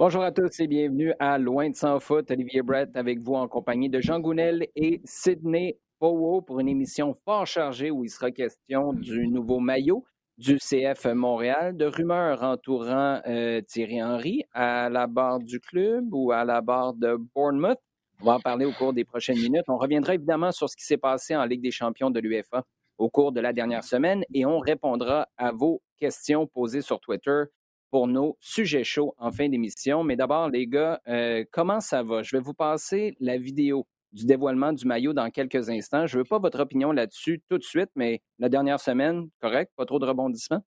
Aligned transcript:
Bonjour 0.00 0.22
à 0.22 0.32
tous 0.32 0.60
et 0.60 0.66
bienvenue 0.66 1.12
à 1.18 1.36
Loin 1.36 1.68
de 1.68 1.74
sans 1.74 2.00
foot. 2.00 2.30
Olivier 2.30 2.62
Brett 2.62 2.88
avec 2.96 3.20
vous 3.20 3.34
en 3.34 3.46
compagnie 3.48 3.90
de 3.90 4.00
Jean 4.00 4.18
Gounel 4.18 4.66
et 4.74 5.02
Sydney 5.04 5.78
Powo 5.98 6.40
pour 6.40 6.58
une 6.58 6.70
émission 6.70 7.14
fort 7.26 7.46
chargée 7.46 7.90
où 7.90 8.02
il 8.02 8.08
sera 8.08 8.30
question 8.30 8.94
du 8.94 9.28
nouveau 9.28 9.60
maillot 9.60 10.02
du 10.38 10.56
CF 10.56 11.04
Montréal, 11.04 11.76
de 11.76 11.84
rumeurs 11.84 12.42
entourant 12.42 13.20
euh, 13.26 13.60
Thierry 13.60 14.02
Henry 14.02 14.42
à 14.54 14.88
la 14.88 15.06
barre 15.06 15.38
du 15.38 15.60
club 15.60 16.14
ou 16.14 16.32
à 16.32 16.46
la 16.46 16.62
barre 16.62 16.94
de 16.94 17.18
Bournemouth. 17.34 17.76
On 18.22 18.24
va 18.24 18.36
en 18.36 18.40
parler 18.40 18.64
au 18.64 18.72
cours 18.72 18.94
des 18.94 19.04
prochaines 19.04 19.38
minutes. 19.38 19.64
On 19.68 19.76
reviendra 19.76 20.14
évidemment 20.14 20.50
sur 20.50 20.70
ce 20.70 20.76
qui 20.76 20.84
s'est 20.86 20.96
passé 20.96 21.36
en 21.36 21.44
Ligue 21.44 21.60
des 21.60 21.72
champions 21.72 22.08
de 22.08 22.20
l'UEFA 22.20 22.64
au 22.96 23.10
cours 23.10 23.32
de 23.32 23.40
la 23.42 23.52
dernière 23.52 23.84
semaine 23.84 24.24
et 24.32 24.46
on 24.46 24.60
répondra 24.60 25.28
à 25.36 25.52
vos 25.52 25.82
questions 25.98 26.46
posées 26.46 26.80
sur 26.80 27.00
Twitter 27.00 27.42
pour 27.90 28.06
nos 28.06 28.36
sujets 28.40 28.84
chauds 28.84 29.14
en 29.18 29.30
fin 29.30 29.48
d'émission. 29.48 30.04
Mais 30.04 30.16
d'abord, 30.16 30.48
les 30.48 30.66
gars, 30.66 31.00
euh, 31.08 31.44
comment 31.50 31.80
ça 31.80 32.02
va? 32.02 32.22
Je 32.22 32.36
vais 32.36 32.42
vous 32.42 32.54
passer 32.54 33.16
la 33.20 33.36
vidéo 33.36 33.86
du 34.12 34.26
dévoilement 34.26 34.72
du 34.72 34.86
maillot 34.86 35.12
dans 35.12 35.30
quelques 35.30 35.68
instants. 35.70 36.06
Je 36.06 36.16
ne 36.16 36.22
veux 36.22 36.28
pas 36.28 36.38
votre 36.38 36.60
opinion 36.60 36.92
là-dessus 36.92 37.42
tout 37.48 37.58
de 37.58 37.62
suite, 37.62 37.90
mais 37.94 38.22
la 38.38 38.48
dernière 38.48 38.80
semaine, 38.80 39.28
correct? 39.40 39.72
Pas 39.76 39.86
trop 39.86 39.98
de 39.98 40.06
rebondissements? 40.06 40.64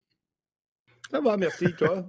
Ça 1.12 1.20
va, 1.20 1.38
merci, 1.38 1.74
toi? 1.76 2.06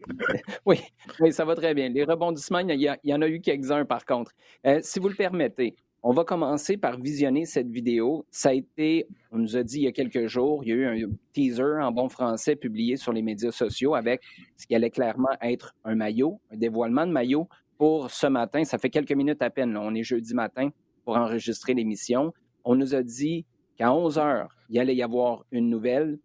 oui, 0.66 0.80
oui, 1.20 1.32
ça 1.32 1.44
va 1.44 1.54
très 1.54 1.74
bien. 1.74 1.88
Les 1.88 2.04
rebondissements, 2.04 2.58
il 2.58 2.80
y, 2.80 3.14
en 3.14 3.22
a 3.22 3.28
eu 3.28 3.40
quelques-uns 3.40 3.84
par 3.84 4.04
contre. 4.04 4.32
Euh, 4.66 4.80
si 4.82 4.98
vous 4.98 5.08
le 5.08 5.14
permettez, 5.14 5.76
on 6.06 6.12
va 6.12 6.22
commencer 6.22 6.76
par 6.76 7.00
visionner 7.00 7.46
cette 7.46 7.70
vidéo. 7.70 8.26
Ça 8.30 8.50
a 8.50 8.52
été, 8.52 9.08
on 9.32 9.38
nous 9.38 9.56
a 9.56 9.62
dit 9.62 9.78
il 9.78 9.84
y 9.84 9.86
a 9.86 9.92
quelques 9.92 10.26
jours, 10.26 10.62
il 10.62 10.68
y 10.68 10.72
a 10.72 10.74
eu 10.74 10.84
un 10.84 11.10
teaser 11.32 11.80
en 11.80 11.90
bon 11.92 12.10
français 12.10 12.56
publié 12.56 12.98
sur 12.98 13.10
les 13.10 13.22
médias 13.22 13.50
sociaux 13.50 13.94
avec 13.94 14.20
ce 14.58 14.66
qui 14.66 14.74
allait 14.74 14.90
clairement 14.90 15.34
être 15.40 15.74
un 15.82 15.94
maillot, 15.94 16.38
un 16.52 16.58
dévoilement 16.58 17.06
de 17.06 17.10
maillot 17.10 17.48
pour 17.78 18.10
ce 18.10 18.26
matin. 18.26 18.64
Ça 18.64 18.76
fait 18.76 18.90
quelques 18.90 19.12
minutes 19.12 19.40
à 19.40 19.48
peine. 19.48 19.78
On 19.78 19.94
est 19.94 20.02
jeudi 20.02 20.34
matin 20.34 20.68
pour 21.06 21.16
enregistrer 21.16 21.72
l'émission. 21.72 22.34
On 22.64 22.74
nous 22.74 22.94
a 22.94 23.02
dit 23.02 23.46
qu'à 23.78 23.90
11 23.90 24.18
heures, 24.18 24.54
il 24.68 24.78
allait 24.78 24.94
y 24.94 25.02
avoir 25.02 25.46
une 25.52 25.70
nouvelle. 25.70 26.18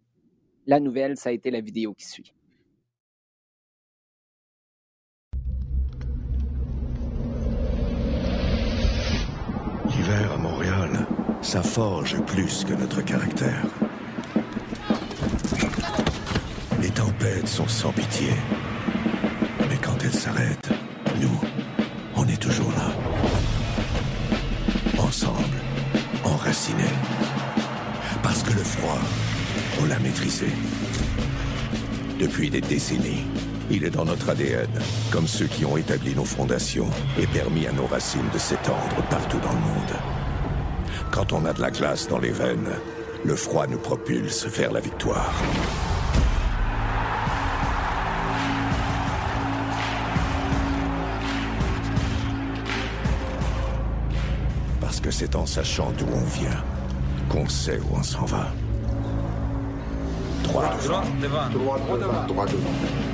La 0.66 0.78
nouvelle, 0.78 1.16
ça 1.16 1.30
a 1.30 1.32
été 1.32 1.50
la 1.50 1.62
vidéo 1.62 1.94
qui 1.94 2.06
suit. 2.06 2.34
À 10.12 10.36
Montréal, 10.36 11.06
ça 11.40 11.62
forge 11.62 12.20
plus 12.22 12.64
que 12.64 12.74
notre 12.74 13.00
caractère. 13.02 13.64
Les 16.80 16.90
tempêtes 16.90 17.46
sont 17.46 17.68
sans 17.68 17.92
pitié. 17.92 18.30
Mais 19.68 19.76
quand 19.76 19.96
elles 20.02 20.12
s'arrêtent, 20.12 20.70
nous, 21.20 21.40
on 22.16 22.26
est 22.26 22.40
toujours 22.40 22.72
là. 22.72 22.90
Ensemble, 24.98 25.58
enracinés. 26.24 26.96
Parce 28.22 28.42
que 28.42 28.52
le 28.52 28.64
froid, 28.64 28.98
on 29.80 29.86
l'a 29.86 29.98
maîtrisé. 30.00 30.48
Depuis 32.18 32.50
des 32.50 32.60
décennies, 32.60 33.26
il 33.70 33.84
est 33.84 33.90
dans 33.90 34.04
notre 34.04 34.30
ADN, 34.30 34.68
comme 35.12 35.26
ceux 35.26 35.46
qui 35.46 35.64
ont 35.64 35.76
établi 35.76 36.14
nos 36.14 36.24
fondations 36.24 36.88
et 37.18 37.26
permis 37.26 37.66
à 37.66 37.72
nos 37.72 37.86
racines 37.86 38.28
de 38.32 38.38
s'étendre 38.38 38.96
partout 39.08 39.38
dans 39.38 39.52
le 39.52 39.60
monde. 39.60 39.96
Quand 41.12 41.32
on 41.32 41.44
a 41.44 41.52
de 41.52 41.60
la 41.60 41.70
glace 41.70 42.08
dans 42.08 42.18
les 42.18 42.30
veines, 42.30 42.70
le 43.24 43.36
froid 43.36 43.66
nous 43.66 43.78
propulse 43.78 44.46
vers 44.46 44.72
la 44.72 44.80
victoire. 44.80 45.32
Parce 54.80 55.00
que 55.00 55.10
c'est 55.10 55.36
en 55.36 55.46
sachant 55.46 55.92
d'où 55.96 56.06
on 56.12 56.40
vient 56.40 56.64
qu'on 57.28 57.48
sait 57.48 57.78
où 57.78 57.96
on 57.96 58.02
s'en 58.02 58.24
va. 58.24 58.48
Droit 60.42 60.64
devant. 60.82 61.02
Droit 61.50 61.78
devant. 61.78 62.26
Droit 62.26 62.46
devant. 62.46 63.09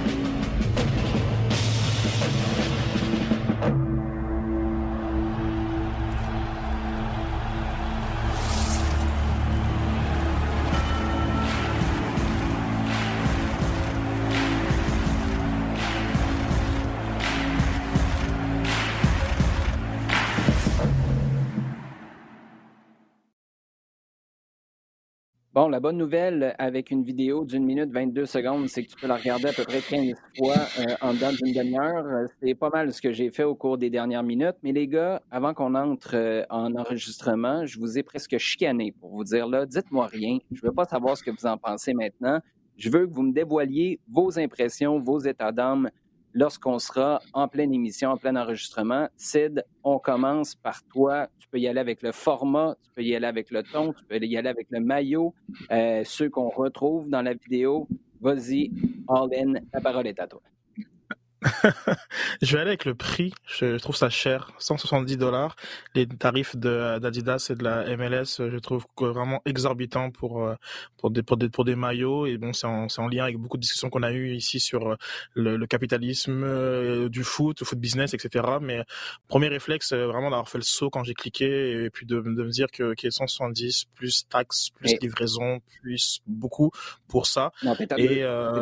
La 25.68 25.80
bonne 25.80 25.96
nouvelle 25.96 26.54
avec 26.58 26.92
une 26.92 27.02
vidéo 27.02 27.44
d'une 27.44 27.64
minute 27.64 27.90
22 27.90 28.24
secondes, 28.26 28.68
c'est 28.68 28.84
que 28.84 28.90
tu 28.90 28.96
peux 28.96 29.08
la 29.08 29.16
regarder 29.16 29.48
à 29.48 29.52
peu 29.52 29.64
près 29.64 29.80
15 29.80 30.14
fois 30.38 30.54
euh, 30.54 30.94
en 31.00 31.12
dedans 31.12 31.30
d'une 31.32 31.52
demi-heure. 31.52 32.28
C'est 32.40 32.54
pas 32.54 32.70
mal 32.70 32.92
ce 32.92 33.02
que 33.02 33.12
j'ai 33.12 33.30
fait 33.30 33.42
au 33.42 33.56
cours 33.56 33.76
des 33.76 33.90
dernières 33.90 34.22
minutes. 34.22 34.54
Mais 34.62 34.70
les 34.70 34.86
gars, 34.86 35.20
avant 35.30 35.54
qu'on 35.54 35.74
entre 35.74 36.14
euh, 36.14 36.44
en 36.50 36.74
enregistrement, 36.76 37.66
je 37.66 37.80
vous 37.80 37.98
ai 37.98 38.04
presque 38.04 38.38
chicané 38.38 38.92
pour 38.92 39.10
vous 39.10 39.24
dire 39.24 39.48
là, 39.48 39.66
dites-moi 39.66 40.06
rien. 40.06 40.38
Je 40.52 40.60
veux 40.62 40.72
pas 40.72 40.84
savoir 40.84 41.16
ce 41.16 41.24
que 41.24 41.32
vous 41.32 41.46
en 41.46 41.58
pensez 41.58 41.94
maintenant. 41.94 42.38
Je 42.76 42.88
veux 42.88 43.06
que 43.06 43.12
vous 43.12 43.22
me 43.22 43.32
dévoiliez 43.32 43.98
vos 44.08 44.38
impressions, 44.38 45.00
vos 45.00 45.18
états 45.18 45.52
d'âme 45.52 45.90
lorsqu'on 46.36 46.78
sera 46.78 47.20
en 47.32 47.48
pleine 47.48 47.72
émission, 47.72 48.10
en 48.10 48.18
plein 48.18 48.36
enregistrement. 48.36 49.08
Sid, 49.16 49.64
on 49.82 49.98
commence 49.98 50.54
par 50.54 50.84
toi. 50.84 51.28
Tu 51.38 51.48
peux 51.48 51.58
y 51.58 51.66
aller 51.66 51.80
avec 51.80 52.02
le 52.02 52.12
format, 52.12 52.76
tu 52.84 52.90
peux 52.94 53.02
y 53.02 53.16
aller 53.16 53.26
avec 53.26 53.50
le 53.50 53.62
ton, 53.62 53.94
tu 53.94 54.04
peux 54.04 54.18
y 54.18 54.36
aller 54.36 54.48
avec 54.48 54.66
le 54.70 54.80
maillot, 54.80 55.34
euh, 55.72 56.02
ceux 56.04 56.28
qu'on 56.28 56.50
retrouve 56.50 57.08
dans 57.08 57.22
la 57.22 57.32
vidéo. 57.32 57.88
Vas-y, 58.20 58.70
all 59.08 59.30
in, 59.34 59.54
la 59.72 59.80
parole 59.80 60.06
est 60.06 60.20
à 60.20 60.26
toi. 60.26 60.42
je 62.42 62.52
vais 62.52 62.60
aller 62.60 62.70
avec 62.70 62.84
le 62.84 62.94
prix. 62.94 63.32
Je, 63.46 63.78
trouve 63.78 63.96
ça 63.96 64.10
cher, 64.10 64.52
170 64.58 65.16
dollars. 65.16 65.56
Les 65.94 66.06
tarifs 66.06 66.56
d'Adidas 66.56 67.48
et 67.50 67.54
de 67.54 67.64
la 67.64 67.96
MLS, 67.96 68.36
je 68.38 68.58
trouve 68.58 68.86
vraiment 68.98 69.42
exorbitants 69.44 70.10
pour 70.10 70.44
euh, 70.44 70.54
pour 70.96 71.10
des 71.10 71.22
pour 71.22 71.36
des 71.36 71.48
pour 71.48 71.64
des 71.64 71.76
maillots. 71.76 72.26
Et 72.26 72.36
bon, 72.38 72.52
c'est 72.52 72.66
en, 72.66 72.86
en 72.96 73.08
lien 73.08 73.24
avec 73.24 73.36
beaucoup 73.38 73.56
de 73.56 73.62
discussions 73.62 73.90
qu'on 73.90 74.02
a 74.02 74.12
eues 74.12 74.34
ici 74.34 74.60
sur 74.60 74.90
euh, 74.90 74.96
le, 75.34 75.56
le 75.56 75.66
capitalisme 75.66 76.42
euh, 76.44 77.08
du 77.08 77.24
foot, 77.24 77.60
le 77.60 77.66
foot 77.66 77.78
business, 77.78 78.14
etc. 78.14 78.44
Mais 78.60 78.82
premier 79.28 79.48
réflexe, 79.48 79.92
vraiment 79.92 80.30
d'avoir 80.30 80.48
fait 80.48 80.58
le 80.58 80.64
saut 80.64 80.90
quand 80.90 81.04
j'ai 81.04 81.14
cliqué 81.14 81.84
et 81.84 81.90
puis 81.90 82.06
de, 82.06 82.16
de 82.16 82.20
me 82.20 82.50
dire 82.50 82.70
que 82.70 82.94
est 83.06 83.10
170 83.10 83.86
plus 83.94 84.26
taxes, 84.28 84.70
plus 84.70 84.98
livraison, 85.00 85.60
plus 85.80 86.20
beaucoup 86.26 86.70
pour 87.08 87.26
ça. 87.26 87.52
Non, 87.62 87.76
et 87.96 88.24
à 88.24 88.52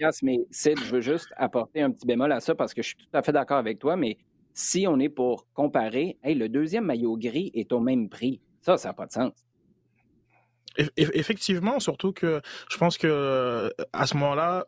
200 0.00 0.18
mais 0.22 0.38
Sid, 0.50 0.78
je 0.78 0.90
veux 0.90 1.00
juste 1.00 1.28
apporter 1.36 1.82
un 1.82 1.90
petit 1.90 2.06
bémol 2.06 2.32
à 2.32 2.40
ça 2.40 2.54
parce 2.54 2.74
que 2.74 2.82
je 2.82 2.88
suis 2.88 2.96
tout 2.96 3.06
à 3.12 3.22
fait 3.22 3.32
d'accord 3.32 3.58
avec 3.58 3.78
toi, 3.78 3.96
mais 3.96 4.18
si 4.52 4.86
on 4.88 4.98
est 5.00 5.08
pour 5.08 5.46
comparer, 5.52 6.16
hey, 6.22 6.34
le 6.34 6.48
deuxième 6.48 6.84
maillot 6.84 7.16
gris 7.16 7.50
est 7.54 7.72
au 7.72 7.80
même 7.80 8.08
prix. 8.08 8.40
Ça, 8.60 8.76
ça 8.76 8.88
n'a 8.88 8.94
pas 8.94 9.06
de 9.06 9.12
sens. 9.12 9.32
Effectivement, 10.96 11.78
surtout 11.78 12.12
que 12.12 12.40
je 12.68 12.78
pense 12.78 12.98
que 12.98 13.70
à 13.92 14.06
ce 14.06 14.14
moment-là, 14.14 14.66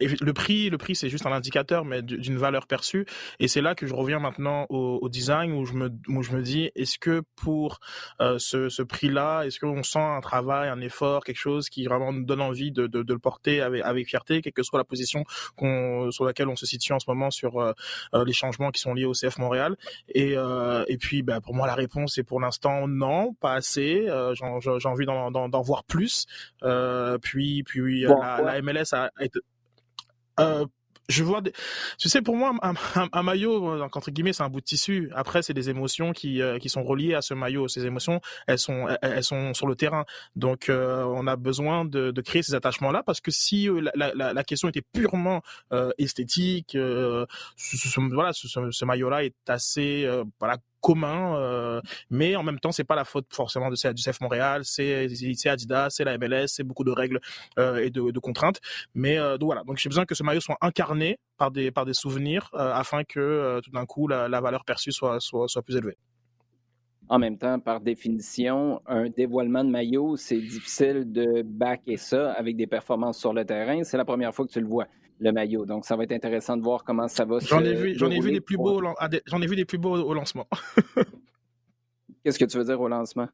le 0.00 0.32
prix, 0.32 0.70
le 0.70 0.78
prix, 0.78 0.94
c'est 0.94 1.08
juste 1.08 1.26
un 1.26 1.32
indicateur, 1.32 1.84
mais 1.84 2.02
d'une 2.02 2.36
valeur 2.36 2.66
perçue. 2.66 3.06
Et 3.38 3.48
c'est 3.48 3.60
là 3.60 3.74
que 3.74 3.86
je 3.86 3.94
reviens 3.94 4.18
maintenant 4.18 4.66
au, 4.68 5.08
design, 5.08 5.52
où 5.52 5.64
je 5.64 5.74
me, 5.74 5.90
où 6.08 6.22
je 6.22 6.32
me 6.32 6.42
dis, 6.42 6.70
est-ce 6.74 6.98
que 6.98 7.22
pour 7.36 7.80
euh, 8.20 8.38
ce, 8.38 8.68
ce 8.68 8.82
prix-là, 8.82 9.42
est-ce 9.42 9.60
qu'on 9.60 9.82
sent 9.82 9.98
un 9.98 10.20
travail, 10.20 10.68
un 10.68 10.80
effort, 10.80 11.24
quelque 11.24 11.38
chose 11.38 11.68
qui 11.68 11.84
vraiment 11.84 12.12
nous 12.12 12.24
donne 12.24 12.40
envie 12.40 12.72
de, 12.72 12.86
de, 12.86 13.02
de 13.02 13.12
le 13.12 13.18
porter 13.18 13.60
avec, 13.60 13.82
avec 13.82 14.08
fierté, 14.08 14.42
quelle 14.42 14.52
que 14.52 14.62
soit 14.62 14.78
la 14.78 14.84
position 14.84 15.24
qu'on, 15.56 16.10
sur 16.10 16.24
laquelle 16.24 16.48
on 16.48 16.56
se 16.56 16.66
situe 16.66 16.92
en 16.92 16.98
ce 16.98 17.06
moment 17.08 17.30
sur 17.30 17.60
euh, 17.60 17.72
euh 18.14 18.24
les 18.24 18.32
changements 18.32 18.70
qui 18.70 18.80
sont 18.80 18.94
liés 18.94 19.04
au 19.04 19.12
CF 19.12 19.38
Montréal. 19.38 19.76
Et, 20.08 20.36
euh, 20.36 20.84
et 20.88 20.96
puis, 20.96 21.22
bah, 21.22 21.40
pour 21.40 21.54
moi, 21.54 21.66
la 21.66 21.74
réponse 21.74 22.16
est 22.18 22.22
pour 22.22 22.40
l'instant 22.40 22.88
non, 22.88 23.34
pas 23.34 23.54
assez. 23.54 24.06
Euh, 24.08 24.34
j'ai 24.34 24.88
envie 24.88 25.06
d'en 25.06 25.62
voir 25.62 25.84
plus. 25.84 26.26
puis, 27.22 27.62
puis 27.64 28.02
la, 28.02 28.40
la, 28.42 28.62
MLS 28.62 28.92
a 28.92 29.10
été 29.20 29.40
euh, 30.40 30.66
je 31.10 31.22
vois, 31.22 31.42
tu 31.98 32.08
sais, 32.08 32.22
pour 32.22 32.34
moi, 32.34 32.54
un, 32.62 33.22
maillot, 33.22 33.68
euh, 33.68 33.82
entre 33.82 34.10
guillemets, 34.10 34.32
c'est 34.32 34.42
un 34.42 34.48
bout 34.48 34.60
de 34.60 34.64
tissu. 34.64 35.10
Après, 35.14 35.42
c'est 35.42 35.52
des 35.52 35.68
émotions 35.68 36.12
qui 36.12 36.40
euh, 36.40 36.58
qui 36.58 36.70
sont 36.70 36.82
reliées 36.82 37.12
à 37.12 37.20
ce 37.20 37.34
maillot. 37.34 37.68
Ces 37.68 37.84
émotions, 37.84 38.22
elles 38.46 38.58
sont 38.58 38.86
elles 39.02 39.22
sont 39.22 39.52
sur 39.52 39.66
le 39.66 39.76
terrain. 39.76 40.06
Donc, 40.34 40.70
on 40.70 41.26
a 41.26 41.36
besoin 41.36 41.84
de, 41.84 42.10
de 42.10 42.20
créer 42.22 42.42
ces 42.42 42.54
attachements-là 42.54 43.02
parce 43.04 43.20
que 43.20 43.30
si 43.30 43.68
la, 43.94 44.14
la, 44.14 44.32
la, 44.32 44.44
question 44.44 44.68
était 44.68 44.80
purement 44.80 45.42
esthétique, 45.98 46.70
ce, 46.72 47.26
voilà, 48.14 48.32
ce, 48.32 48.48
ce 48.48 48.84
maillot-là 48.86 49.24
est 49.24 49.34
assez 49.48 50.08
voilà 50.40 50.56
commun, 50.84 51.80
mais 52.10 52.36
en 52.36 52.42
même 52.42 52.60
temps, 52.60 52.72
c'est 52.72 52.84
pas 52.84 52.94
la 52.94 53.04
faute 53.04 53.26
forcément 53.32 53.70
de 53.70 53.92
du 53.92 54.02
CF 54.02 54.20
Montréal, 54.20 54.62
c'est 54.64 55.08
Adidas, 55.46 55.90
c'est 55.90 56.04
la 56.04 56.18
MLS, 56.18 56.48
c'est 56.48 56.62
beaucoup 56.62 56.84
de 56.84 56.90
règles 56.90 57.20
et 57.58 57.90
de, 57.90 58.18
contraintes. 58.18 58.60
Mais 58.94 59.16
donc 59.16 59.44
voilà, 59.44 59.62
donc 59.64 59.78
j'ai 59.78 59.88
besoin 59.88 60.04
que 60.04 60.14
ce 60.14 60.22
maillot 60.22 60.40
soit 60.40 60.58
incarné 60.60 61.18
par 61.38 61.50
des 61.50 61.70
par 61.70 61.86
des 61.86 61.94
souvenirs 61.94 62.50
afin 62.52 63.02
que 63.04 63.60
tout 63.64 63.70
d'un 63.70 63.86
coup 63.86 64.08
la, 64.08 64.40
valeur 64.40 64.64
perçue 64.64 64.92
soit, 64.92 65.20
soit 65.20 65.48
soit 65.48 65.62
plus 65.62 65.76
élevée. 65.76 65.96
En 67.08 67.18
même 67.18 67.36
temps, 67.36 67.60
par 67.60 67.80
définition, 67.80 68.80
un 68.86 69.10
dévoilement 69.10 69.62
de 69.62 69.68
maillot, 69.68 70.16
c'est 70.16 70.40
difficile 70.40 71.12
de 71.12 71.42
backer 71.42 71.98
ça 71.98 72.32
avec 72.32 72.56
des 72.56 72.66
performances 72.66 73.18
sur 73.18 73.34
le 73.34 73.44
terrain. 73.44 73.84
C'est 73.84 73.98
la 73.98 74.06
première 74.06 74.34
fois 74.34 74.46
que 74.46 74.52
tu 74.52 74.60
le 74.60 74.66
vois, 74.66 74.86
le 75.20 75.32
maillot. 75.32 75.66
Donc, 75.66 75.84
ça 75.84 75.96
va 75.96 76.04
être 76.04 76.12
intéressant 76.12 76.56
de 76.56 76.62
voir 76.62 76.84
comment 76.84 77.08
ça 77.08 77.24
va 77.24 77.38
J'en 77.40 77.64
ai 77.64 77.74
vu, 77.74 77.94
j'en 77.96 78.10
ai 78.10 78.20
vu 78.20 78.32
des 78.32 78.40
plus 78.40 78.56
beaux, 78.56 78.82
j'en 79.26 79.42
ai 79.42 79.46
vu 79.46 79.56
des 79.56 79.64
plus 79.64 79.78
beaux 79.78 79.96
au 79.96 80.14
lancement. 80.14 80.46
Qu'est-ce 82.24 82.38
que 82.38 82.46
tu 82.46 82.56
veux 82.56 82.64
dire 82.64 82.80
au 82.80 82.88
lancement? 82.88 83.28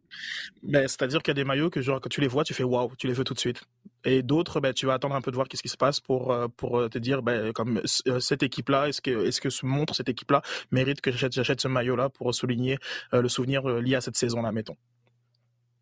Ben, 0.65 0.89
c'est-à-dire 0.89 1.23
qu'il 1.23 1.31
y 1.31 1.37
a 1.39 1.41
des 1.41 1.45
maillots 1.45 1.71
que, 1.71 1.81
genre, 1.81 2.01
quand 2.01 2.09
tu 2.09 2.21
les 2.21 2.27
vois, 2.27 2.43
tu 2.43 2.55
fais 2.55 2.65
waouh, 2.65 2.91
tu 2.99 3.07
les 3.07 3.13
veux 3.13 3.23
tout 3.23 3.35
de 3.35 3.39
suite. 3.39 3.63
Et 4.05 4.23
d'autres, 4.23 4.59
ben, 4.61 4.73
tu 4.73 4.85
vas 4.87 4.95
attendre 4.95 5.15
un 5.15 5.21
peu 5.21 5.31
de 5.31 5.37
voir 5.37 5.47
qu'est-ce 5.47 5.63
qui 5.63 5.69
se 5.69 5.77
passe 5.77 6.01
pour, 6.01 6.33
euh, 6.33 6.49
pour 6.49 6.77
euh, 6.77 6.89
te 6.89 6.99
dire, 6.99 7.23
ben, 7.23 7.53
comme 7.53 7.81
euh, 8.09 8.19
cette 8.19 8.43
équipe-là, 8.43 8.89
est-ce 8.89 9.01
que, 9.01 9.27
est-ce 9.27 9.41
que 9.41 9.49
ce 9.49 9.65
montre 9.65 9.95
cette 9.95 10.09
équipe-là 10.09 10.43
mérite 10.73 11.01
que 11.01 11.13
j'achète, 11.13 11.61
ce 11.61 11.69
maillot-là 11.69 12.09
pour 12.09 12.35
souligner 12.35 12.79
le 13.13 13.29
souvenir 13.29 13.67
lié 13.69 13.95
à 13.95 14.01
cette 14.01 14.17
saison-là, 14.17 14.51
mettons. 14.51 14.77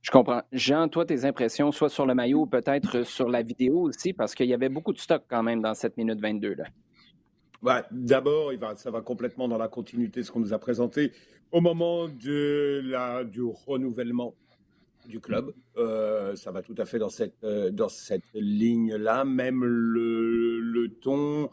Je 0.09 0.11
comprends. 0.11 0.41
Jean, 0.53 0.89
toi, 0.89 1.05
tes 1.05 1.27
impressions, 1.27 1.71
soit 1.71 1.91
sur 1.91 2.07
le 2.07 2.15
maillot 2.15 2.47
peut-être 2.47 3.03
sur 3.03 3.29
la 3.29 3.43
vidéo 3.43 3.81
aussi, 3.81 4.15
parce 4.15 4.35
qu'il 4.35 4.47
y 4.47 4.55
avait 4.55 4.71
beaucoup 4.71 4.95
de 4.95 4.99
stock 4.99 5.25
quand 5.29 5.43
même 5.43 5.61
dans 5.61 5.75
cette 5.75 5.99
minute 5.99 6.19
22. 6.19 6.55
Là. 7.63 7.85
D'abord, 7.91 8.51
ça 8.77 8.91
va 8.91 9.03
complètement 9.03 9.49
dans 9.49 9.59
la 9.59 9.69
continuité 9.69 10.21
de 10.21 10.25
ce 10.25 10.33
qu'on 10.33 10.41
nous 10.41 10.55
a 10.55 10.59
présenté 10.59 11.13
au 11.53 11.61
moment 11.61 12.09
de 12.09 12.81
la, 12.87 13.23
du 13.23 13.43
renouvellement 13.43 14.35
du 15.05 15.21
club. 15.21 15.53
Euh, 15.77 16.35
ça 16.37 16.53
va 16.53 16.63
tout 16.63 16.75
à 16.79 16.87
fait 16.87 16.99
dans 16.99 17.11
cette, 17.11 17.45
euh, 17.45 17.71
cette 17.91 18.25
ligne-là. 18.33 19.27
Même 19.27 19.63
le, 19.63 20.89
ton 21.03 21.51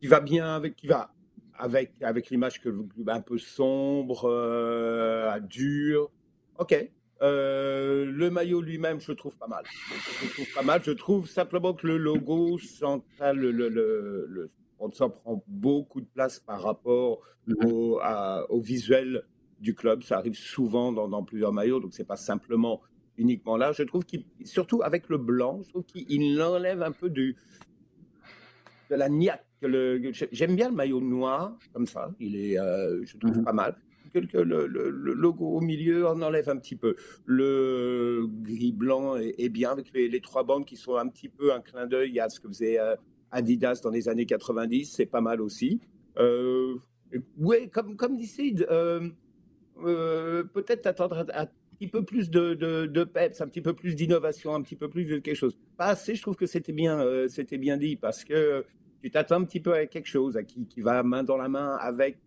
qui 0.00 0.06
va 0.06 0.20
bien 0.20 0.54
avec, 0.54 0.76
qui 0.76 0.86
va 0.86 1.12
avec, 1.54 1.94
avec 2.00 2.30
l'image 2.30 2.60
un 3.08 3.20
peu 3.22 3.38
sombre, 3.38 4.26
euh, 4.26 5.40
dur. 5.40 6.12
OK. 6.60 6.92
Le 7.22 8.28
maillot 8.30 8.60
lui-même, 8.60 9.00
je 9.00 9.12
le 9.12 9.16
trouve 9.16 9.36
pas 9.36 9.46
mal. 9.46 9.64
Je 10.22 10.28
trouve 10.32 10.54
pas 10.54 10.62
mal. 10.62 10.80
Je 10.84 10.92
trouve 10.92 11.28
simplement 11.28 11.72
que 11.72 11.86
le 11.86 11.96
logo 11.96 12.58
central, 12.58 13.38
le, 13.38 13.50
le, 13.50 13.68
le 14.28 14.50
ça 14.92 15.08
prend 15.08 15.42
beaucoup 15.46 16.00
de 16.00 16.06
place 16.06 16.40
par 16.40 16.62
rapport 16.62 17.20
au, 17.64 18.00
au, 18.48 18.60
visuel 18.60 19.22
du 19.60 19.74
club. 19.74 20.02
Ça 20.02 20.18
arrive 20.18 20.34
souvent 20.34 20.92
dans, 20.92 21.22
plusieurs 21.22 21.52
maillots, 21.52 21.80
donc 21.80 21.94
c'est 21.94 22.06
pas 22.06 22.16
simplement 22.16 22.80
uniquement 23.16 23.56
là. 23.56 23.72
Je 23.72 23.82
trouve 23.84 24.04
qu'il, 24.04 24.24
surtout 24.44 24.82
avec 24.82 25.08
le 25.08 25.18
blanc, 25.18 25.60
je 25.64 25.68
trouve 25.70 25.84
qu'il 25.84 26.42
enlève 26.42 26.82
un 26.82 26.92
peu 26.92 27.10
du, 27.10 27.36
de 28.90 28.96
la 28.96 29.08
niaque. 29.08 29.46
J'aime 30.32 30.56
bien 30.56 30.68
le 30.70 30.74
maillot 30.74 31.00
noir, 31.00 31.56
comme 31.72 31.86
ça, 31.86 32.10
il 32.18 32.34
est, 32.34 32.58
euh, 32.58 33.04
je 33.04 33.16
trouve 33.16 33.38
mhm. 33.38 33.44
pas 33.44 33.52
mal. 33.52 33.76
Que, 34.12 34.38
le, 34.38 34.66
logo 34.66 35.46
au 35.46 35.60
milieu 35.60 36.06
en 36.06 36.20
enlève 36.20 36.50
un 36.50 36.56
petit 36.56 36.76
peu. 36.76 36.96
Le 37.24 38.26
gris-blanc 38.28 39.16
est, 39.16 39.48
bien 39.48 39.70
avec 39.70 39.90
les, 39.94 40.20
trois 40.20 40.44
bandes 40.44 40.66
qui 40.66 40.76
sont 40.76 40.96
un 40.96 41.08
petit 41.08 41.28
peu 41.28 41.52
un 41.52 41.60
clin 41.60 41.86
d'œil 41.86 42.20
à 42.20 42.28
ce 42.28 42.40
que 42.40 42.48
faisait 42.48 42.78
euh, 42.78 42.94
Adidas 43.30 43.80
dans 43.82 43.90
les 43.90 44.08
années 44.08 44.26
90, 44.26 44.92
c'est 44.92 45.06
pas 45.06 45.22
mal 45.22 45.40
aussi. 45.40 45.80
Euh, 46.18 46.74
oui, 47.38 47.70
comme, 47.70 47.96
comme 47.96 48.16
dit 48.16 48.26
Sid, 48.26 48.66
euh, 48.68 49.08
peut-être 50.44 50.86
attendre 50.86 51.26
un, 51.32 51.46
petit 51.78 51.88
peu 51.88 52.04
plus 52.04 52.28
de, 52.28 53.04
peps, 53.04 53.40
un 53.40 53.48
petit 53.48 53.62
peu 53.62 53.72
plus 53.72 53.94
d'innovation, 53.94 54.54
un 54.54 54.60
petit 54.60 54.76
peu 54.76 54.90
plus 54.90 55.06
de 55.06 55.18
quelque 55.18 55.36
chose. 55.36 55.56
Pas 55.78 55.86
assez, 55.86 56.14
je 56.14 56.20
trouve 56.20 56.36
que 56.36 56.46
c'était 56.46 56.72
bien, 56.72 57.02
c'était 57.28 57.58
bien 57.58 57.78
dit, 57.78 57.96
parce 57.96 58.24
que 58.24 58.64
tu 59.02 59.10
t'attends 59.10 59.36
un 59.36 59.44
petit 59.44 59.60
peu 59.60 59.72
à 59.72 59.86
quelque 59.86 60.08
chose 60.08 60.38
qui, 60.46 60.66
qui 60.66 60.82
va 60.82 61.02
main 61.02 61.24
dans 61.24 61.38
la 61.38 61.48
main 61.48 61.76
avec, 61.80 62.18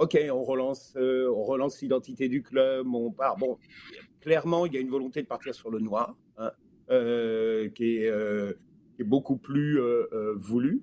ok, 0.00 0.18
on 0.32 0.42
relance, 0.42 0.96
on 0.96 1.42
relance 1.42 1.80
l'identité 1.80 2.28
du 2.28 2.42
club, 2.42 2.86
on 2.92 3.12
part. 3.12 3.36
Bon, 3.36 3.58
clairement, 4.20 4.66
il 4.66 4.74
y 4.74 4.76
a 4.76 4.80
une 4.80 4.90
volonté 4.90 5.22
de 5.22 5.28
partir 5.28 5.54
sur 5.54 5.70
le 5.70 5.78
noir, 5.78 6.16
hein, 6.36 6.50
qui 7.74 7.96
est 7.96 9.04
beaucoup 9.04 9.36
plus 9.36 9.80
euh, 9.80 10.06
euh, 10.12 10.34
voulu. 10.36 10.82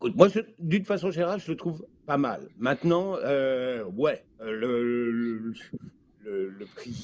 Moi, 0.00 0.28
d'une 0.58 0.84
façon 0.84 1.10
générale, 1.10 1.40
je 1.40 1.50
le 1.50 1.56
trouve 1.56 1.84
pas 2.06 2.18
mal. 2.18 2.48
Maintenant, 2.56 3.16
euh, 3.16 3.84
ouais, 3.84 4.24
le, 4.40 5.10
le, 5.10 5.54
le, 6.24 6.66
prix, 6.66 6.94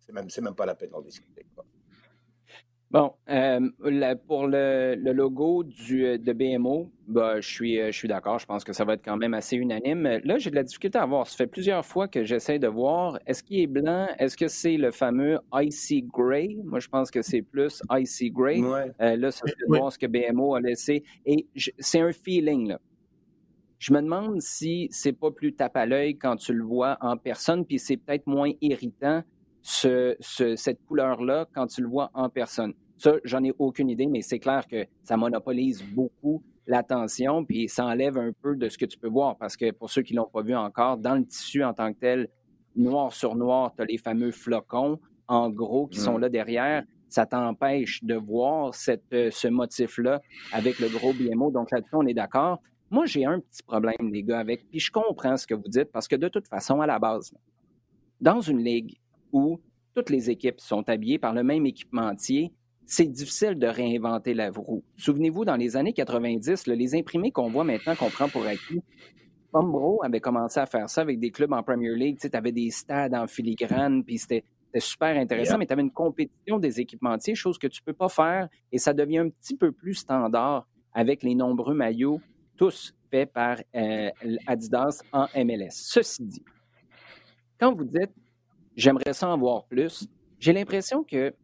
c'est 0.00 0.12
même, 0.12 0.28
même 0.40 0.54
pas 0.54 0.64
la 0.64 0.74
peine 0.74 0.90
d'en 0.90 1.02
discuter. 1.02 1.44
Bon, 2.96 3.12
euh, 3.28 3.60
pour 4.26 4.46
le, 4.46 4.94
logo 5.12 5.64
du, 5.64 6.06
euh, 6.06 6.16
de 6.16 6.32
BMO, 6.32 6.90
bah, 7.06 7.42
je 7.42 7.46
suis, 7.46 7.78
euh, 7.78 7.92
je 7.92 7.98
suis 7.98 8.08
d'accord. 8.08 8.38
Je 8.38 8.46
pense 8.46 8.64
que 8.64 8.72
ça 8.72 8.86
va 8.86 8.94
être 8.94 9.04
quand 9.04 9.18
même 9.18 9.34
assez 9.34 9.54
unanime. 9.56 10.20
Là, 10.24 10.38
j'ai 10.38 10.48
de 10.48 10.54
la 10.54 10.62
difficulté 10.62 10.96
à 10.96 11.04
voir. 11.04 11.26
Ça 11.26 11.36
fait 11.36 11.46
plusieurs 11.46 11.84
fois 11.84 12.08
que 12.08 12.24
j'essaie 12.24 12.58
de 12.58 12.68
voir. 12.68 13.18
Est-ce 13.26 13.42
qu'il 13.42 13.60
est 13.60 13.66
blanc? 13.66 14.06
Est-ce 14.18 14.34
que 14.34 14.48
c'est 14.48 14.78
le 14.78 14.92
fameux 14.92 15.38
Icy 15.52 16.04
Gray? 16.04 16.56
Moi, 16.64 16.80
je 16.80 16.88
pense 16.88 17.10
que 17.10 17.20
c'est 17.20 17.42
plus 17.42 17.82
Icy 17.90 18.30
Gray. 18.30 18.62
là, 18.98 19.30
ça 19.30 19.44
fait 19.46 19.66
voir 19.68 19.92
ce 19.92 19.98
que 19.98 20.06
BMO 20.06 20.54
a 20.54 20.62
laissé. 20.62 21.04
Et 21.26 21.46
c'est 21.78 22.00
un 22.00 22.12
feeling, 22.12 22.68
là. 22.68 22.80
Je 23.78 23.92
me 23.92 24.00
demande 24.00 24.40
si 24.40 24.88
c'est 24.90 25.12
pas 25.12 25.30
plus 25.30 25.52
tape 25.52 25.76
à 25.76 25.84
l'œil 25.84 26.16
quand 26.16 26.36
tu 26.36 26.54
le 26.54 26.64
vois 26.64 26.96
en 27.02 27.18
personne, 27.18 27.66
puis 27.66 27.78
c'est 27.78 27.98
peut-être 27.98 28.26
moins 28.26 28.52
irritant 28.62 29.22
cette 29.60 30.82
couleur-là 30.86 31.46
quand 31.52 31.66
tu 31.66 31.82
le 31.82 31.88
vois 31.88 32.10
en 32.14 32.30
personne. 32.30 32.72
Ça, 32.98 33.14
j'en 33.24 33.44
ai 33.44 33.52
aucune 33.58 33.90
idée, 33.90 34.06
mais 34.06 34.22
c'est 34.22 34.38
clair 34.38 34.66
que 34.66 34.86
ça 35.02 35.16
monopolise 35.16 35.82
beaucoup 35.94 36.42
l'attention, 36.66 37.44
puis 37.44 37.68
ça 37.68 37.86
enlève 37.86 38.18
un 38.18 38.32
peu 38.32 38.56
de 38.56 38.68
ce 38.68 38.76
que 38.76 38.86
tu 38.86 38.98
peux 38.98 39.08
voir, 39.08 39.36
parce 39.36 39.56
que 39.56 39.70
pour 39.70 39.90
ceux 39.90 40.02
qui 40.02 40.14
ne 40.14 40.18
l'ont 40.18 40.30
pas 40.32 40.42
vu 40.42 40.54
encore, 40.54 40.96
dans 40.96 41.14
le 41.14 41.24
tissu 41.24 41.62
en 41.62 41.72
tant 41.72 41.92
que 41.92 41.98
tel, 41.98 42.28
noir 42.74 43.12
sur 43.12 43.36
noir, 43.36 43.72
tu 43.74 43.82
as 43.82 43.86
les 43.86 43.98
fameux 43.98 44.30
flocons, 44.30 44.98
en 45.28 45.50
gros, 45.50 45.86
qui 45.86 45.98
sont 45.98 46.18
là 46.18 46.28
derrière. 46.28 46.84
Ça 47.08 47.26
t'empêche 47.26 48.02
de 48.02 48.14
voir 48.14 48.74
cette, 48.74 49.12
euh, 49.12 49.30
ce 49.30 49.48
motif-là 49.48 50.20
avec 50.52 50.78
le 50.78 50.88
gros 50.88 51.12
BMO. 51.12 51.50
Donc 51.50 51.70
là-dessus, 51.70 51.94
on 51.94 52.06
est 52.06 52.14
d'accord. 52.14 52.60
Moi, 52.90 53.06
j'ai 53.06 53.24
un 53.24 53.40
petit 53.40 53.62
problème, 53.62 54.12
les 54.12 54.22
gars, 54.22 54.38
avec, 54.38 54.68
puis 54.68 54.78
je 54.78 54.90
comprends 54.90 55.36
ce 55.36 55.46
que 55.46 55.54
vous 55.54 55.68
dites, 55.68 55.90
parce 55.92 56.06
que 56.06 56.16
de 56.16 56.28
toute 56.28 56.46
façon, 56.46 56.80
à 56.80 56.86
la 56.86 56.98
base, 56.98 57.32
dans 58.20 58.40
une 58.40 58.62
ligue 58.62 58.96
où 59.32 59.58
toutes 59.94 60.10
les 60.10 60.30
équipes 60.30 60.60
sont 60.60 60.88
habillées 60.88 61.18
par 61.18 61.32
le 61.32 61.42
même 61.42 61.66
équipementier, 61.66 62.52
c'est 62.86 63.06
difficile 63.06 63.58
de 63.58 63.66
réinventer 63.66 64.34
la 64.34 64.50
roue. 64.50 64.82
Souvenez-vous, 64.96 65.44
dans 65.44 65.56
les 65.56 65.76
années 65.76 65.92
90, 65.92 66.66
les 66.66 66.94
imprimés 66.94 67.30
qu'on 67.30 67.50
voit 67.50 67.64
maintenant, 67.64 67.94
qu'on 67.94 68.10
prend 68.10 68.28
pour 68.28 68.46
acquis, 68.46 68.80
Umbro 69.52 70.02
avait 70.04 70.20
commencé 70.20 70.60
à 70.60 70.66
faire 70.66 70.88
ça 70.88 71.00
avec 71.00 71.18
des 71.18 71.30
clubs 71.30 71.52
en 71.52 71.62
Premier 71.62 71.94
League. 71.94 72.18
Tu 72.20 72.28
avais 72.32 72.52
des 72.52 72.70
stades 72.70 73.14
en 73.14 73.26
filigrane, 73.26 74.04
puis 74.04 74.18
c'était 74.18 74.44
super 74.78 75.16
intéressant, 75.16 75.58
mais 75.58 75.66
tu 75.66 75.72
avais 75.72 75.82
une 75.82 75.90
compétition 75.90 76.58
des 76.58 76.80
équipementiers, 76.80 77.34
chose 77.34 77.58
que 77.58 77.66
tu 77.66 77.80
ne 77.80 77.84
peux 77.92 77.96
pas 77.96 78.08
faire, 78.08 78.48
et 78.70 78.78
ça 78.78 78.92
devient 78.92 79.18
un 79.18 79.30
petit 79.30 79.56
peu 79.56 79.72
plus 79.72 79.94
standard 79.94 80.66
avec 80.92 81.22
les 81.22 81.34
nombreux 81.34 81.74
maillots, 81.74 82.20
tous 82.56 82.94
faits 83.10 83.32
par 83.32 83.56
euh, 83.74 84.10
Adidas 84.46 85.00
en 85.12 85.26
MLS. 85.34 85.70
Ceci 85.70 86.24
dit, 86.24 86.44
quand 87.58 87.74
vous 87.74 87.84
dites 87.84 88.12
J'aimerais 88.76 89.14
ça 89.14 89.28
en 89.28 89.38
voir 89.38 89.64
plus. 89.64 90.06
J'ai 90.38 90.52
l'impression 90.52 91.02
que 91.02 91.34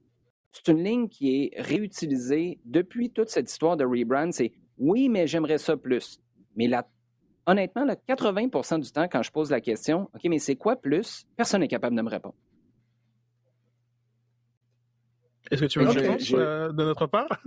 c'est 0.52 0.70
une 0.70 0.84
ligne 0.84 1.08
qui 1.08 1.36
est 1.36 1.60
réutilisée 1.60 2.60
depuis 2.64 3.10
toute 3.10 3.30
cette 3.30 3.50
histoire 3.50 3.76
de 3.76 3.84
rebrand. 3.84 4.30
C'est 4.32 4.52
oui, 4.78 5.08
mais 5.08 5.26
j'aimerais 5.26 5.58
ça 5.58 5.76
plus. 5.76 6.20
Mais 6.56 6.68
là, 6.68 6.86
honnêtement, 7.46 7.86
80% 7.86 8.80
du 8.80 8.92
temps, 8.92 9.08
quand 9.10 9.22
je 9.22 9.32
pose 9.32 9.50
la 9.50 9.60
question, 9.60 10.10
OK, 10.14 10.20
mais 10.24 10.38
c'est 10.38 10.56
quoi 10.56 10.76
plus? 10.76 11.26
Personne 11.36 11.60
n'est 11.60 11.68
capable 11.68 11.96
de 11.96 12.02
me 12.02 12.10
répondre. 12.10 12.34
Est-ce 15.50 15.60
que 15.60 15.66
tu 15.66 15.78
veux 15.80 15.84
une 15.84 15.90
réponse 15.90 16.32
euh, 16.34 16.68
de 16.72 16.84
notre 16.84 17.06
part? 17.06 17.28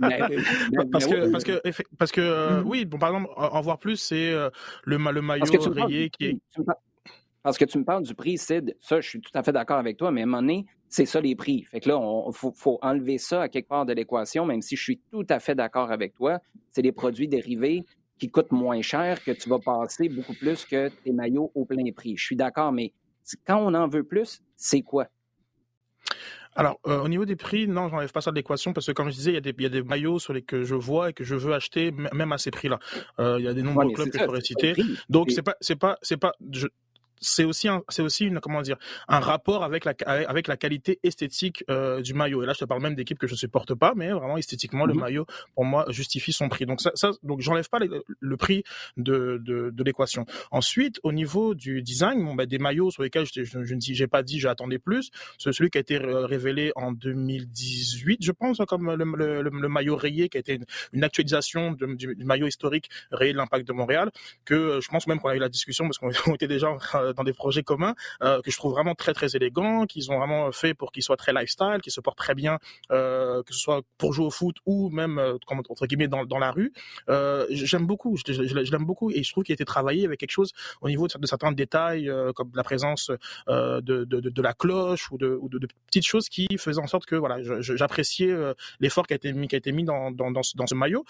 Parce, 0.92 1.06
que, 1.06 1.30
parce, 1.30 1.44
que, 1.44 1.60
parce 1.98 2.12
que, 2.12 2.20
euh, 2.20 2.60
mm-hmm. 2.60 2.64
oui, 2.66 2.84
bon, 2.84 2.98
par 2.98 3.08
exemple, 3.08 3.32
en 3.36 3.60
voir 3.62 3.78
plus, 3.78 3.96
c'est 3.96 4.30
euh, 4.30 4.48
le, 4.84 4.96
le 4.96 5.22
maillot 5.22 5.44
rayé 5.72 6.10
qui 6.10 6.26
est. 6.26 6.38
Parce 7.42 7.58
que 7.58 7.64
tu 7.64 7.78
me 7.78 7.84
parles 7.84 8.02
du 8.02 8.14
prix, 8.14 8.38
Sid, 8.38 8.76
ça, 8.80 9.00
je 9.00 9.08
suis 9.08 9.20
tout 9.20 9.30
à 9.34 9.42
fait 9.42 9.52
d'accord 9.52 9.78
avec 9.78 9.96
toi, 9.96 10.10
mais 10.10 10.22
à 10.22 10.24
un 10.24 10.26
moment 10.26 10.42
donné, 10.42 10.66
c'est 10.96 11.04
ça 11.04 11.20
les 11.20 11.36
prix. 11.36 11.62
Fait 11.64 11.80
que 11.80 11.90
là, 11.90 12.00
il 12.26 12.32
faut, 12.32 12.78
enlever 12.80 13.18
ça 13.18 13.42
à 13.42 13.48
quelque 13.50 13.68
part 13.68 13.84
de 13.84 13.92
l'équation, 13.92 14.46
même 14.46 14.62
si 14.62 14.76
je 14.76 14.82
suis 14.82 15.00
tout 15.10 15.26
à 15.28 15.40
fait 15.40 15.54
d'accord 15.54 15.90
avec 15.92 16.14
toi. 16.14 16.38
C'est 16.70 16.80
des 16.80 16.92
produits 16.92 17.28
dérivés 17.28 17.84
qui 18.18 18.30
coûtent 18.30 18.50
moins 18.50 18.80
cher, 18.80 19.22
que 19.22 19.32
tu 19.32 19.50
vas 19.50 19.58
passer 19.58 20.08
beaucoup 20.08 20.32
plus 20.32 20.64
que 20.64 20.88
tes 20.88 21.12
maillots 21.12 21.52
au 21.54 21.66
plein 21.66 21.84
prix. 21.94 22.16
Je 22.16 22.24
suis 22.24 22.36
d'accord, 22.36 22.72
mais 22.72 22.94
quand 23.46 23.58
on 23.58 23.74
en 23.74 23.88
veut 23.88 24.04
plus, 24.04 24.40
c'est 24.56 24.80
quoi? 24.80 25.08
Alors, 26.54 26.80
euh, 26.86 27.02
au 27.02 27.08
niveau 27.08 27.26
des 27.26 27.36
prix, 27.36 27.68
non, 27.68 27.90
j'enlève 27.90 28.10
pas 28.10 28.22
ça 28.22 28.30
de 28.30 28.36
l'équation 28.36 28.72
parce 28.72 28.86
que, 28.86 28.92
comme 28.92 29.10
je 29.10 29.16
disais, 29.16 29.32
il 29.32 29.34
y, 29.34 29.36
a 29.36 29.42
des, 29.42 29.54
il 29.54 29.62
y 29.64 29.66
a 29.66 29.68
des 29.68 29.82
maillots 29.82 30.18
sur 30.18 30.32
les 30.32 30.40
que 30.40 30.64
je 30.64 30.74
vois 30.74 31.10
et 31.10 31.12
que 31.12 31.24
je 31.24 31.34
veux 31.34 31.52
acheter, 31.52 31.90
même 31.90 32.32
à 32.32 32.38
ces 32.38 32.50
prix-là. 32.50 32.78
Euh, 33.20 33.36
il 33.38 33.44
y 33.44 33.48
a 33.48 33.52
des 33.52 33.62
nombreux 33.62 33.92
clubs 33.92 34.08
que 34.08 34.18
je 34.18 34.24
pourrais 34.24 34.40
citer. 34.40 34.74
Donc, 35.10 35.30
c'est 35.30 35.42
pas, 35.42 35.56
c'est 35.60 35.76
pas, 35.76 35.98
c'est 36.00 36.16
pas, 36.16 36.32
je, 36.50 36.68
c'est 37.20 37.44
aussi 37.44 37.68
c'est 37.88 38.02
aussi 38.02 38.24
une 38.24 38.40
comment 38.40 38.62
dire 38.62 38.76
un 39.08 39.20
rapport 39.20 39.64
avec 39.64 39.84
la 39.84 39.94
avec 40.06 40.48
la 40.48 40.56
qualité 40.56 40.98
esthétique 41.02 41.64
euh, 41.70 42.00
du 42.00 42.14
maillot. 42.14 42.42
Et 42.42 42.46
là 42.46 42.52
je 42.52 42.60
te 42.60 42.64
parle 42.64 42.82
même 42.82 42.94
d'équipes 42.94 43.18
que 43.18 43.26
je 43.26 43.34
supporte 43.34 43.74
pas 43.74 43.92
mais 43.96 44.10
vraiment 44.10 44.36
esthétiquement 44.36 44.86
le 44.86 44.94
mmh 44.94 45.00
maillot 45.00 45.26
pour 45.54 45.64
moi 45.64 45.84
justifie 45.88 46.32
son 46.32 46.48
prix. 46.48 46.66
Donc 46.66 46.80
ça, 46.80 46.90
ça 46.94 47.10
donc 47.22 47.40
j'enlève 47.40 47.68
pas 47.68 47.78
le 47.78 48.36
prix 48.36 48.64
de 48.96 49.40
de, 49.44 49.70
de 49.70 49.84
l'équation. 49.84 50.26
Ensuite 50.50 51.00
au 51.02 51.12
niveau 51.12 51.54
du 51.54 51.82
design 51.82 52.24
bon 52.24 52.34
bah, 52.34 52.46
des 52.46 52.58
maillots 52.58 52.90
sur 52.90 53.02
lesquels 53.02 53.26
je 53.26 53.44
je, 53.44 53.64
je 53.64 53.74
ne 53.74 53.80
j'ai 53.80 54.06
pas 54.06 54.22
dit 54.22 54.40
j'attendais 54.40 54.78
plus 54.78 55.10
c'est 55.38 55.52
celui 55.52 55.70
qui 55.70 55.78
a 55.78 55.80
été 55.80 55.98
révélé 55.98 56.72
en 56.76 56.92
2018 56.92 58.18
je 58.22 58.32
pense 58.32 58.58
comme 58.68 58.94
le, 58.94 59.04
le, 59.04 59.42
le, 59.42 59.68
maillot 59.68 59.96
rayé 59.96 60.28
qui 60.28 60.36
a 60.38 60.40
été 60.40 60.60
une, 60.92 61.04
actualisation 61.04 61.72
du, 61.72 61.96
du, 61.96 62.24
maillot 62.24 62.46
historique 62.46 62.90
rayé 63.10 63.32
de 63.32 63.38
l'impact 63.38 63.66
de 63.66 63.72
Montréal 63.72 64.10
que 64.44 64.80
je 64.80 64.88
pense 64.88 65.06
même 65.06 65.20
qu'on 65.20 65.28
a 65.28 65.36
eu 65.36 65.40
la 65.40 65.48
discussion 65.48 65.84
parce 65.84 65.98
qu'on 65.98 66.10
était 66.34 66.48
déjà 66.48 66.68
euh, 67.06 67.12
dans 67.12 67.24
des 67.24 67.32
projets 67.32 67.62
communs 67.62 67.94
euh, 68.22 68.40
que 68.42 68.50
je 68.50 68.56
trouve 68.56 68.72
vraiment 68.72 68.94
très 68.94 69.12
très 69.12 69.34
élégants, 69.36 69.86
qu'ils 69.86 70.10
ont 70.10 70.18
vraiment 70.18 70.52
fait 70.52 70.74
pour 70.74 70.92
qu'ils 70.92 71.02
soient 71.02 71.16
très 71.16 71.32
lifestyle, 71.32 71.78
qu'ils 71.82 71.92
se 71.92 72.00
portent 72.00 72.18
très 72.18 72.34
bien, 72.34 72.58
euh, 72.90 73.42
que 73.42 73.52
ce 73.52 73.60
soit 73.60 73.82
pour 73.98 74.12
jouer 74.12 74.26
au 74.26 74.30
foot 74.30 74.56
ou 74.66 74.90
même 74.90 75.18
entre 75.48 75.86
guillemets 75.86 76.08
dans, 76.08 76.24
dans 76.24 76.38
la 76.38 76.50
rue. 76.50 76.72
J'aime 77.50 77.86
beaucoup, 77.86 78.16
je, 78.16 78.32
je, 78.32 78.72
l'aime 78.72 78.84
beaucoup 78.84 79.10
et 79.10 79.22
je 79.22 79.30
trouve 79.32 79.44
qu'il 79.44 79.52
a 79.52 79.54
été 79.54 79.64
travaillé 79.64 80.04
avec 80.04 80.20
quelque 80.20 80.30
chose 80.30 80.52
au 80.80 80.88
niveau 80.88 81.06
de, 81.06 81.26
certains 81.26 81.52
détails 81.52 82.10
comme 82.34 82.50
la 82.54 82.62
présence 82.62 83.10
de, 83.48 83.80
de, 83.80 84.42
la 84.42 84.52
cloche 84.52 85.10
ou, 85.10 85.18
de, 85.18 85.38
ou 85.40 85.48
de, 85.48 85.66
petites 85.86 86.06
choses 86.06 86.28
qui 86.28 86.46
faisaient 86.58 86.80
en 86.80 86.86
sorte 86.86 87.06
que 87.06 87.16
voilà, 87.16 87.38
j'appréciais 87.60 88.34
l'effort 88.80 89.06
qui 89.06 89.14
a 89.14 89.16
été 89.16 89.32
mis, 89.32 89.48
qui 89.48 89.54
a 89.54 89.58
été 89.58 89.72
mis 89.72 89.84
dans, 89.84 90.10
dans, 90.10 90.30
dans 90.30 90.42
ce 90.42 90.74
maillot. 90.74 91.04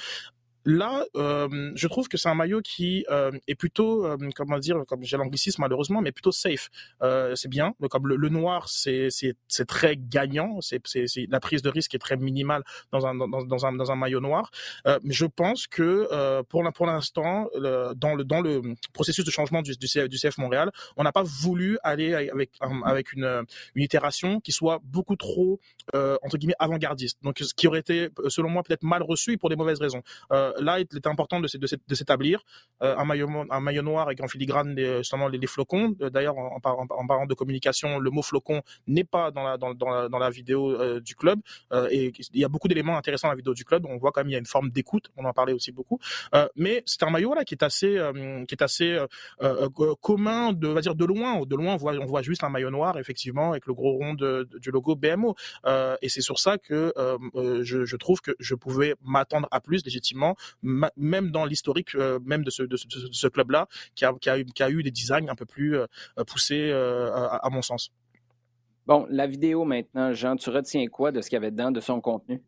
Là, 0.67 1.05
euh, 1.15 1.71
je 1.77 1.87
trouve 1.87 2.09
que 2.09 2.17
c'est 2.17 2.29
un 2.29 2.35
maillot 2.35 2.61
qui 2.61 3.07
euh, 3.09 3.31
est 3.47 3.55
plutôt, 3.55 4.05
euh, 4.05 4.17
comment 4.35 4.59
dire, 4.59 4.83
comme 4.89 5.05
j'ai 5.05 5.17
l'anglicisme 5.17 5.63
malheureusement, 5.63 6.03
mais 6.03 6.11
plutôt 6.11 6.33
safe. 6.33 6.71
C'est 7.01 7.49
bien. 7.49 7.75
Le, 7.81 8.29
noir, 8.29 8.69
c'est 8.69 9.09
très 9.69 9.97
gagnant. 9.97 10.59
La 11.29 11.41
prise 11.41 11.63
de 11.63 11.69
risque 11.69 11.95
est 11.95 12.01
très 12.01 12.17
minimale 12.17 12.65
dans 12.91 13.07
un 13.07 13.97
maillot 13.97 14.21
noir. 14.21 14.51
Je 15.05 15.27
pense 15.27 15.69
que 15.69 16.43
pour 16.43 16.87
l'instant, 16.87 17.49
dans 17.55 18.15
le 18.17 18.75
processus 18.93 19.25
de 19.25 19.31
changement 19.31 19.63
du 19.63 19.77
CF, 19.77 20.39
Montréal, 20.39 20.73
on 20.97 21.05
n'a 21.05 21.13
pas 21.13 21.23
voulu 21.23 21.79
aller 21.85 22.13
avec 22.13 23.13
une 23.13 23.45
itération 23.77 24.41
qui 24.41 24.51
soit 24.51 24.81
beaucoup 24.83 25.15
trop 25.15 25.61
entre 25.95 26.39
guillemets 26.39 26.57
avant-gardiste. 26.59 27.19
Donc 27.23 27.39
ce 27.39 27.55
qui 27.55 27.69
aurait 27.69 27.81
été 27.81 28.09
selon 28.29 28.49
moi 28.49 28.65
peut-être 28.65 28.83
mal 28.83 29.05
reçu 29.05 29.33
et 29.33 29.37
pour 29.37 29.49
des 29.49 29.57
mauvaises 29.57 29.81
raisons. 29.81 30.03
Là, 30.61 30.81
il 30.81 30.87
est 30.95 31.07
important 31.07 31.41
de, 31.41 31.47
s'établir. 31.47 32.43
Euh, 32.83 32.97
un, 32.97 33.05
maillot, 33.05 33.83
noir 33.83 34.07
avec 34.07 34.23
en 34.23 34.29
filigrane 34.29 34.77
justement 34.99 35.29
les, 35.29 35.47
flocons. 35.47 35.95
Euh, 36.01 36.11
d'ailleurs, 36.11 36.37
en, 36.37 36.61
parlant 36.61 37.27
de 37.27 37.35
communication, 37.35 37.99
le 37.99 38.11
mot 38.11 38.23
flocon 38.23 38.63
n'est 38.87 39.05
pas 39.05 39.31
dans 39.31 39.45
la, 39.45 40.31
vidéo 40.31 40.71
euh, 40.71 41.01
du 41.01 41.15
club. 41.15 41.41
et 41.91 42.13
il 42.33 42.41
y 42.41 42.45
a 42.45 42.49
beaucoup 42.49 42.69
d'éléments 42.69 42.97
intéressants 42.97 43.29
dans 43.29 43.33
la 43.33 43.37
vidéo 43.37 43.55
du 43.55 43.65
club. 43.65 43.87
On 43.87 43.97
voit 43.97 44.13
quand 44.13 44.21
même 44.21 44.29
il 44.29 44.33
y 44.33 44.37
a 44.37 44.39
une 44.39 44.47
forme 44.47 44.71
d'écoute. 44.71 45.11
On 45.17 45.25
en 45.25 45.33
parlait 45.33 45.53
aussi 45.53 45.73
beaucoup. 45.73 45.99
mais 46.57 46.83
c'est 46.87 47.03
un 47.03 47.11
maillot 47.11 47.35
là 47.35 47.45
qui 47.45 47.55
est 47.55 47.63
assez, 47.63 48.01
qui 48.49 48.55
est 48.55 48.63
assez 48.63 48.99
commun 50.01 50.53
de, 50.53 50.69
va 50.69 50.81
dire 50.81 50.95
de 50.95 51.05
loin. 51.05 51.41
De 51.47 51.57
loin, 51.57 51.77
on 51.81 52.07
voit, 52.07 52.23
juste 52.23 52.45
un 52.45 52.49
maillot 52.49 52.71
noir 52.71 52.99
effectivement 52.99 53.51
avec 53.51 53.67
le 53.67 53.75
gros 53.75 53.93
rond 53.93 54.15
du 54.15 54.71
logo 54.71 54.97
BMO. 54.97 55.35
et 56.03 56.09
c'est 56.09 56.21
sur 56.21 56.39
ça 56.39 56.59
que 56.59 56.93
je 57.63 57.97
trouve 57.97 58.21
que 58.21 58.33
je 58.39 58.55
pouvais 58.55 58.95
m'attendre 59.03 59.49
à 59.51 59.61
plus 59.61 59.85
légitimement 59.85 60.37
même 60.63 61.31
dans 61.31 61.45
l'historique 61.45 61.95
euh, 61.95 62.19
même 62.25 62.45
de 62.45 62.51
ce, 62.51 62.63
de 62.63 62.77
ce, 62.77 63.27
club-là, 63.29 63.69
qui 63.95 64.05
a, 64.05 64.13
qui, 64.15 64.31
a, 64.31 64.43
qui 64.43 64.63
a, 64.63 64.71
eu 64.71 64.83
des 64.83 64.91
designs 64.91 65.29
un 65.29 65.35
peu 65.35 65.47
plus 65.47 65.77
euh, 65.77 65.87
poussés 66.27 66.71
euh, 66.71 67.11
à, 67.13 67.49
mon 67.51 67.63
sens. 67.63 67.91
Bon, 68.87 69.07
la 69.11 69.27
vidéo 69.27 69.65
maintenant, 69.65 70.13
Jean, 70.13 70.37
tu 70.37 70.51
retiens 70.51 70.87
quoi 70.87 71.13
de 71.13 71.21
ce 71.21 71.29
qu'il 71.29 71.37
y 71.37 71.39
avait 71.39 71.51
dedans, 71.51 71.71
de 71.71 71.81
son 71.81 72.01
contenu? 72.01 72.43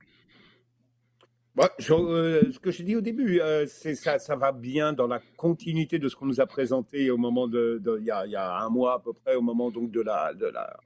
Bah, 1.54 1.70
ce 1.80 2.58
que 2.58 2.70
j'ai 2.70 2.84
dit 2.84 2.94
au 2.94 3.00
début, 3.00 3.40
c'est 3.66 3.96
ça, 3.96 4.20
ça 4.20 4.36
va 4.36 4.52
bien 4.52 4.92
dans 4.92 5.08
la 5.08 5.20
continuité 5.36 5.98
de 5.98 6.08
ce 6.08 6.14
qu'on 6.14 6.26
nous 6.26 6.40
a 6.40 6.46
présenté 6.46 7.10
au 7.10 7.16
moment 7.16 7.48
de, 7.48 7.82
il, 7.98 8.04
y 8.04 8.12
a, 8.12 8.26
il, 8.26 8.30
y 8.30 8.36
a, 8.36 8.60
un 8.60 8.68
mois 8.68 8.94
à 8.94 8.98
peu 9.00 9.12
près, 9.12 9.34
au 9.34 9.42
moment 9.42 9.72
donc 9.72 9.90
de 9.90 10.00
la, 10.00 10.34
de 10.34 10.46
la 10.46 10.76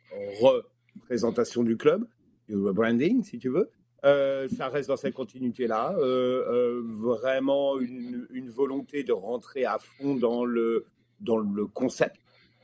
représentation 0.41 1.63
du 1.63 1.77
club, 1.77 2.07
du 2.49 2.57
rebranding, 2.57 3.23
si 3.23 3.39
tu 3.39 3.51
veux. 3.51 3.71
Euh, 4.05 4.49
ça 4.49 4.69
reste 4.69 4.89
dans 4.89 4.97
cette 4.97 5.15
continuité-là. 5.15 5.95
Euh, 5.99 6.45
euh, 6.49 6.83
vraiment 6.85 7.79
une, 7.79 8.27
une, 8.31 8.49
volonté 8.49 9.05
de 9.05 9.13
rentrer 9.13 9.65
à 9.65 9.79
fond 9.79 10.17
dans 10.17 10.45
le, 10.45 10.87
dans 11.21 11.39
le 11.39 11.67
concept. 11.67 12.17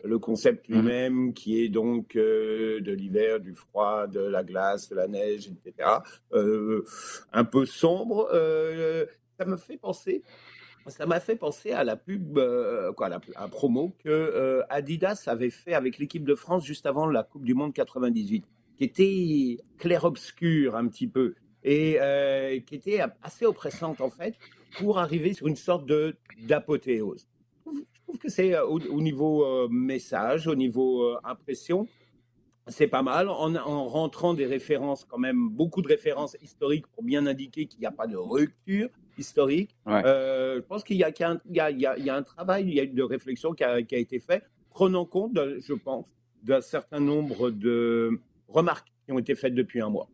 Le 0.05 0.19
concept 0.19 0.69
mhm. 0.69 0.77
lui-même 0.77 1.35
qui 1.35 1.63
est 1.63 1.69
donc 1.69 2.15
de 2.15 2.93
l'hiver, 2.93 3.41
du 3.41 3.55
froid, 3.55 4.07
de 4.07 4.21
la 4.21 4.45
glace, 4.45 4.89
de 4.89 4.97
la 4.97 5.09
neige, 5.09 5.49
etc. 5.49 5.89
un 6.33 7.45
peu 7.45 7.67
sombre. 7.67 8.29
ça 9.39 9.45
me 9.45 9.57
fait 9.57 9.77
penser 9.77 10.23
ça 10.87 11.05
m'a 11.05 11.21
fait 11.21 11.37
penser 11.37 11.73
à 11.73 11.85
la 11.85 11.97
pub, 11.97 12.39
quoi, 12.97 13.11
la, 13.11 13.21
la, 13.39 13.49
promo 13.49 13.95
que 14.03 14.63
Adidas 14.71 15.25
avait 15.27 15.51
fait 15.51 15.75
avec 15.75 15.99
l'équipe 15.99 16.25
de 16.25 16.35
France 16.35 16.65
juste 16.65 16.87
avant 16.87 17.07
la 17.07 17.25
Coupe 17.25 17.45
du 17.45 17.53
Monde 17.53 17.75
98 17.75 18.47
qui 18.79 18.85
était 18.85 19.65
clair-obscur 19.79 20.77
un 20.77 20.87
petit 20.87 21.09
peu 21.09 21.35
et 21.65 21.97
euh, 22.01 22.61
qui 22.61 22.77
était 22.77 23.01
assez 23.23 23.45
oppressante 23.45 24.01
en 24.01 24.11
fait 24.11 24.35
pour 24.79 24.99
arriver 24.99 25.33
sur 25.35 25.49
une 25.49 25.57
sorte 25.57 25.85
de 25.87 26.17
d'apothéose. 26.47 27.29
Je 27.67 28.03
trouve 28.03 28.19
que 28.19 28.29
c'est 28.29 28.55
euh, 28.55 28.65
au, 28.65 29.01
niveau 29.03 29.45
euh, 29.45 29.69
message, 29.69 30.47
au 30.47 30.55
niveau 30.55 31.17
impression, 31.25 31.89
c'est 32.69 32.87
pas 32.87 33.03
mal 33.03 33.29
en, 33.29 33.55
en, 33.57 33.89
rentrant 33.89 34.35
des 34.35 34.47
références 34.47 35.05
quand 35.05 35.19
même 35.19 35.49
beaucoup 35.51 35.83
de 35.83 35.89
références 35.89 36.37
historiques 36.41 36.87
pour 36.87 37.03
bien 37.03 37.27
indiquer 37.27 37.67
qu'il 37.67 37.81
n'y 37.81 37.87
a 37.87 37.91
pas 37.93 38.07
de 38.07 38.17
rupture 38.17 38.89
historique. 39.19 39.75
je 39.87 40.61
pense 40.61 40.85
qu'il 40.85 40.97
y, 40.97 41.01
y, 41.01 41.05
y, 41.05 41.81
y, 41.81 42.11
a 42.11 42.15
un 42.15 42.23
travail, 42.23 42.65
il 42.69 42.75
y 42.75 42.81
a 42.81 42.87
de 42.87 43.03
réflexion 43.03 43.53
qui 43.53 43.65
a, 43.65 43.83
qui 43.83 43.95
a 43.97 43.99
été 43.99 44.21
fait, 44.21 44.45
prenant 44.71 45.05
compte, 45.05 45.33
je 45.35 45.75
pense, 45.75 46.07
d'un 46.45 46.61
certain 46.61 47.01
nombre 47.01 47.51
de 47.51 48.21
remarques 48.49 48.89
qui 49.05 49.13
ont 49.13 49.19
été 49.19 49.35
faites 49.35 49.55
depuis 49.55 49.81
un 49.81 49.91
mois. 49.91 50.09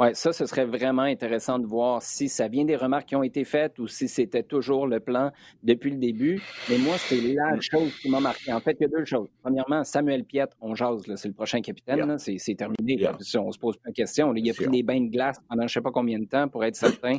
Oui, 0.00 0.10
ça, 0.12 0.32
ce 0.32 0.46
serait 0.46 0.64
vraiment 0.64 1.02
intéressant 1.02 1.58
de 1.58 1.66
voir 1.66 2.00
si 2.02 2.28
ça 2.28 2.46
vient 2.46 2.64
des 2.64 2.76
remarques 2.76 3.08
qui 3.08 3.16
ont 3.16 3.24
été 3.24 3.42
faites 3.42 3.80
ou 3.80 3.88
si 3.88 4.06
c'était 4.06 4.44
toujours 4.44 4.86
le 4.86 5.00
plan 5.00 5.32
depuis 5.64 5.90
le 5.90 5.96
début. 5.96 6.40
Mais 6.70 6.78
moi, 6.78 6.94
c'est 6.98 7.20
la 7.20 7.58
chose 7.58 7.92
qui 8.00 8.08
m'a 8.08 8.20
marqué. 8.20 8.52
En 8.52 8.60
fait, 8.60 8.76
il 8.78 8.84
y 8.84 8.86
a 8.86 8.96
deux 8.96 9.04
choses. 9.04 9.28
Premièrement, 9.42 9.82
Samuel 9.82 10.22
Piet, 10.22 10.46
on 10.60 10.76
jase, 10.76 11.02
c'est 11.16 11.26
le 11.26 11.34
prochain 11.34 11.60
capitaine, 11.62 12.16
c'est 12.16 12.54
terminé. 12.54 13.08
On 13.38 13.50
se 13.50 13.58
pose 13.58 13.76
pas 13.78 13.90
de 13.90 13.94
questions. 13.94 14.32
il 14.36 14.48
a 14.48 14.54
pris 14.54 14.68
des 14.68 14.84
bains 14.84 15.00
de 15.00 15.10
glace 15.10 15.40
pendant 15.48 15.62
je 15.62 15.64
ne 15.64 15.68
sais 15.70 15.80
pas 15.80 15.90
combien 15.90 16.20
de 16.20 16.26
temps 16.26 16.46
pour 16.46 16.64
être 16.64 16.76
certain 16.76 17.16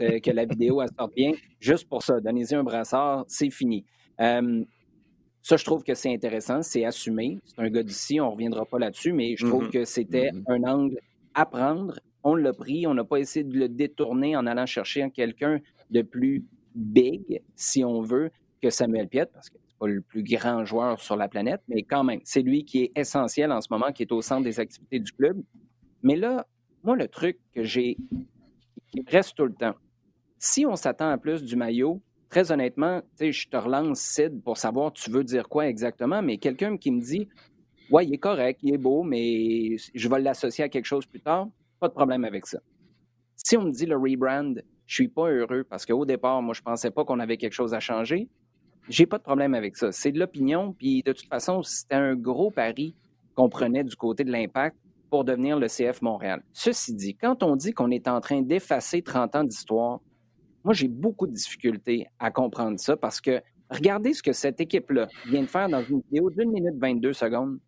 euh, 0.00 0.20
que 0.20 0.30
la 0.30 0.44
vidéo 0.44 0.80
elle 0.82 0.88
sorte 0.96 1.12
bien. 1.12 1.32
Juste 1.58 1.88
pour 1.88 2.04
ça, 2.04 2.20
donnez-y 2.20 2.54
un 2.54 2.62
brassard, 2.62 3.24
c'est 3.26 3.50
fini. 3.50 3.84
Euh, 4.20 4.64
ça, 5.46 5.56
je 5.56 5.64
trouve 5.64 5.84
que 5.84 5.94
c'est 5.94 6.12
intéressant, 6.12 6.60
c'est 6.60 6.84
assumé. 6.84 7.38
C'est 7.44 7.60
un 7.60 7.70
gars 7.70 7.84
d'ici, 7.84 8.20
on 8.20 8.26
ne 8.26 8.30
reviendra 8.32 8.64
pas 8.64 8.80
là-dessus, 8.80 9.12
mais 9.12 9.36
je 9.36 9.46
trouve 9.46 9.66
mm-hmm. 9.66 9.70
que 9.70 9.84
c'était 9.84 10.30
mm-hmm. 10.32 10.42
un 10.48 10.68
angle 10.68 10.98
apprendre. 11.34 12.00
On 12.24 12.34
l'a 12.34 12.52
pris, 12.52 12.84
on 12.88 12.94
n'a 12.94 13.04
pas 13.04 13.18
essayé 13.18 13.44
de 13.44 13.56
le 13.56 13.68
détourner 13.68 14.36
en 14.36 14.44
allant 14.48 14.66
chercher 14.66 15.08
quelqu'un 15.14 15.60
de 15.90 16.02
plus 16.02 16.44
big, 16.74 17.40
si 17.54 17.84
on 17.84 18.00
veut, 18.00 18.32
que 18.60 18.70
Samuel 18.70 19.06
Piet, 19.06 19.26
parce 19.26 19.48
que 19.48 19.58
c'est 19.68 19.78
pas 19.78 19.86
le 19.86 20.00
plus 20.00 20.24
grand 20.24 20.64
joueur 20.64 21.00
sur 21.00 21.14
la 21.14 21.28
planète, 21.28 21.60
mais 21.68 21.84
quand 21.84 22.02
même, 22.02 22.18
c'est 22.24 22.42
lui 22.42 22.64
qui 22.64 22.82
est 22.82 22.92
essentiel 22.96 23.52
en 23.52 23.60
ce 23.60 23.68
moment, 23.70 23.92
qui 23.92 24.02
est 24.02 24.10
au 24.10 24.22
centre 24.22 24.42
des 24.42 24.58
activités 24.58 24.98
du 24.98 25.12
club. 25.12 25.40
Mais 26.02 26.16
là, 26.16 26.44
moi, 26.82 26.96
le 26.96 27.06
truc 27.06 27.38
que 27.54 27.62
j'ai, 27.62 27.96
qui 28.90 29.04
reste 29.06 29.36
tout 29.36 29.46
le 29.46 29.54
temps, 29.54 29.76
si 30.40 30.66
on 30.66 30.74
s'attend 30.74 31.10
à 31.10 31.18
plus 31.18 31.44
du 31.44 31.54
maillot, 31.54 32.02
très 32.28 32.52
honnêtement, 32.52 33.02
je 33.20 33.48
te 33.48 33.56
relance, 33.56 34.00
Sid, 34.00 34.42
pour 34.42 34.56
savoir 34.56 34.92
tu 34.92 35.10
veux 35.10 35.24
dire 35.24 35.48
quoi 35.48 35.68
exactement, 35.68 36.22
mais 36.22 36.38
quelqu'un 36.38 36.76
qui 36.76 36.90
me 36.90 37.00
dit 37.00 37.28
Ouais, 37.90 38.04
il 38.04 38.14
est 38.14 38.18
correct, 38.18 38.60
il 38.62 38.74
est 38.74 38.78
beau, 38.78 39.04
mais 39.04 39.76
je 39.94 40.08
vais 40.08 40.18
l'associer 40.18 40.64
à 40.64 40.68
quelque 40.68 40.86
chose 40.86 41.06
plus 41.06 41.20
tard. 41.20 41.48
Pas 41.78 41.88
de 41.88 41.92
problème 41.92 42.24
avec 42.24 42.46
ça. 42.46 42.58
Si 43.36 43.56
on 43.56 43.62
me 43.62 43.70
dit 43.70 43.86
le 43.86 43.96
rebrand, 43.96 44.54
je 44.86 44.94
suis 44.94 45.08
pas 45.08 45.30
heureux 45.30 45.62
parce 45.62 45.86
qu'au 45.86 46.04
départ, 46.04 46.42
moi, 46.42 46.52
je 46.54 46.62
pensais 46.62 46.90
pas 46.90 47.04
qu'on 47.04 47.20
avait 47.20 47.36
quelque 47.36 47.52
chose 47.52 47.74
à 47.74 47.80
changer. 47.80 48.28
J'ai 48.88 49.06
pas 49.06 49.18
de 49.18 49.22
problème 49.22 49.54
avec 49.54 49.76
ça. 49.76 49.92
C'est 49.92 50.10
de 50.10 50.18
l'opinion, 50.18 50.72
puis 50.72 51.02
de 51.04 51.12
toute 51.12 51.28
façon, 51.28 51.62
c'était 51.62 51.94
un 51.94 52.16
gros 52.16 52.50
pari 52.50 52.96
qu'on 53.34 53.48
prenait 53.48 53.84
du 53.84 53.94
côté 53.94 54.24
de 54.24 54.32
l'impact 54.32 54.76
pour 55.10 55.24
devenir 55.24 55.58
le 55.58 55.68
CF 55.68 56.02
Montréal. 56.02 56.42
Ceci 56.52 56.94
dit, 56.94 57.14
quand 57.14 57.42
on 57.42 57.54
dit 57.56 57.72
qu'on 57.72 57.90
est 57.90 58.08
en 58.08 58.20
train 58.20 58.42
d'effacer 58.42 59.02
30 59.02 59.36
ans 59.36 59.44
d'histoire, 59.44 60.00
moi, 60.66 60.74
j'ai 60.74 60.88
beaucoup 60.88 61.26
de 61.26 61.32
difficultés 61.32 62.06
à 62.18 62.30
comprendre 62.30 62.78
ça 62.78 62.96
parce 62.96 63.20
que 63.20 63.40
regardez 63.70 64.12
ce 64.12 64.22
que 64.22 64.32
cette 64.32 64.60
équipe-là 64.60 65.08
vient 65.26 65.42
de 65.42 65.46
faire 65.46 65.68
dans 65.68 65.82
une 65.82 66.00
vidéo 66.00 66.28
d'une 66.28 66.50
minute 66.50 66.74
22 66.78 67.12
secondes 67.12 67.58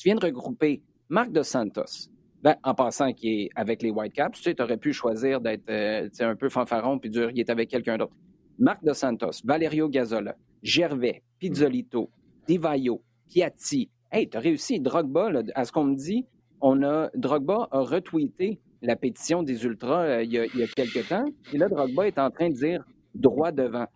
tu 0.00 0.08
viens 0.08 0.14
de 0.14 0.24
regrouper 0.24 0.80
Marc 1.10 1.30
Dos 1.30 1.42
Santos, 1.42 2.08
ben, 2.42 2.56
en 2.64 2.74
passant 2.74 3.12
qui 3.12 3.42
est 3.42 3.50
avec 3.54 3.82
les 3.82 3.90
Whitecaps, 3.90 4.38
tu 4.38 4.44
sais, 4.44 4.62
aurais 4.62 4.78
pu 4.78 4.94
choisir 4.94 5.42
d'être 5.42 5.68
euh, 5.68 6.08
un 6.20 6.36
peu 6.36 6.48
fanfaron 6.48 6.98
puis 6.98 7.10
dire 7.10 7.30
il 7.34 7.38
est 7.38 7.50
avec 7.50 7.68
quelqu'un 7.68 7.98
d'autre. 7.98 8.16
Marc 8.58 8.82
Dos 8.82 8.94
Santos, 8.94 9.42
Valerio 9.44 9.90
Gazzola, 9.90 10.36
Gervais, 10.62 11.22
Pizzolito, 11.38 12.10
Divayo, 12.46 13.02
Piatti. 13.28 13.90
Hey, 14.10 14.30
tu 14.30 14.38
as 14.38 14.40
réussi. 14.40 14.80
Drogba, 14.80 15.30
à 15.54 15.64
ce 15.66 15.72
qu'on 15.72 15.84
me 15.84 15.96
dit, 15.96 16.24
on 16.62 16.82
a, 16.82 17.10
Drogba 17.14 17.68
a 17.70 17.80
retweeté 17.80 18.58
la 18.82 18.96
pétition 18.96 19.42
des 19.42 19.64
Ultras 19.64 20.02
euh, 20.02 20.22
il, 20.22 20.32
y 20.32 20.38
a, 20.38 20.46
il, 20.46 20.56
y 20.56 20.62
a, 20.62 20.66
quelques 20.66 21.08
temps. 21.08 21.24
Et 21.52 21.58
là, 21.58 21.68
Drogba 21.68 22.06
est 22.06 22.18
en 22.18 22.30
train 22.30 22.48
de 22.48 22.54
dire 22.54 22.84
droit 23.14 23.52
devant. 23.52 23.86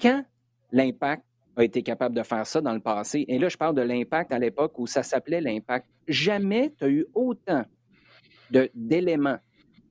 Quand 0.00 0.24
l'impact 0.70 1.24
a 1.56 1.64
été 1.64 1.82
capable 1.82 2.14
de 2.14 2.22
faire 2.22 2.46
ça 2.46 2.60
dans 2.60 2.72
le 2.72 2.80
passé, 2.80 3.24
et 3.28 3.38
là, 3.38 3.48
je 3.48 3.56
parle 3.56 3.74
de 3.74 3.82
l'impact 3.82 4.32
à 4.32 4.38
l'époque 4.38 4.78
où 4.78 4.86
ça 4.86 5.02
s'appelait 5.02 5.40
l'impact, 5.40 5.86
jamais 6.08 6.72
tu 6.78 6.84
as 6.84 6.88
eu 6.88 7.06
autant 7.14 7.64
d'éléments 8.74 9.38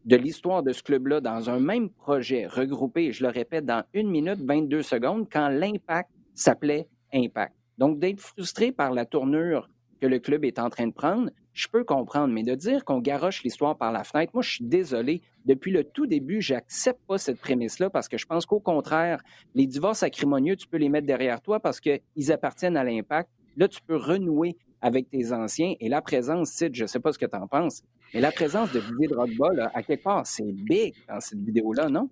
de, 0.05 0.15
l'histoire 0.15 0.63
de 0.63 0.71
ce 0.71 0.81
club-là 0.83 1.21
dans 1.21 1.49
un 1.49 1.59
même 1.59 1.89
projet 1.89 2.47
regroupé, 2.47 3.11
je 3.11 3.23
le 3.23 3.29
répète, 3.29 3.65
dans 3.65 3.83
une 3.93 4.09
minute 4.09 4.39
22 4.41 4.81
secondes, 4.81 5.27
quand 5.31 5.49
l'impact 5.49 6.09
s'appelait 6.33 6.87
impact. 7.13 7.53
Donc, 7.77 7.99
d'être 7.99 8.19
frustré 8.19 8.71
par 8.71 8.91
la 8.91 9.05
tournure 9.05 9.69
que 9.99 10.07
le 10.07 10.19
club 10.19 10.45
est 10.45 10.59
en 10.59 10.69
train 10.69 10.87
de 10.87 10.93
prendre, 10.93 11.29
je 11.53 11.67
peux 11.67 11.83
comprendre, 11.83 12.33
mais 12.33 12.43
de 12.43 12.55
dire 12.55 12.85
qu'on 12.85 12.99
garoche 12.99 13.43
l'histoire 13.43 13.77
par 13.77 13.91
la 13.91 14.03
fenêtre, 14.03 14.31
moi, 14.33 14.43
je 14.43 14.51
suis 14.51 14.63
désolé. 14.63 15.21
Depuis 15.45 15.71
le 15.71 15.83
tout 15.83 16.05
début, 16.05 16.41
j'accepte 16.41 17.01
pas 17.07 17.17
cette 17.17 17.39
prémisse-là 17.39 17.89
parce 17.89 18.07
que 18.07 18.17
je 18.17 18.25
pense 18.25 18.45
qu'au 18.45 18.59
contraire, 18.59 19.21
les 19.55 19.67
divorces 19.67 20.03
acrimonieux, 20.03 20.55
tu 20.55 20.67
peux 20.67 20.77
les 20.77 20.89
mettre 20.89 21.07
derrière 21.07 21.41
toi 21.41 21.59
parce 21.59 21.79
qu'ils 21.79 22.31
appartiennent 22.31 22.77
à 22.77 22.83
l'impact. 22.83 23.29
Là, 23.57 23.67
tu 23.67 23.81
peux 23.81 23.97
renouer 23.97 24.55
avec 24.81 25.09
tes 25.09 25.31
anciens 25.33 25.75
et 25.79 25.89
la 25.89 26.01
présence, 26.01 26.51
Sid, 26.51 26.73
je 26.73 26.85
sais 26.85 26.99
pas 26.99 27.11
ce 27.11 27.19
que 27.19 27.25
tu 27.25 27.35
en 27.35 27.47
penses, 27.47 27.83
mais 28.13 28.21
la 28.21 28.31
présence 28.31 28.71
de 28.71 28.79
Didier 28.79 29.07
Drogba, 29.07 29.49
à 29.73 29.83
quelque 29.83 30.03
part, 30.03 30.25
c'est 30.25 30.51
big 30.51 30.93
dans 31.07 31.19
cette 31.19 31.39
vidéo-là, 31.39 31.89
non? 31.89 32.09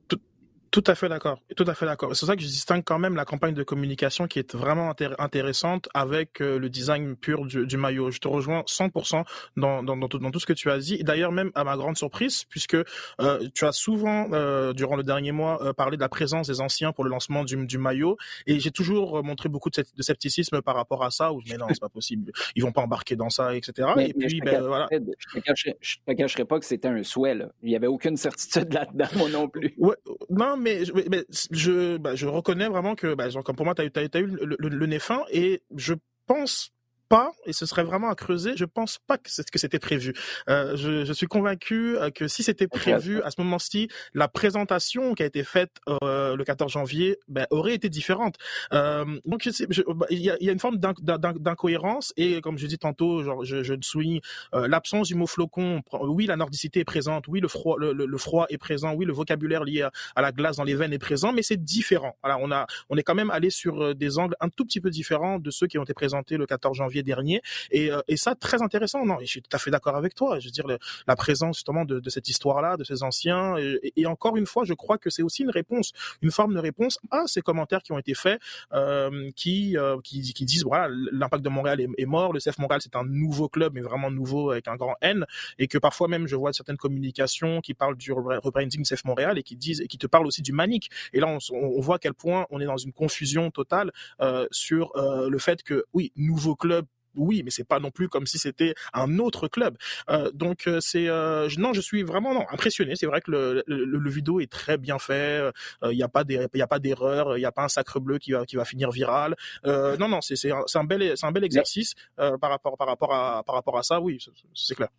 À 0.87 0.95
fait 0.95 1.09
d'accord. 1.09 1.39
Tout 1.55 1.65
à 1.67 1.73
fait 1.73 1.85
d'accord. 1.85 2.15
C'est 2.15 2.25
ça 2.25 2.35
que 2.35 2.41
je 2.41 2.47
distingue 2.47 2.83
quand 2.83 2.99
même 2.99 3.15
la 3.15 3.25
campagne 3.25 3.53
de 3.53 3.63
communication 3.63 4.27
qui 4.27 4.39
est 4.39 4.55
vraiment 4.55 4.93
intéressante 5.19 5.89
avec 5.93 6.41
euh, 6.41 6.59
le 6.59 6.69
design 6.69 7.15
pur 7.15 7.45
du, 7.45 7.77
maillot. 7.77 8.11
Je 8.11 8.19
te 8.19 8.27
rejoins 8.27 8.61
100% 8.61 9.23
dans, 9.57 9.83
dans, 9.83 9.97
dans, 9.97 10.07
tout, 10.07 10.19
dans, 10.19 10.31
tout, 10.31 10.39
ce 10.39 10.45
que 10.45 10.53
tu 10.53 10.69
as 10.69 10.77
dit. 10.77 11.03
D'ailleurs, 11.03 11.31
même 11.31 11.51
à 11.55 11.63
ma 11.63 11.75
grande 11.77 11.97
surprise, 11.97 12.43
puisque 12.45 12.75
euh, 12.75 13.49
tu 13.53 13.65
as 13.65 13.71
souvent, 13.71 14.27
euh, 14.33 14.73
durant 14.73 14.95
le 14.95 15.03
dernier 15.03 15.31
mois, 15.31 15.73
parlé 15.73 15.97
de 15.97 16.01
la 16.01 16.09
présence 16.09 16.47
des 16.47 16.61
anciens 16.61 16.91
pour 16.91 17.03
le 17.03 17.09
lancement 17.09 17.43
du, 17.43 17.65
du 17.65 17.77
maillot. 17.77 18.17
Et 18.47 18.59
j'ai 18.59 18.71
toujours 18.71 19.23
montré 19.23 19.49
beaucoup 19.49 19.69
de, 19.69 19.81
de, 19.81 20.03
scepticisme 20.03 20.61
par 20.61 20.75
rapport 20.75 21.03
à 21.03 21.11
ça, 21.11 21.33
où 21.33 21.41
mais 21.49 21.57
non, 21.57 21.67
c'est 21.69 21.79
pas 21.79 21.89
possible. 21.89 22.31
Ils 22.55 22.63
vont 22.63 22.71
pas 22.71 22.81
embarquer 22.81 23.15
dans 23.15 23.29
ça, 23.29 23.55
etc. 23.55 23.87
et 23.97 24.13
puis, 24.13 24.41
ben, 24.41 24.61
voilà. 24.61 24.87
Je 24.91 25.39
te, 25.39 26.13
cacherai, 26.13 26.45
pas 26.45 26.59
que 26.59 26.65
c'était 26.65 26.87
un 26.87 27.03
souhait. 27.03 27.35
Là. 27.35 27.49
Il 27.63 27.71
y 27.71 27.75
avait 27.75 27.87
aucune 27.87 28.17
certitude 28.17 28.73
là-dedans, 28.73 29.07
moi 29.15 29.29
non 29.29 29.47
plus. 29.47 29.73
Ouais, 29.77 29.95
non, 30.29 30.57
mais, 30.59 30.83
mais 31.09 31.25
je, 31.51 31.97
bah, 31.97 32.15
je 32.15 32.27
reconnais 32.27 32.67
vraiment 32.67 32.95
que, 32.95 33.13
bah, 33.13 33.29
genre, 33.29 33.43
comme 33.43 33.55
pour 33.55 33.65
moi, 33.65 33.75
tu 33.75 33.81
as, 33.81 33.85
as, 33.85 34.19
eu 34.19 34.27
le 34.27 34.85
nez 34.85 34.99
fin 34.99 35.23
et 35.31 35.61
je 35.75 35.93
pense 36.25 36.71
pas, 37.09 37.31
et 37.45 37.53
ce 37.53 37.65
serait 37.65 37.83
vraiment 37.83 38.09
à 38.09 38.15
creuser, 38.15 38.53
je 38.55 38.65
pense 38.65 38.99
pas 38.99 39.17
que 39.17 39.29
c'était 39.29 39.79
prévu. 39.79 40.13
Euh, 40.49 40.75
je, 40.75 41.03
je, 41.05 41.13
suis 41.13 41.27
convaincu 41.27 41.97
euh, 41.97 42.11
que 42.11 42.27
si 42.27 42.43
c'était 42.43 42.67
prévu 42.67 43.21
à 43.23 43.31
ce 43.31 43.41
moment-ci, 43.41 43.89
la 44.13 44.27
présentation 44.27 45.15
qui 45.15 45.23
a 45.23 45.25
été 45.25 45.43
faite 45.43 45.71
euh, 46.03 46.35
le 46.35 46.43
14 46.43 46.71
janvier 46.71 47.17
ben, 47.27 47.47
aurait 47.49 47.73
été 47.73 47.89
différente. 47.89 48.35
Euh, 48.73 49.05
donc 49.25 49.47
bah, 49.95 50.05
il 50.09 50.19
y 50.19 50.29
a, 50.29 50.37
y 50.39 50.49
a, 50.49 50.51
une 50.51 50.59
forme 50.59 50.77
d'incohérence 50.77 52.13
et 52.17 52.41
comme 52.41 52.57
je 52.57 52.67
dis 52.67 52.77
tantôt, 52.77 53.23
genre, 53.23 53.43
je, 53.43 53.63
je 53.63 53.73
souligne 53.81 54.19
euh, 54.53 54.67
l'absence 54.67 55.07
du 55.07 55.15
mot 55.15 55.27
flocon. 55.27 55.81
Oui, 56.01 56.25
la 56.25 56.35
nordicité 56.35 56.81
est 56.81 56.85
présente. 56.85 57.27
Oui, 57.27 57.39
le 57.39 57.47
froid, 57.47 57.75
le, 57.77 57.93
le, 57.93 58.17
froid 58.17 58.45
est 58.49 58.57
présent. 58.57 58.93
Oui, 58.93 59.05
le 59.05 59.13
vocabulaire 59.13 59.63
lié 59.63 59.83
à, 59.83 59.91
à, 60.15 60.21
la 60.21 60.31
glace 60.31 60.57
dans 60.57 60.63
les 60.63 60.75
veines 60.75 60.93
est 60.93 60.99
présent, 60.99 61.33
mais 61.33 61.41
c'est 61.41 61.61
différent. 61.63 62.15
Voilà, 62.23 62.37
on 62.39 62.51
a, 62.51 62.67
on 62.89 62.97
est 62.97 63.03
quand 63.03 63.15
même 63.15 63.31
allé 63.31 63.49
sur 63.49 63.81
euh, 63.81 63.93
des 63.93 64.17
angles 64.17 64.35
un 64.39 64.49
tout 64.49 64.65
petit 64.65 64.81
peu 64.81 64.89
différents 64.89 65.39
de 65.39 65.51
ceux 65.51 65.67
qui 65.67 65.77
ont 65.77 65.83
été 65.83 65.93
présentés 65.93 66.37
le 66.37 66.45
14 66.45 66.77
janvier 66.77 66.98
dernier. 67.03 67.41
Et, 67.71 67.91
euh, 67.91 68.01
et 68.07 68.17
ça, 68.17 68.35
très 68.35 68.61
intéressant. 68.61 69.05
Non, 69.05 69.17
je 69.21 69.25
suis 69.25 69.41
tout 69.41 69.55
à 69.55 69.59
fait 69.59 69.71
d'accord 69.71 69.95
avec 69.95 70.15
toi. 70.15 70.39
Je 70.39 70.45
veux 70.45 70.51
dire, 70.51 70.65
la 71.07 71.15
présence 71.15 71.57
justement 71.57 71.85
de, 71.85 71.99
de 71.99 72.09
cette 72.09 72.29
histoire-là, 72.29 72.77
de 72.77 72.83
ces 72.83 73.03
anciens. 73.03 73.55
Et, 73.57 74.05
encore 74.05 74.37
une 74.37 74.45
fois, 74.45 74.65
je 74.65 74.73
crois 74.73 74.97
que 74.97 75.09
c'est 75.09 75.21
aussi 75.21 75.43
une 75.43 75.49
réponse, 75.51 75.91
une 76.21 76.31
forme 76.31 76.53
de 76.53 76.59
réponse 76.59 76.99
à 77.11 77.23
ces 77.27 77.41
commentaires 77.41 77.83
qui 77.83 77.91
ont 77.91 77.99
été 77.99 78.13
faits, 78.13 78.39
euh, 78.73 79.29
qui, 79.35 79.77
euh, 79.77 79.97
qui, 80.03 80.33
qui, 80.33 80.45
disent 80.45 80.63
voilà, 80.63 80.87
l'impact 81.11 81.43
de 81.43 81.49
Montréal 81.49 81.81
est, 81.81 81.89
est, 81.97 82.05
mort. 82.05 82.33
Le 82.33 82.39
CF 82.39 82.57
Montréal, 82.57 82.81
c'est 82.81 82.95
un 82.95 83.05
nouveau 83.05 83.49
club, 83.49 83.73
mais 83.73 83.81
vraiment 83.81 84.09
nouveau 84.09 84.51
avec 84.51 84.67
un 84.67 84.75
grand 84.75 84.95
N. 85.01 85.25
Et 85.57 85.67
que 85.67 85.77
parfois 85.77 86.07
même, 86.07 86.27
je 86.27 86.35
vois 86.35 86.53
certaines 86.53 86.77
communications 86.77 87.61
qui 87.61 87.73
parlent 87.73 87.97
du 87.97 88.11
rebranding 88.11 88.83
CF 88.83 89.05
Montréal 89.05 89.37
et 89.37 89.43
qui 89.43 89.55
disent 89.55 89.81
et 89.81 89.87
qui 89.87 89.97
te 89.97 90.07
parlent 90.07 90.27
aussi 90.27 90.41
du 90.41 90.53
Manic. 90.53 90.89
Et 91.13 91.19
là, 91.19 91.27
on, 91.27 91.39
on 91.53 91.81
voit 91.81 91.95
à 91.95 91.99
quel 91.99 92.13
point 92.13 92.45
on 92.49 92.59
est 92.59 92.65
dans 92.65 92.77
une 92.77 92.93
confusion 92.93 93.51
totale 93.51 93.91
euh, 94.21 94.47
sur 94.51 94.95
euh, 94.95 95.29
le 95.29 95.37
fait 95.37 95.63
que 95.63 95.85
oui, 95.93 96.11
nouveau 96.15 96.55
club 96.55 96.85
oui, 97.19 97.43
mais 97.43 97.51
c'est 97.51 97.67
pas 97.67 97.79
non 97.79 97.91
plus 97.91 98.09
comme 98.09 98.25
si 98.25 98.37
c'était 98.37 98.73
un 98.93 99.19
autre 99.19 99.47
club. 99.47 99.77
Euh, 100.09 100.31
donc 100.31 100.67
euh, 100.67 100.79
c'est 100.81 101.07
euh, 101.07 101.47
non, 101.57 101.73
je 101.73 101.81
suis 101.81 102.03
vraiment 102.03 102.33
non, 102.33 102.45
impressionné. 102.49 102.95
C'est 102.95 103.05
vrai 103.05 103.21
que 103.21 103.31
le, 103.31 103.63
le, 103.67 103.85
le, 103.85 104.09
vidéo 104.09 104.39
est 104.39 104.51
très 104.51 104.77
bien 104.77 104.97
fait. 104.97 105.51
Il 105.83 105.87
euh, 105.87 105.93
n'y 105.93 106.03
a 106.03 106.07
pas 106.07 106.23
il 106.27 106.49
y 106.53 106.61
a 106.61 106.67
pas 106.67 106.79
d'erreur. 106.79 107.37
Il 107.37 107.41
n'y 107.41 107.45
a 107.45 107.51
pas 107.51 107.63
un 107.63 107.67
sacre 107.67 107.99
bleu 107.99 108.17
qui 108.17 108.31
va 108.31 108.45
qui 108.45 108.55
va 108.55 108.65
finir 108.65 108.91
viral. 108.91 109.35
Non 109.65 110.07
non, 110.07 110.21
c'est 110.21 110.35
c'est 110.35 110.51
un, 110.51 110.63
un, 110.73 110.83
bel 110.83 111.13
c'est 111.15 111.25
un 111.25 111.31
bel 111.31 111.43
exercice 111.43 111.93
par 112.15 112.49
rapport 112.49 112.77
par 112.77 112.87
rapport 112.87 113.13
à 113.13 113.43
par 113.43 113.55
rapport 113.55 113.77
à 113.77 113.83
ça. 113.83 113.99
Oui, 113.99 114.17
c'est 114.53 114.75
clair. 114.75 114.89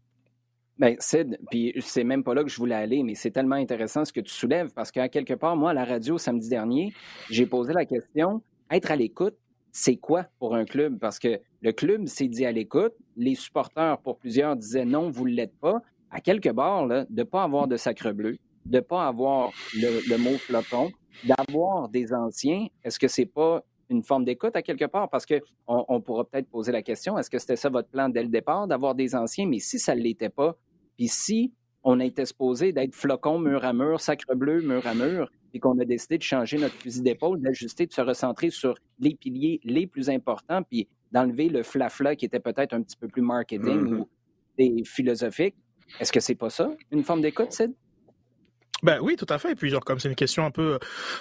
Ben, 0.79 0.97
Sid, 0.99 1.39
puis 1.51 1.75
c'est 1.81 2.05
même 2.05 2.25
pas 2.25 2.33
là 2.33 2.43
que 2.43 2.49
je 2.49 2.57
voulais 2.57 2.75
aller, 2.75 3.03
mais 3.03 3.15
c'est 3.15 3.31
tellement 3.31 3.57
intéressant 3.57 4.07
ce 4.07 4.15
que 4.15 4.21
tu 4.21 4.33
soulèves 4.33 4.71
parce 4.75 4.91
qu'à 4.91 5.11
quelque 5.11 5.35
part, 5.35 5.55
moi, 5.55 5.73
à 5.73 5.75
la 5.75 5.85
radio 5.85 6.17
samedi 6.17 6.49
dernier, 6.49 6.95
j'ai 7.29 7.45
posé 7.45 7.75
la 7.75 7.85
question 7.85 8.43
être 8.71 8.91
à 8.91 8.97
l'écoute, 8.97 9.37
c'est 9.73 9.97
quoi 9.97 10.27
pour 10.39 10.55
un 10.55 10.65
club? 10.65 10.99
Parce 10.99 11.19
que 11.19 11.41
le 11.61 11.73
club 11.73 12.07
s'est 12.07 12.29
dit 12.29 12.45
à 12.45 12.53
l'écoute, 12.53 12.95
les 13.17 13.35
supporters, 13.35 13.99
pour 13.99 14.19
plusieurs, 14.19 14.57
disaient 14.57 14.85
non, 14.85 15.11
vous 15.11 15.29
ne 15.29 15.35
l'êtes 15.35 15.59
pas. 15.59 15.81
À 16.11 16.21
quelque 16.21 16.49
part, 16.49 16.87
là, 16.87 17.05
de 17.09 17.21
ne 17.21 17.25
pas 17.25 17.43
avoir 17.45 17.69
de 17.69 17.77
sacre 17.77 18.13
bleu, 18.13 18.37
de 18.67 18.77
ne 18.77 18.81
pas 18.81 19.07
avoir 19.07 19.53
le, 19.75 20.17
mot 20.17 20.37
flocon, 20.39 20.91
d'avoir 21.25 21.89
des 21.89 22.13
anciens, 22.13 22.67
est-ce 22.83 22.99
que 22.99 23.09
c'est 23.09 23.27
pas 23.27 23.63
une 23.89 24.03
forme 24.03 24.25
d'écoute 24.25 24.57
à 24.57 24.63
quelque 24.63 24.87
part? 24.87 25.09
Parce 25.09 25.27
qu'on 25.27 25.41
on 25.67 26.01
pourra 26.01 26.25
peut-être 26.25 26.49
poser 26.49 26.73
la 26.73 26.83
question, 26.83 27.19
est-ce 27.19 27.31
que 27.31 27.39
c'était 27.39 27.57
ça 27.57 27.69
votre 27.69 27.89
plan 27.89 28.09
dès 28.09 28.23
le 28.23 28.29
départ, 28.29 28.67
d'avoir 28.67 28.95
des 28.95 29.15
anciens? 29.15 29.47
Mais 29.47 29.59
si 29.59 29.79
ça 29.79 29.95
ne 29.95 30.01
l'était 30.01 30.29
pas, 30.31 30.57
puis 30.97 31.09
si 31.09 31.53
on 31.83 32.01
était 32.01 32.27
supposé 32.27 32.73
d'être 32.73 32.95
flocon 32.95 33.39
mur 33.39 33.65
à 33.65 33.73
mur, 33.73 34.01
sacre 34.01 34.35
bleu 34.35 34.61
mur 34.61 34.87
à 34.87 34.95
mur, 34.95 35.31
et 35.53 35.59
qu'on 35.59 35.79
a 35.79 35.85
décidé 35.85 36.19
de 36.19 36.23
changer 36.23 36.59
notre 36.59 36.75
fusil 36.75 37.03
d'épaule, 37.03 37.41
d'ajuster, 37.41 37.87
de 37.87 37.93
se 37.93 38.01
recentrer 38.01 38.51
sur 38.51 38.75
les 38.99 39.15
piliers 39.15 39.61
les 39.65 39.87
plus 39.87 40.09
importants, 40.09 40.63
puis 40.63 40.89
d'enlever 41.13 41.49
le 41.49 41.63
flafla 41.63 42.17
qui 42.17 42.25
était 42.25 42.41
peut-être 42.41 42.73
un 42.73 42.83
petit 42.83 42.97
peu 42.97 43.09
plus 43.09 43.23
marketing 43.23 43.81
mm-hmm. 43.81 43.99
ou 43.99 44.09
et 44.59 44.85
philosophique. 44.85 45.55
Est-ce 45.99 46.13
que 46.13 46.21
c'est 46.21 46.35
pas 46.35 46.51
ça, 46.51 46.71
une 46.91 47.03
forme 47.03 47.23
d'écoute, 47.23 47.53
Sid? 47.53 47.73
Ben 48.83 48.99
oui, 49.03 49.17
tout 49.17 49.27
à 49.29 49.39
fait. 49.39 49.53
Et 49.53 49.55
puis 49.55 49.71
genre 49.71 49.85
comme 49.85 49.99
c'est 49.99 50.09
une 50.09 50.15
question 50.15 50.45
un 50.45 50.51
peu 50.51 50.79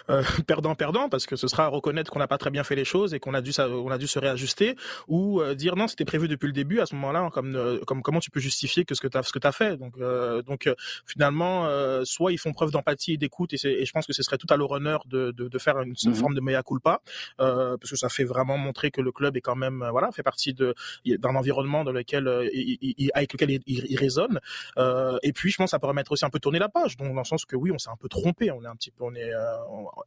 euh, 0.09 0.23
perdant-perdant 0.47 1.09
parce 1.09 1.25
que 1.25 1.35
ce 1.35 1.47
sera 1.47 1.67
reconnaître 1.67 2.11
qu'on 2.11 2.19
n'a 2.19 2.27
pas 2.27 2.37
très 2.37 2.51
bien 2.51 2.63
fait 2.63 2.75
les 2.75 2.85
choses 2.85 3.13
et 3.13 3.19
qu'on 3.19 3.33
a 3.33 3.41
dû 3.41 3.51
on 3.59 3.91
a 3.91 3.97
dû 3.97 4.07
se 4.07 4.19
réajuster 4.19 4.75
ou 5.07 5.41
euh, 5.41 5.55
dire 5.55 5.75
non 5.75 5.87
c'était 5.87 6.05
prévu 6.05 6.27
depuis 6.27 6.47
le 6.47 6.53
début 6.53 6.79
à 6.79 6.85
ce 6.85 6.95
moment-là 6.95 7.29
comme 7.31 7.55
euh, 7.55 7.79
comme 7.85 8.01
comment 8.01 8.19
tu 8.19 8.31
peux 8.31 8.39
justifier 8.39 8.85
que 8.85 8.95
ce 8.95 9.01
que 9.01 9.07
tu 9.07 9.17
as 9.17 9.23
ce 9.23 9.33
que 9.33 9.39
as 9.45 9.51
fait? 9.51 9.77
Donc 9.77 9.97
donc 10.45 10.69
finalement 11.05 11.67
soit 12.05 12.31
ils 12.31 12.37
font 12.37 12.53
preuve 12.53 12.71
d'empathie 12.71 13.13
et 13.13 13.17
d'écoute 13.17 13.53
et, 13.53 13.57
et, 13.63 13.85
je 13.85 13.91
pense 13.91 14.05
que 14.05 14.13
ce 14.13 14.23
serait 14.23 14.37
tout 14.37 14.47
à 14.49 14.57
leur 14.57 14.71
honneur 14.71 15.03
de, 15.05 15.31
de, 15.31 15.47
de 15.47 15.57
faire 15.57 15.79
une, 15.79 15.93
mm-hmm. 15.93 16.13
forme 16.13 16.35
de 16.35 16.41
mea 16.41 16.61
culpa 16.63 17.01
parce 17.37 17.89
que 17.89 17.95
ça 17.95 18.09
fait 18.09 18.23
vraiment 18.23 18.57
montrer 18.57 18.91
que 18.91 19.01
le 19.01 19.11
club 19.11 19.37
est 19.37 19.41
quand 19.41 19.55
même 19.55 19.85
voilà 19.91 20.11
fait 20.11 20.23
partie 20.23 20.53
de 20.53 20.75
d'un 21.05 21.35
environnement 21.35 21.83
dans 21.83 21.91
lequel 21.91 22.49
il, 22.53 23.11
avec 23.13 23.33
lequel 23.33 23.51
il, 23.51 23.61
il, 23.65 23.97
résonne 23.97 24.39
et 25.23 25.33
puis 25.33 25.51
je 25.51 25.57
pense 25.57 25.67
que 25.67 25.71
ça 25.71 25.79
pourrait 25.79 25.93
mettre 25.93 26.11
aussi 26.11 26.25
un 26.25 26.29
peu 26.29 26.39
tourner 26.39 26.59
la 26.59 26.69
page 26.69 26.97
donc 26.97 27.13
dans 27.13 27.19
le 27.21 27.25
sens 27.25 27.45
que 27.49 27.55
oui, 27.55 27.71
on 27.71 27.77
s'est 27.77 27.89
un 27.89 27.97
peu 27.97 28.07
trompé, 28.07 28.51
on 28.51 28.63
est 28.63 28.67
un 28.67 28.75
petit 28.75 28.91
peu, 28.91 29.03
on 29.03 29.13
est 29.13 29.33
euh, 29.33 29.57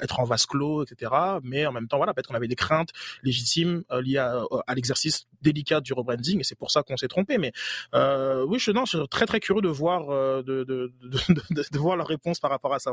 être 0.00 0.20
en 0.20 0.24
vase 0.24 0.46
clos, 0.46 0.84
etc. 0.84 1.12
Mais 1.42 1.66
en 1.66 1.72
même 1.72 1.88
temps, 1.88 1.98
voilà, 1.98 2.14
peut-être 2.14 2.28
qu'on 2.28 2.34
avait 2.34 2.48
des 2.48 2.56
craintes 2.56 2.90
légitimes 3.22 3.82
euh, 3.90 4.00
liées 4.00 4.18
à, 4.18 4.42
à 4.66 4.74
l'exercice 4.74 5.26
délicat 5.42 5.80
du 5.80 5.92
rebranding, 5.92 6.40
et 6.40 6.44
c'est 6.44 6.58
pour 6.58 6.70
ça 6.70 6.82
qu'on 6.82 6.96
s'est 6.96 7.08
trompé. 7.08 7.36
Mais 7.36 7.52
euh, 7.94 8.46
oui, 8.46 8.58
je, 8.58 8.70
non, 8.70 8.84
je 8.84 8.96
suis 8.98 9.08
très 9.08 9.26
très 9.26 9.40
curieux 9.40 9.62
de 9.62 9.68
voir 9.68 10.10
euh, 10.10 10.42
de, 10.42 10.64
de, 10.64 10.92
de, 11.02 11.18
de, 11.72 11.78
voir 11.78 11.96
leur 11.96 12.06
réponse 12.06 12.40
par 12.40 12.50
rapport 12.50 12.72
à 12.72 12.78
ça. 12.78 12.92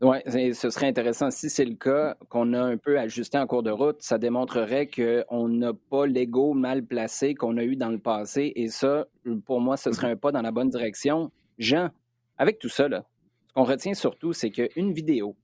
Oui, 0.00 0.16
ce 0.54 0.70
serait 0.70 0.88
intéressant. 0.88 1.30
Si 1.30 1.48
c'est 1.48 1.64
le 1.64 1.76
cas, 1.76 2.16
qu'on 2.28 2.54
a 2.54 2.60
un 2.60 2.76
peu 2.76 2.98
ajusté 2.98 3.38
en 3.38 3.46
cours 3.46 3.62
de 3.62 3.70
route, 3.70 4.02
ça 4.02 4.18
démontrerait 4.18 4.88
qu'on 4.88 5.48
n'a 5.48 5.72
pas 5.72 6.06
l'ego 6.06 6.54
mal 6.54 6.84
placé 6.84 7.36
qu'on 7.36 7.56
a 7.56 7.62
eu 7.62 7.76
dans 7.76 7.90
le 7.90 7.98
passé. 8.00 8.52
Et 8.56 8.68
ça, 8.68 9.06
pour 9.46 9.60
moi, 9.60 9.76
ce 9.76 9.92
serait 9.92 10.10
un 10.10 10.16
pas 10.16 10.32
dans 10.32 10.42
la 10.42 10.50
bonne 10.50 10.70
direction. 10.70 11.30
Jean, 11.56 11.90
avec 12.36 12.58
tout 12.58 12.68
ça, 12.68 12.88
là, 12.88 13.04
ce 13.52 13.60
qu'on 13.60 13.64
retient 13.64 13.92
surtout, 13.92 14.32
c'est 14.32 14.48
qu'une 14.48 14.94
vidéo 14.94 15.36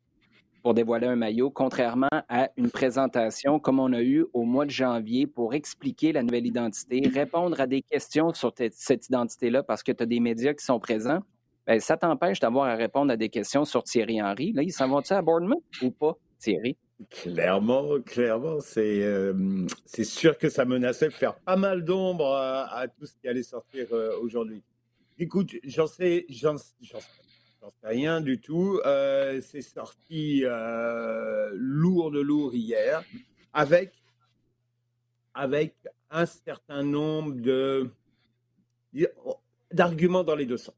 pour 0.62 0.73
dévoiler 0.73 1.07
un 1.07 1.16
maillot, 1.16 1.51
contrairement 1.51 2.09
à 2.11 2.49
une 2.57 2.71
présentation 2.71 3.61
comme 3.61 3.79
on 3.79 3.92
a 3.92 4.01
eu 4.01 4.25
au 4.33 4.44
mois 4.44 4.64
de 4.64 4.71
janvier 4.71 5.27
pour 5.27 5.53
expliquer 5.53 6.12
la 6.12 6.23
nouvelle 6.23 6.47
identité, 6.47 7.03
répondre 7.07 7.61
à 7.61 7.66
des 7.66 7.83
questions 7.83 8.33
sur 8.33 8.55
cette 8.73 9.09
identité-là 9.09 9.62
parce 9.62 9.83
que 9.83 9.92
tu 9.92 10.03
as 10.03 10.07
des 10.07 10.21
médias 10.21 10.55
qui 10.55 10.64
sont 10.64 10.81
présents. 10.81 11.21
Bien, 11.66 11.81
ça 11.81 11.99
t'empêche 11.99 12.40
d'avoir 12.40 12.64
à 12.64 12.77
répondre 12.77 13.12
à 13.12 13.18
des 13.18 13.29
questions 13.29 13.66
sur 13.66 13.85
Thierry 13.85 14.23
Henry. 14.23 14.53
Là, 14.53 14.62
ils 14.62 14.73
s'en 14.73 14.88
vont-tu 14.88 15.12
à 15.12 15.21
Bournemouth 15.21 15.62
ou 15.83 15.90
pas, 15.90 16.16
Thierry? 16.38 16.79
Clairement, 17.11 18.01
clairement, 18.01 18.61
c'est 18.61 19.03
euh, 19.03 19.66
c'est 19.85 20.05
sûr 20.05 20.38
que 20.38 20.49
ça 20.49 20.64
menaçait 20.64 21.09
de 21.09 21.12
faire 21.12 21.35
pas 21.35 21.57
mal 21.57 21.85
d'ombre 21.85 22.35
à, 22.35 22.87
tout 22.88 23.05
ce 23.05 23.12
qui 23.21 23.29
allait 23.29 23.42
sortir 23.42 23.87
euh, 23.92 24.18
aujourd'hui. 24.23 24.62
Écoute, 25.18 25.57
j'en 25.62 25.87
sais, 25.87 26.25
j'en 26.31 26.57
J'en 27.61 27.71
sais 27.71 27.88
rien 27.88 28.21
du 28.21 28.40
tout. 28.40 28.81
Euh, 28.87 29.40
c'est 29.40 29.62
sorti 29.62 30.42
euh, 30.44 31.51
lourd 31.55 32.11
de 32.12 32.21
lourd 32.21 32.55
hier, 32.55 33.03
avec, 33.53 33.92
avec 35.35 35.75
un 36.11 36.27
certain 36.27 36.83
nombre 36.83 37.35
de 37.40 37.90
d'arguments 39.73 40.25
dans 40.25 40.37
les 40.37 40.47
deux 40.47 40.57
sens. 40.57 40.75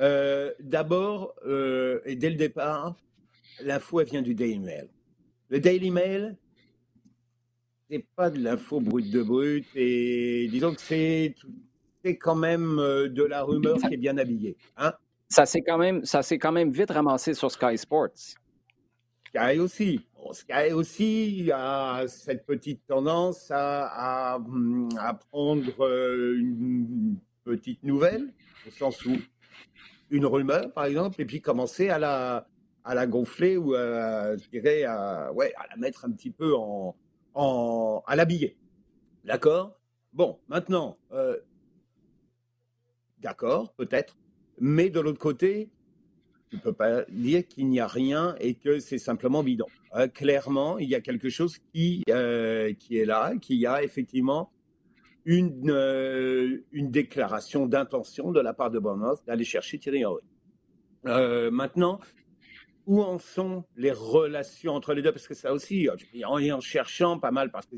Euh, 0.00 0.52
d'abord, 0.60 1.34
et 1.44 2.16
dès 2.16 2.30
le 2.30 2.36
départ, 2.36 2.96
l'info 3.62 4.02
vient 4.04 4.22
du 4.22 4.34
Daily 4.34 4.60
Mail. 4.60 4.88
Le 5.50 5.60
Daily 5.60 5.90
Mail, 5.90 6.36
c'est 7.90 8.06
pas 8.16 8.30
de 8.30 8.38
l'info 8.38 8.80
brute 8.80 9.10
de 9.10 9.22
brute, 9.22 9.66
et 9.74 10.48
disons 10.50 10.74
que 10.74 10.80
c'est 10.80 11.34
c'est 12.02 12.16
quand 12.16 12.36
même 12.36 12.76
de 12.76 13.22
la 13.24 13.42
rumeur 13.42 13.76
qui 13.76 13.94
est 13.94 13.98
bien 13.98 14.16
habillée. 14.16 14.56
Hein 14.78 14.94
ça 15.30 15.46
s'est 15.46 15.62
quand 15.62 15.78
même, 15.78 16.04
ça 16.04 16.22
s'est 16.22 16.38
quand 16.38 16.52
même 16.52 16.70
vite 16.70 16.90
ramassé 16.90 17.34
sur 17.34 17.50
Sky 17.50 17.78
Sports. 17.78 18.36
Sky 19.28 19.58
aussi. 19.60 20.04
Sky 20.32 20.72
aussi 20.72 21.50
a 21.54 22.04
cette 22.08 22.44
petite 22.44 22.84
tendance 22.86 23.50
à, 23.50 24.34
à, 24.34 25.14
prendre 25.30 25.84
euh, 25.84 26.36
une 26.36 27.16
petite 27.44 27.82
nouvelle, 27.84 28.32
au 28.66 28.70
sens 28.70 29.04
où 29.06 29.12
une 30.10 30.26
rumeur, 30.26 30.72
par 30.72 30.84
exemple, 30.84 31.20
et 31.20 31.24
puis 31.24 31.40
commencer 31.40 31.88
à 31.88 31.98
la, 31.98 32.48
à 32.84 32.94
la 32.94 33.06
gonfler 33.06 33.56
ou 33.56 33.74
à, 33.74 34.36
je 34.36 34.48
dirais, 34.48 34.84
ouais, 35.32 35.54
à 35.56 35.68
la 35.70 35.76
mettre 35.76 36.04
un 36.04 36.10
petit 36.10 36.30
peu 36.30 36.54
en, 36.56 36.96
en 37.34 38.02
à 38.06 38.16
l'habiller. 38.16 38.56
D'accord? 39.24 39.78
Bon, 40.12 40.40
maintenant, 40.48 40.98
euh, 41.12 41.38
d'accord, 43.20 43.72
peut-être, 43.74 44.16
mais 44.60 44.90
de 44.90 45.00
l'autre 45.00 45.18
côté, 45.18 45.70
tu 46.50 46.56
ne 46.56 46.60
peux 46.60 46.72
pas 46.72 47.04
dire 47.08 47.46
qu'il 47.46 47.68
n'y 47.68 47.80
a 47.80 47.86
rien 47.86 48.34
et 48.40 48.54
que 48.54 48.78
c'est 48.78 48.98
simplement 48.98 49.42
bidon. 49.42 49.66
Euh, 49.94 50.08
clairement, 50.08 50.78
il 50.78 50.88
y 50.88 50.94
a 50.94 51.00
quelque 51.00 51.30
chose 51.30 51.58
qui, 51.72 52.04
euh, 52.10 52.72
qui 52.74 52.98
est 52.98 53.04
là, 53.04 53.32
qui 53.40 53.64
a 53.66 53.82
effectivement 53.82 54.52
une, 55.24 55.70
euh, 55.70 56.64
une 56.72 56.90
déclaration 56.90 57.66
d'intention 57.66 58.32
de 58.32 58.40
la 58.40 58.52
part 58.52 58.70
de 58.70 58.78
Bournemouth 58.78 59.20
d'aller 59.26 59.44
chercher 59.44 59.78
Thierry 59.78 60.04
Henry. 60.04 60.22
maintenant, 61.50 62.00
où 62.86 63.02
en 63.02 63.18
sont 63.18 63.64
les 63.76 63.92
relations 63.92 64.74
entre 64.74 64.92
les 64.94 65.02
deux? 65.02 65.12
Parce 65.12 65.28
que 65.28 65.34
ça 65.34 65.52
aussi, 65.52 65.88
en, 66.24 66.42
en 66.42 66.60
cherchant 66.60 67.18
pas 67.20 67.30
mal, 67.30 67.52
parce 67.52 67.66
que 67.66 67.76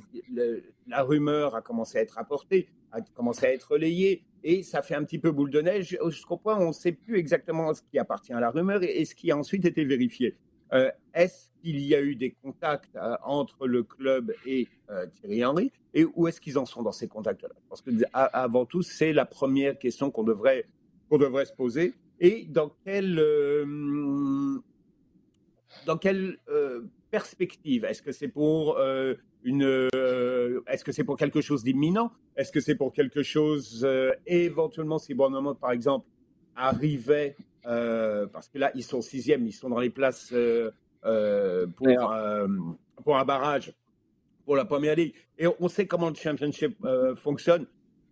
la 0.87 1.03
rumeur 1.03 1.55
a 1.55 1.61
commencé 1.61 1.99
à 1.99 2.01
être 2.01 2.19
apportée, 2.19 2.69
a 2.91 3.03
commencé 3.03 3.47
à 3.47 3.53
être 3.53 3.73
relayée, 3.73 4.25
et 4.45 4.63
ça 4.63 4.83
fait 4.83 4.95
un 4.95 5.05
petit 5.05 5.19
peu 5.19 5.31
boule 5.31 5.51
de 5.51 5.61
neige. 5.61 5.99
Point 6.43 6.59
où 6.59 6.63
on 6.63 6.69
ne 6.69 6.73
sait 6.73 6.93
plus 6.93 7.19
exactement 7.19 7.73
ce 7.75 7.83
qui 7.83 7.99
appartient 7.99 8.33
à 8.33 8.41
la 8.41 8.51
rumeur 8.51 8.83
et, 8.83 9.05
ce 9.05 9.15
qui 9.15 9.31
a 9.31 9.37
ensuite 9.37 9.65
été 9.65 9.85
vérifié. 9.85 10.37
Euh, 10.73 10.91
est-ce 11.15 11.51
qu'il 11.61 11.79
y 11.81 11.95
a 11.95 12.01
eu 12.01 12.17
des 12.17 12.31
contacts 12.31 12.97
euh, 12.97 13.17
entre 13.23 13.67
le 13.67 13.83
club 13.83 14.33
et 14.47 14.67
euh, 14.91 15.07
Thierry 15.07 15.45
Henry 15.45 15.73
Et 15.93 16.05
où 16.05 16.27
est-ce 16.27 16.41
qu'ils 16.41 16.59
en 16.59 16.65
sont 16.65 16.83
dans 16.83 16.93
ces 16.93 17.09
contacts-là? 17.09 17.51
Parce 17.69 17.83
que 17.83 17.91
avant 18.13 18.65
tout, 18.65 18.83
c'est 18.83 19.13
la 19.13 19.27
première 19.27 19.79
question 19.79 20.11
qu'on 20.11 20.25
devrait, 20.25 20.65
qu'on 21.11 21.19
devrait 21.19 21.45
se 21.45 21.53
poser. 21.53 21.95
Et 22.21 22.47
dans 22.49 22.73
dans 25.87 25.99
quelle 25.99 26.39
perspective 27.13 27.85
Est-ce 27.85 28.03
que 28.03 28.11
c'est 28.11 28.27
pour 28.27 28.79
une, 29.45 29.89
est-ce 30.67 30.85
que 30.85 30.93
c'est 30.93 31.05
pour 31.05 31.17
quelque 31.17 31.41
chose 31.41 31.63
d'imminent? 31.63 32.11
Est-ce 32.37 32.51
que 32.51 32.61
c'est 32.61 32.75
pour 32.75 32.93
quelque 32.93 33.23
chose, 33.23 33.83
euh, 33.85 34.13
éventuellement, 34.27 34.99
si 34.99 35.15
Bournemouth, 35.15 35.59
par 35.61 35.73
exemple, 35.73 36.07
arrivait, 36.57 37.37
euh, 37.67 38.27
parce 38.27 38.49
que 38.49 38.59
là, 38.59 38.71
ils 38.75 38.85
sont 38.85 39.03
sixième, 39.03 39.47
ils 39.47 39.53
sont 39.53 39.69
dans 39.69 39.81
les 39.81 39.91
places 39.91 40.33
euh, 40.33 40.71
pour, 41.77 41.87
pour, 43.05 43.17
un 43.19 43.25
barrage 43.25 43.75
pour 44.45 44.57
la 44.57 44.65
première 44.65 44.97
ligue. 44.97 45.15
Et 45.39 45.47
on 45.61 45.69
sait 45.69 45.87
comment 45.87 46.09
le 46.09 46.15
championship 46.15 46.77
fonctionne. 47.17 47.67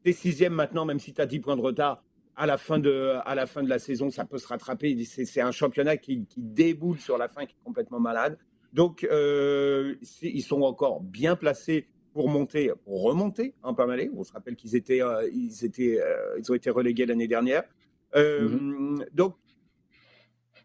Tu 0.05 0.11
es 0.11 0.13
sixième 0.13 0.53
maintenant, 0.53 0.85
même 0.85 1.01
si 1.01 1.13
tu 1.13 1.21
as 1.21 1.27
10 1.27 1.41
points 1.41 1.57
de 1.57 1.63
retard. 1.63 2.03
À 2.37 2.47
la, 2.47 2.57
fin 2.57 2.79
de, 2.79 3.17
à 3.27 3.35
la 3.35 3.47
fin 3.47 3.63
de 3.63 3.69
la 3.69 3.79
saison, 3.79 4.09
ça 4.11 4.25
peut 4.25 4.39
se 4.39 4.47
rattraper. 4.47 4.97
C'est 5.05 5.43
un 5.43 5.51
championnat 5.51 5.99
qui, 5.99 6.25
qui, 6.25 6.41
déboule 6.41 6.99
sur 6.99 7.19
la 7.19 7.29
fin, 7.29 7.45
qui 7.45 7.53
est 7.53 7.65
complètement 7.65 8.01
malade. 8.01 8.39
Donc, 8.73 9.07
ils 9.11 10.43
sont 10.43 10.63
encore 10.63 11.01
bien 11.01 11.37
placés 11.37 11.87
pour 12.13 12.29
monter, 12.29 12.73
pour 12.85 13.03
remonter 13.03 13.55
en 13.63 13.75
Palais. 13.75 14.11
On 14.15 14.25
se 14.25 14.33
rappelle 14.33 14.57
qu'ils 14.57 14.77
étaient, 14.77 15.03
euh, 15.03 15.29
ils 15.33 15.65
étaient, 15.65 16.01
euh, 16.01 16.39
ils 16.39 16.51
ont 16.51 16.55
été 16.55 16.71
relégués 16.71 17.07
l'année 17.07 17.29
dernière. 17.29 17.65
Euh, 18.17 18.49
mhm. 18.49 19.07
Donc, 19.13 19.37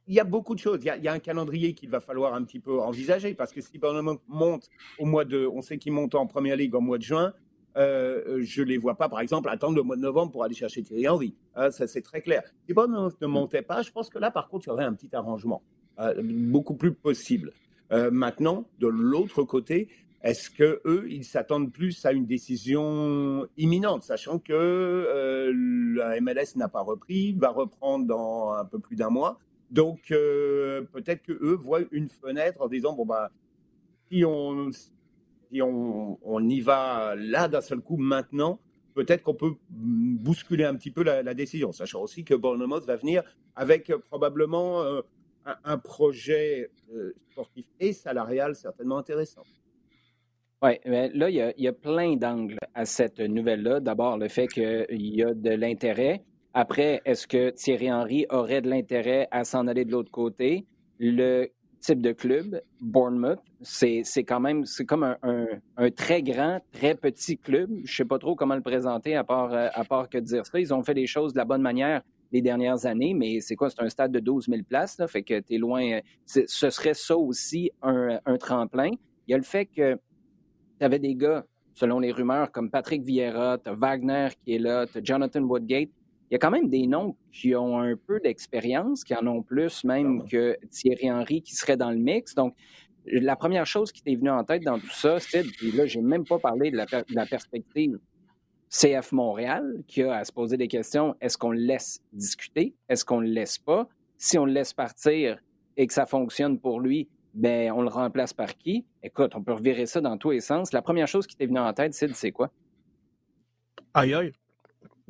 il 0.07 0.13
y 0.13 0.19
a 0.19 0.23
beaucoup 0.23 0.53
de 0.53 0.59
choses. 0.59 0.79
Il 0.83 1.03
y, 1.03 1.07
a, 1.07 1.11
un 1.11 1.19
calendrier 1.19 1.73
qu'il 1.73 1.89
va 1.89 1.99
falloir 1.99 2.35
un 2.35 2.43
petit 2.43 2.59
peu 2.59 2.79
envisager 2.79 3.33
parce 3.33 3.51
que 3.51 3.61
si 3.61 3.79
Bournemouth 3.79 4.21
monte 4.27 4.69
au 4.99 5.05
mois 5.05 5.25
de, 5.25 5.47
on 5.47 5.61
sait 5.61 5.77
qu'ils 5.77 5.93
montent 5.93 6.13
en 6.13 6.27
première 6.27 6.55
ligue 6.55 6.75
au 6.75 6.81
mois 6.81 6.99
de 6.99 7.03
juin. 7.03 7.33
je 7.75 8.61
les 8.61 8.77
vois 8.77 8.95
pas, 8.95 9.09
par 9.09 9.19
exemple, 9.19 9.49
attendre 9.49 9.75
le 9.75 9.81
mois 9.81 9.95
de 9.95 10.01
novembre 10.01 10.31
pour 10.31 10.43
aller 10.43 10.53
chercher 10.53 10.83
Thierry 10.83 11.07
Henry. 11.07 11.35
Hein, 11.55 11.71
ça, 11.71 11.87
c'est 11.87 12.03
très 12.03 12.21
clair. 12.21 12.43
Si 12.67 12.73
Bournemouth 12.73 13.19
ne 13.19 13.27
montait 13.27 13.63
pas, 13.63 13.81
je 13.81 13.91
pense 13.91 14.09
que 14.09 14.19
là, 14.19 14.29
par 14.29 14.47
contre, 14.47 14.67
il 14.67 14.69
y 14.69 14.73
aurait 14.73 14.85
un 14.85 14.93
petit 14.93 15.15
arrangement, 15.15 15.63
beaucoup 16.23 16.75
plus 16.75 16.93
possible. 16.93 17.51
Maintenant, 17.91 18.67
de 18.79 18.87
l'autre 18.87 19.43
côté, 19.43 19.89
est-ce 20.25 20.49
que 20.49 20.81
eux, 20.85 21.05
ils 21.07 21.23
s'attendent 21.23 21.71
plus 21.71 22.03
à 22.03 22.11
une 22.11 22.25
décision 22.25 23.47
imminente, 23.57 24.01
sachant 24.01 24.39
que 24.39 24.53
euh, 24.53 25.53
la 25.95 26.19
MLS 26.19 26.55
n'a 26.55 26.67
pas 26.67 26.81
repris, 26.81 27.33
va 27.33 27.49
reprendre 27.49 28.07
dans 28.07 28.51
un 28.53 28.65
peu 28.65 28.79
plus 28.79 28.95
d'un 28.95 29.11
mois. 29.11 29.37
Donc 29.69 30.09
euh, 30.09 30.81
peut-être 30.93 31.21
que 31.21 31.31
eux 31.31 31.53
voient 31.53 31.81
une 31.91 32.09
fenêtre 32.09 32.59
en 32.63 32.67
disant 32.67 32.93
bon 32.93 33.05
bah 33.05 33.29
si 34.09 34.25
on 34.25 34.71
si 34.71 35.61
on, 35.61 36.17
on 36.23 36.49
y 36.49 36.59
va 36.59 37.13
là 37.15 37.47
d'un 37.47 37.61
seul 37.61 37.81
coup 37.81 37.97
maintenant, 37.97 38.59
peut-être 38.95 39.21
qu'on 39.21 39.35
peut 39.35 39.53
bousculer 39.69 40.63
un 40.63 40.73
petit 40.73 40.89
peu 40.89 41.03
la, 41.03 41.35
décision, 41.35 41.71
sachant 41.71 42.01
aussi 42.01 42.23
que 42.23 42.33
Bournemouth 42.33 42.85
va 42.85 42.95
venir 42.95 43.21
avec 43.55 43.91
probablement 44.09 44.81
euh, 44.81 45.01
un, 45.45 45.55
un, 45.63 45.77
projet 45.77 46.69
sportif 47.31 47.65
et 47.79 47.93
salarial 47.93 48.55
certainement 48.55 48.97
intéressant. 48.97 49.43
Oui, 50.65 50.79
mais 50.85 51.09
là, 51.09 51.29
il 51.29 51.53
y, 51.57 51.67
a, 51.67 51.73
plein 51.73 52.15
d'angles 52.15 52.57
à 52.73 52.85
cette 52.85 53.19
nouvelle-là. 53.19 53.81
D'abord, 53.81 54.17
le 54.17 54.27
fait 54.27 54.47
qu'il 54.47 54.85
y 54.89 55.21
a 55.21 55.33
de 55.33 55.51
l'intérêt. 55.51 56.23
Après, 56.53 57.01
est-ce 57.05 57.27
que 57.27 57.49
Thierry 57.51 57.91
Henry 57.91 58.25
aurait 58.29 58.61
de 58.61 58.69
l'intérêt 58.69 59.27
à 59.31 59.43
s'en 59.43 59.67
aller 59.67 59.85
de 59.85 59.91
l'autre 59.91 60.11
côté? 60.11 60.65
Le 60.97 61.49
type 61.81 62.01
de 62.01 62.13
club, 62.13 62.61
Bournemouth, 62.81 63.41
c'est 63.61 64.03
quand 64.25 64.39
même 64.39 64.65
c'est 64.65 64.85
comme 64.85 65.03
un, 65.03 65.91
très 65.91 66.23
grand, 66.23 66.59
très 66.71 66.95
petit 66.95 67.37
club. 67.37 67.69
Je 67.83 67.91
ne 67.91 67.95
sais 67.97 68.05
pas 68.05 68.17
trop 68.17 68.35
comment 68.35 68.55
le 68.55 68.61
présenter 68.61 69.15
à 69.15 69.23
part, 69.23 69.53
euh, 69.53 69.67
à 69.73 69.83
part 69.83 70.09
que 70.09 70.17
dire 70.17 70.45
ça. 70.45 70.59
Ils 70.59 70.73
ont 70.73 70.81
fait 70.81 70.93
les 70.93 71.05
choses 71.05 71.33
de 71.33 71.37
la 71.37 71.45
bonne 71.45 71.61
manière 71.61 72.01
les 72.31 72.41
dernières 72.41 72.85
années, 72.85 73.13
mais 73.13 73.39
c'est 73.39 73.55
quoi? 73.55 73.69
C'est 73.69 73.81
un 73.81 73.89
stade 73.89 74.11
de 74.11 74.19
12 74.19 74.47
000 74.47 74.61
places, 74.67 74.97
là, 74.97 75.07
fait 75.07 75.23
que 75.23 75.39
tu 75.39 75.55
es 75.55 75.57
loin. 75.57 75.99
Ce 76.25 76.45
serait 76.47 76.93
ça 76.93 77.17
aussi 77.17 77.71
un, 77.81 78.19
un 78.25 78.37
tremplin. 78.37 78.91
Il 79.27 79.31
y 79.31 79.33
a 79.33 79.37
le 79.37 79.43
fait 79.43 79.65
que 79.65 79.95
tu 80.79 80.85
avais 80.85 80.99
des 80.99 81.15
gars, 81.15 81.45
selon 81.73 81.99
les 81.99 82.11
rumeurs, 82.11 82.51
comme 82.51 82.69
Patrick 82.69 83.03
Vieira, 83.03 83.57
tu 83.57 83.69
Wagner 83.71 84.29
qui 84.43 84.55
est 84.55 84.59
là, 84.59 84.85
tu 84.87 84.99
Jonathan 85.03 85.41
Woodgate. 85.41 85.89
Il 86.31 86.33
y 86.33 86.35
a 86.35 86.39
quand 86.39 86.51
même 86.51 86.69
des 86.69 86.87
noms 86.87 87.15
qui 87.31 87.55
ont 87.55 87.79
un 87.79 87.95
peu 87.95 88.19
d'expérience, 88.19 89.03
qui 89.03 89.13
en 89.15 89.27
ont 89.27 89.43
plus 89.43 89.83
même 89.83 90.27
que 90.27 90.57
Thierry 90.71 91.11
Henry 91.11 91.41
qui 91.41 91.53
serait 91.53 91.77
dans 91.77 91.91
le 91.91 91.97
mix. 91.97 92.33
Donc, 92.33 92.55
la 93.05 93.35
première 93.35 93.65
chose 93.65 93.91
qui 93.91 94.01
t'est 94.01 94.15
venue 94.15 94.31
en 94.31 94.43
tête 94.43 94.63
dans 94.63 94.79
tout 94.79 94.91
ça, 94.91 95.19
c'est, 95.19 95.43
puis 95.43 95.71
là, 95.71 95.85
j'ai 95.85 96.01
même 96.01 96.25
pas 96.25 96.39
parlé 96.39 96.71
de 96.71 96.77
la, 96.77 97.25
perspective 97.25 97.99
CF 98.69 99.11
Montréal, 99.11 99.83
qui 99.87 100.03
a 100.03 100.15
à 100.17 100.23
se 100.23 100.31
poser 100.31 100.57
des 100.57 100.67
questions. 100.67 101.15
Est-ce 101.21 101.37
qu'on 101.37 101.51
le 101.51 101.59
laisse 101.59 102.01
discuter? 102.13 102.75
Est-ce 102.89 103.05
qu'on 103.05 103.19
le 103.19 103.27
laisse 103.27 103.57
pas? 103.57 103.87
Si 104.17 104.37
on 104.37 104.45
le 104.45 104.51
laisse 104.53 104.73
partir 104.73 105.39
et 105.77 105.87
que 105.87 105.93
ça 105.93 106.05
fonctionne 106.05 106.59
pour 106.59 106.79
lui, 106.79 107.07
ben, 107.33 107.71
on 107.71 107.81
le 107.81 107.89
remplace 107.89 108.33
par 108.33 108.55
qui? 108.57 108.85
Écoute, 109.03 109.35
on 109.35 109.43
peut 109.43 109.53
revirer 109.53 109.85
ça 109.85 110.01
dans 110.01 110.17
tous 110.17 110.31
les 110.31 110.39
sens. 110.39 110.71
La 110.71 110.81
première 110.81 111.07
chose 111.07 111.27
qui 111.27 111.35
t'est 111.35 111.45
venue 111.45 111.59
en 111.59 111.73
tête, 111.73 111.93
c'est 111.93 112.13
c'est 112.13 112.31
quoi? 112.31 112.49
Aïe 113.93 114.13
aïe. 114.13 114.31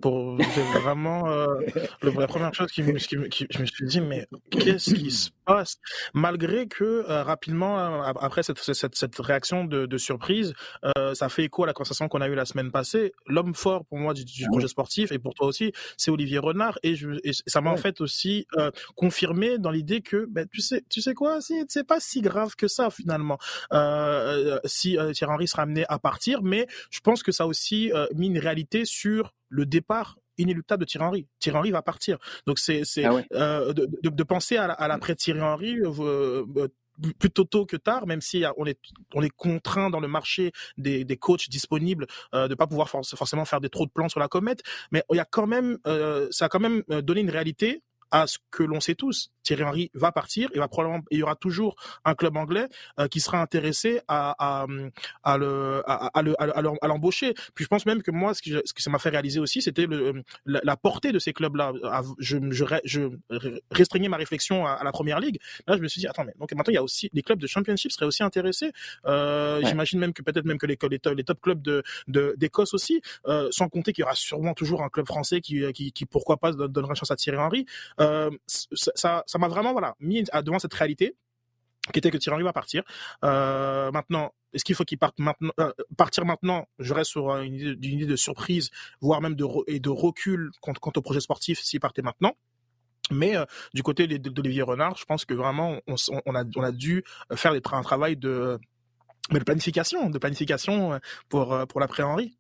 Pour 0.02 0.38
vraiment 0.74 1.30
euh, 1.30 1.48
la 2.02 2.28
première 2.28 2.54
chose 2.54 2.70
qui, 2.70 2.84
me, 2.84 2.94
qui, 2.98 3.18
qui, 3.30 3.48
je 3.50 3.60
me 3.60 3.66
suis 3.66 3.86
dit 3.86 4.02
mais 4.02 4.28
qu'est-ce 4.52 4.94
qui 4.94 5.10
se 5.10 5.30
passe? 5.46 5.78
Malgré 6.14 6.68
que 6.68 6.84
euh, 6.84 7.24
rapidement 7.24 8.04
après 8.04 8.44
cette, 8.44 8.60
cette, 8.60 8.96
cette 8.96 9.18
réaction 9.20 9.64
de, 9.64 9.86
de 9.86 9.98
surprise 9.98 10.54
euh, 10.98 11.14
ça 11.14 11.30
fait 11.30 11.46
écho 11.46 11.64
à 11.64 11.68
la 11.68 11.74
conversation 11.74 12.10
qu'on 12.10 12.20
a 12.20 12.28
eue 12.28 12.36
la 12.36 12.46
semaine 12.46 12.72
passée. 12.72 13.14
L'homme 13.26 13.56
fort 13.56 13.86
pour 13.86 13.98
moi 13.98 14.14
du, 14.14 14.26
du, 14.26 14.44
ah 14.46 14.50
projet 14.52 14.68
sportif 14.68 15.14
et 15.14 15.20
pour 15.20 15.34
toi 15.34 15.48
aussi 15.48 15.72
c'est 15.98 16.12
Olivier 16.12 16.40
Renard 16.40 16.78
et, 16.84 16.96
je, 16.96 17.12
et 17.24 17.32
ça 17.48 17.62
m'a 17.62 17.72
en 17.72 17.78
fait 17.78 18.02
aussi 18.02 18.48
euh, 18.58 18.72
confirmé 18.96 19.58
dans 19.60 19.72
l'idée 19.72 20.02
que 20.02 20.26
ben, 20.30 20.46
tu 20.52 20.60
sais 20.60 20.84
tu 20.90 21.02
sais 21.02 21.14
quoi 21.14 21.40
c'est 21.42 21.88
pas 21.88 22.02
si 22.02 22.22
grave 22.22 22.56
que 22.56 22.68
ça 22.68 22.90
finalement. 22.90 23.38
Euh, 23.72 24.60
si 24.66 24.98
Thierry 25.14 25.34
Henry 25.34 25.48
sera 25.48 25.64
amené 25.64 25.86
à 25.88 26.00
partir 26.00 26.42
mais 26.42 26.68
je 26.92 27.00
pense 27.00 27.24
que 27.24 27.32
ça 27.32 27.46
a 27.46 27.48
aussi 27.48 27.92
mis 28.14 28.28
une 28.28 28.40
réalité 28.40 28.84
sur 28.84 29.32
le 29.50 29.66
départ 29.66 30.18
inéluctable 30.38 30.82
de 30.82 30.86
Thierry 30.86 31.06
Henry. 31.06 31.28
Thierry 31.40 31.58
Henry 31.58 31.72
va 31.72 31.82
partir. 31.82 32.18
Donc 32.46 32.60
c'est 32.60 32.84
c'est 32.84 33.06
ah 33.06 33.22
euh, 33.34 33.74
de, 33.74 33.88
de, 34.04 34.10
de, 34.10 34.24
penser 34.24 34.58
à, 34.58 34.66
à 34.66 34.88
l'après 34.88 35.16
Thierry 35.16 35.42
Henry 35.42 35.80
euh, 35.80 36.44
euh, 36.58 36.68
plutôt 37.20 37.44
tôt 37.44 37.66
que 37.66 37.78
tard, 37.78 38.08
même 38.08 38.22
si 38.22 38.44
on 38.58 38.66
est 38.66 38.80
on 39.14 39.22
est 39.22 39.30
contraint 39.30 39.90
dans 39.90 40.00
le 40.00 40.08
marché 40.08 40.52
des, 40.78 41.04
des 41.04 41.18
coachs 41.18 41.50
disponibles 41.50 42.08
euh, 42.34 42.48
de 42.48 42.56
pas 42.56 42.68
pouvoir 42.68 42.90
forcément 42.90 43.46
faire 43.46 43.62
des 43.62 43.70
trop 43.70 43.86
de 43.86 43.92
plans 43.92 44.10
sur 44.10 44.20
la 44.20 44.28
comète, 44.28 44.62
mais 44.92 45.04
il 45.12 45.18
y 45.18 45.20
a 45.20 45.26
quand 45.26 45.48
même 45.48 45.78
euh, 45.88 46.28
ça 46.32 46.46
a 46.46 46.50
quand 46.50 46.60
même 46.60 46.84
donné 47.04 47.22
une 47.22 47.30
réalité 47.30 47.82
à 48.16 48.28
ce 48.28 48.38
que 48.50 48.64
l'on 48.64 48.80
sait 48.80 48.96
tous. 48.96 49.30
Thierry 49.44 49.64
Henry 49.64 49.92
va 49.94 50.14
partir, 50.14 50.50
il 50.54 50.60
va 50.60 50.70
probablement, 50.70 51.04
il 51.12 51.20
y 51.20 51.24
aura 51.24 51.36
toujours 51.36 51.76
un 52.06 52.16
club 52.16 52.38
anglais 52.38 52.68
euh, 52.98 53.10
qui 53.10 53.20
sera 53.20 53.42
intéressé 53.42 54.00
à, 54.08 54.36
à, 54.40 54.66
à 55.24 55.38
le, 55.38 55.84
à, 55.86 56.88
l'embaucher. 56.88 57.34
Puis 57.54 57.66
je 57.66 57.68
pense 57.68 57.86
même 57.86 58.02
que 58.02 58.12
moi, 58.12 58.34
ce, 58.34 58.42
que 58.42 58.82
ça 58.82 58.90
m'a 58.90 59.00
fait 59.00 59.10
réaliser 59.10 59.42
aussi, 59.42 59.62
c'était 59.62 59.86
la, 60.46 60.62
la, 60.64 60.78
portée 60.78 61.12
de 61.12 61.20
ces 61.20 61.34
clubs-là. 61.34 61.74
Je, 62.18 62.38
je, 62.52 62.64
je, 62.86 63.02
restreignais 63.70 64.08
ma 64.08 64.18
réflexion 64.18 64.66
à, 64.66 64.82
la 64.82 64.92
première 64.94 65.20
ligue. 65.20 65.40
Là, 65.68 65.76
je 65.76 65.82
me 65.82 65.90
suis 65.90 66.00
dit, 66.00 66.08
attends, 66.08 66.24
mais 66.24 66.34
donc 66.40 66.54
maintenant 66.54 66.72
il 66.72 66.76
y 66.76 66.78
a 66.78 66.84
aussi 66.84 67.10
les 67.12 67.22
clubs 67.22 67.40
de 67.40 67.48
championship 67.48 67.92
seraient 67.92 68.06
aussi 68.06 68.24
intéressés. 68.24 68.72
Euh, 69.06 69.62
J'imagine 69.66 70.00
même 70.00 70.14
que 70.14 70.22
peut-être 70.22 70.46
même 70.46 70.58
que 70.58 70.68
les, 70.68 70.78
les, 70.90 71.00
les, 71.16 71.24
top 71.26 71.42
clubs 71.42 71.62
de 71.62 71.84
d'Écosse 72.38 72.74
aussi, 72.74 73.02
euh, 73.28 73.50
sans 73.52 73.68
compter 73.68 73.92
qu'il 73.92 74.04
y 74.04 74.06
aura 74.06 74.16
sûrement 74.16 74.54
toujours 74.54 74.84
un 74.84 74.90
club 74.90 75.06
français 75.06 75.42
qui, 75.42 75.70
qui, 75.74 75.92
qui 75.92 76.06
pourquoi 76.06 76.38
pas 76.38 76.54
donnerait 76.54 76.92
une 76.92 76.96
chance 76.96 77.12
à 77.12 77.18
Thierry 77.18 77.38
Henry. 77.38 77.66
Euh, 78.00 78.05
ça, 78.48 79.24
ça 79.26 79.38
m'a 79.38 79.48
vraiment 79.48 79.76
mis 80.00 80.24
devant 80.24 80.60
cette 80.60 80.74
réalité 80.74 81.16
qui 81.92 82.00
était 82.00 82.12
que 82.12 82.18
Thierry 82.18 82.44
va 82.44 82.54
partir. 82.54 82.84
Euh, 83.24 83.92
maintenant, 83.92 84.34
est-ce 84.54 84.64
qu'il 84.64 84.76
faut 84.76 84.86
qu'il 84.86 84.98
parte 84.98 85.20
maintenant 85.20 85.52
euh, 85.60 85.72
Partir 85.98 86.26
maintenant, 86.26 86.68
je 86.80 86.94
reste 86.94 87.12
sur 87.12 87.36
une 87.38 87.54
idée, 87.54 88.06
de 88.06 88.16
surprise, 88.16 88.72
voire 89.02 89.22
même 89.22 89.36
de, 89.36 89.44
recul 89.90 90.52
quant, 90.62 90.74
au 90.96 91.02
projet 91.02 91.20
sportif 91.20 91.60
s'il 91.60 91.80
partait 91.80 92.02
maintenant. 92.02 92.34
Mais 93.12 93.36
euh, 93.36 93.46
du 93.74 93.84
côté 93.84 94.08
d'Olivier 94.08 94.64
Renard, 94.64 94.98
je 94.98 95.06
pense 95.06 95.26
que 95.26 95.36
vraiment, 95.36 95.80
on, 95.88 96.36
a, 96.36 96.72
dû 96.72 97.04
faire 97.36 97.54
un 97.54 97.82
travail 97.84 98.18
de, 98.18 98.58
de 99.32 99.40
planification, 99.40 100.10
de 100.10 100.18
planification 100.18 101.00
pour, 101.30 101.68
pour 101.68 101.80
l'après-Henri. 101.80 102.36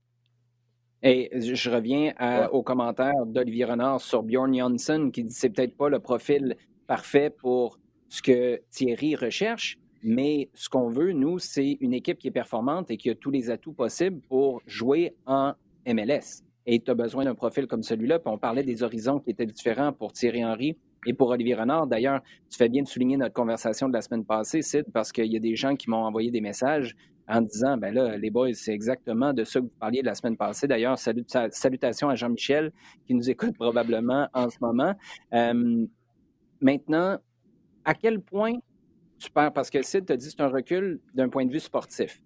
Et 1.04 1.30
je 1.40 1.70
reviens 1.70 2.14
à, 2.18 2.52
au 2.52 2.64
commentaire 2.64 3.26
d'Olivier 3.26 3.66
Renard 3.66 4.02
sur 4.02 4.24
Bjorn 4.24 4.56
Janssen 4.56 5.12
qui 5.12 5.24
dit 5.24 5.34
c'est 5.34 5.50
peut-être 5.50 5.76
pas 5.76 5.90
le 5.90 6.00
profil 6.00 6.56
parfait 6.88 7.30
pour 7.30 7.80
ce 8.10 8.22
que 8.22 8.62
Thierry 8.72 9.16
recherche, 9.16 9.78
mais 10.04 10.50
ce 10.54 10.70
qu'on 10.70 10.90
veut, 10.90 11.12
nous, 11.12 11.40
c'est 11.40 11.78
une 11.82 11.94
équipe 11.94 12.20
qui 12.20 12.28
est 12.28 12.32
performante 12.32 12.92
et 12.92 12.98
qui 12.98 13.10
a 13.10 13.16
tous 13.16 13.32
les 13.32 13.50
atouts 13.50 13.74
possibles 13.74 14.22
pour 14.30 14.62
jouer 14.66 15.16
en 15.26 15.54
MLS. 15.88 16.44
Et 16.68 16.80
tu 16.80 16.92
as 16.92 16.96
besoin 16.96 17.26
d'un 17.26 17.36
profil 17.36 17.68
comme 17.68 17.84
celui-là. 17.84 18.20
Puis 18.20 18.32
on 18.32 18.38
parlait 18.38 18.64
des 18.64 18.84
horizons 18.84 19.20
qui 19.20 19.32
étaient 19.32 19.46
différents 19.46 19.94
pour 19.94 20.14
Thierry 20.14 20.46
Henry 20.46 20.78
et 21.06 21.14
pour 21.14 21.30
Olivier 21.30 21.56
Renard. 21.56 21.88
D'ailleurs, 21.88 22.22
tu 22.50 22.58
fais 22.58 22.70
bien 22.70 22.84
de 22.84 22.88
souligner 22.88 23.18
notre 23.18 23.34
conversation 23.34 23.88
de 23.88 23.94
la 23.94 24.02
semaine 24.02 24.26
passée, 24.26 24.62
Sid, 24.62 24.86
parce 24.94 25.12
qu'il 25.12 25.32
y 25.32 25.38
a 25.38 25.40
des 25.40 25.56
gens 25.56 25.76
qui 25.76 25.90
m'ont 25.90 26.04
envoyé 26.04 26.32
des 26.32 26.42
messages 26.42 26.96
en 27.28 27.42
disant, 27.42 27.78
ben 27.78 27.94
là, 27.94 28.18
les 28.18 28.30
boys, 28.30 28.54
c'est 28.54 28.74
exactement 28.74 29.34
de 29.34 29.44
ça 29.44 29.60
que 29.60 29.66
vous 29.66 29.72
parliez 29.80 30.02
la 30.02 30.16
semaine 30.16 30.38
passée. 30.38 30.68
D'ailleurs, 30.68 30.98
salutations 30.98 32.10
à 32.10 32.16
Jean-Michel 32.16 32.72
qui 33.06 33.14
nous 33.14 33.30
écoute 33.30 33.56
probablement 33.56 34.28
en 34.34 34.50
ce 34.50 34.58
moment. 34.62 34.94
Euh, 35.34 35.86
maintenant, 36.62 37.18
à 37.84 37.94
quel 37.94 38.20
point 38.22 38.54
tu 39.18 39.32
perds, 39.32 39.54
parce 39.54 39.70
que 39.70 39.82
Sid 39.82 40.06
t'a 40.06 40.18
dit 40.18 40.30
c'est 40.30 40.42
un 40.42 40.50
recul 40.50 41.00
d'un 41.14 41.30
point 41.30 41.46
de 41.46 41.52
vue 41.52 41.60
sportif. 41.60 42.22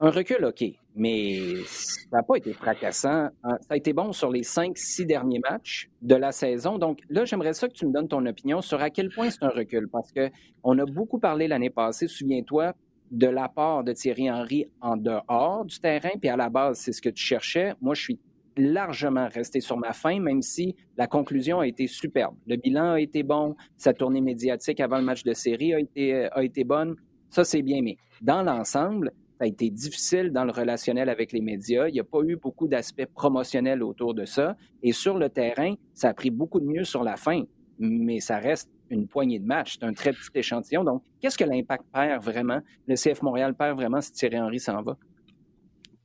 Un 0.00 0.10
recul, 0.10 0.44
OK, 0.44 0.64
mais 0.94 1.56
ça 1.66 2.18
n'a 2.18 2.22
pas 2.22 2.36
été 2.36 2.52
fracassant. 2.52 3.30
Ça 3.42 3.58
a 3.70 3.76
été 3.76 3.92
bon 3.92 4.12
sur 4.12 4.30
les 4.30 4.44
cinq, 4.44 4.78
six 4.78 5.04
derniers 5.04 5.40
matchs 5.40 5.90
de 6.02 6.14
la 6.14 6.30
saison. 6.30 6.78
Donc 6.78 7.00
là, 7.08 7.24
j'aimerais 7.24 7.52
ça 7.52 7.66
que 7.66 7.72
tu 7.72 7.84
me 7.84 7.92
donnes 7.92 8.06
ton 8.06 8.24
opinion 8.24 8.60
sur 8.60 8.80
à 8.80 8.90
quel 8.90 9.08
point 9.08 9.28
c'est 9.30 9.42
un 9.42 9.48
recul, 9.48 9.88
parce 9.88 10.12
qu'on 10.12 10.78
a 10.78 10.84
beaucoup 10.86 11.18
parlé 11.18 11.48
l'année 11.48 11.70
passée, 11.70 12.06
souviens-toi, 12.06 12.74
de 13.10 13.26
l'apport 13.26 13.84
de 13.84 13.92
Thierry 13.92 14.30
Henry 14.30 14.66
en 14.80 14.96
dehors 14.96 15.64
du 15.64 15.78
terrain, 15.78 16.10
puis 16.20 16.28
à 16.28 16.36
la 16.36 16.48
base, 16.48 16.78
c'est 16.78 16.92
ce 16.92 17.02
que 17.02 17.08
tu 17.08 17.22
cherchais. 17.22 17.74
Moi, 17.80 17.94
je 17.94 18.02
suis 18.02 18.18
largement 18.56 19.28
resté 19.28 19.60
sur 19.60 19.76
ma 19.76 19.92
fin, 19.92 20.20
même 20.20 20.42
si 20.42 20.74
la 20.96 21.06
conclusion 21.06 21.60
a 21.60 21.66
été 21.66 21.86
superbe. 21.86 22.34
Le 22.46 22.56
bilan 22.56 22.92
a 22.92 23.00
été 23.00 23.22
bon, 23.22 23.54
sa 23.76 23.94
tournée 23.94 24.20
médiatique 24.20 24.80
avant 24.80 24.98
le 24.98 25.04
match 25.04 25.22
de 25.22 25.32
série 25.32 25.74
a 25.74 25.80
été, 25.80 26.28
a 26.32 26.42
été 26.42 26.64
bonne. 26.64 26.96
Ça, 27.30 27.44
c'est 27.44 27.62
bien, 27.62 27.82
mais 27.82 27.96
dans 28.20 28.42
l'ensemble, 28.42 29.12
ça 29.38 29.44
a 29.44 29.46
été 29.46 29.70
difficile 29.70 30.32
dans 30.32 30.44
le 30.44 30.50
relationnel 30.50 31.08
avec 31.08 31.32
les 31.32 31.40
médias. 31.40 31.86
Il 31.86 31.92
n'y 31.92 32.00
a 32.00 32.04
pas 32.04 32.22
eu 32.26 32.36
beaucoup 32.36 32.66
d'aspects 32.66 33.06
promotionnels 33.14 33.84
autour 33.84 34.12
de 34.12 34.24
ça. 34.24 34.56
Et 34.82 34.92
sur 34.92 35.16
le 35.16 35.28
terrain, 35.28 35.74
ça 35.94 36.08
a 36.08 36.14
pris 36.14 36.30
beaucoup 36.30 36.58
de 36.58 36.66
mieux 36.66 36.84
sur 36.84 37.04
la 37.04 37.16
fin, 37.16 37.44
mais 37.78 38.18
ça 38.18 38.38
reste 38.38 38.68
une 38.90 39.06
poignée 39.06 39.38
de 39.38 39.46
matchs. 39.46 39.76
C'est 39.78 39.86
un 39.86 39.92
très 39.92 40.12
petit 40.12 40.30
échantillon. 40.34 40.84
Donc, 40.84 41.02
qu'est-ce 41.20 41.38
que 41.38 41.44
l'impact 41.44 41.84
perd 41.92 42.22
vraiment? 42.22 42.60
Le 42.86 42.94
CF 42.94 43.22
Montréal 43.22 43.54
perd 43.54 43.76
vraiment 43.76 44.00
si 44.00 44.12
Thierry 44.12 44.40
Henry 44.40 44.60
s'en 44.60 44.82
va? 44.82 44.96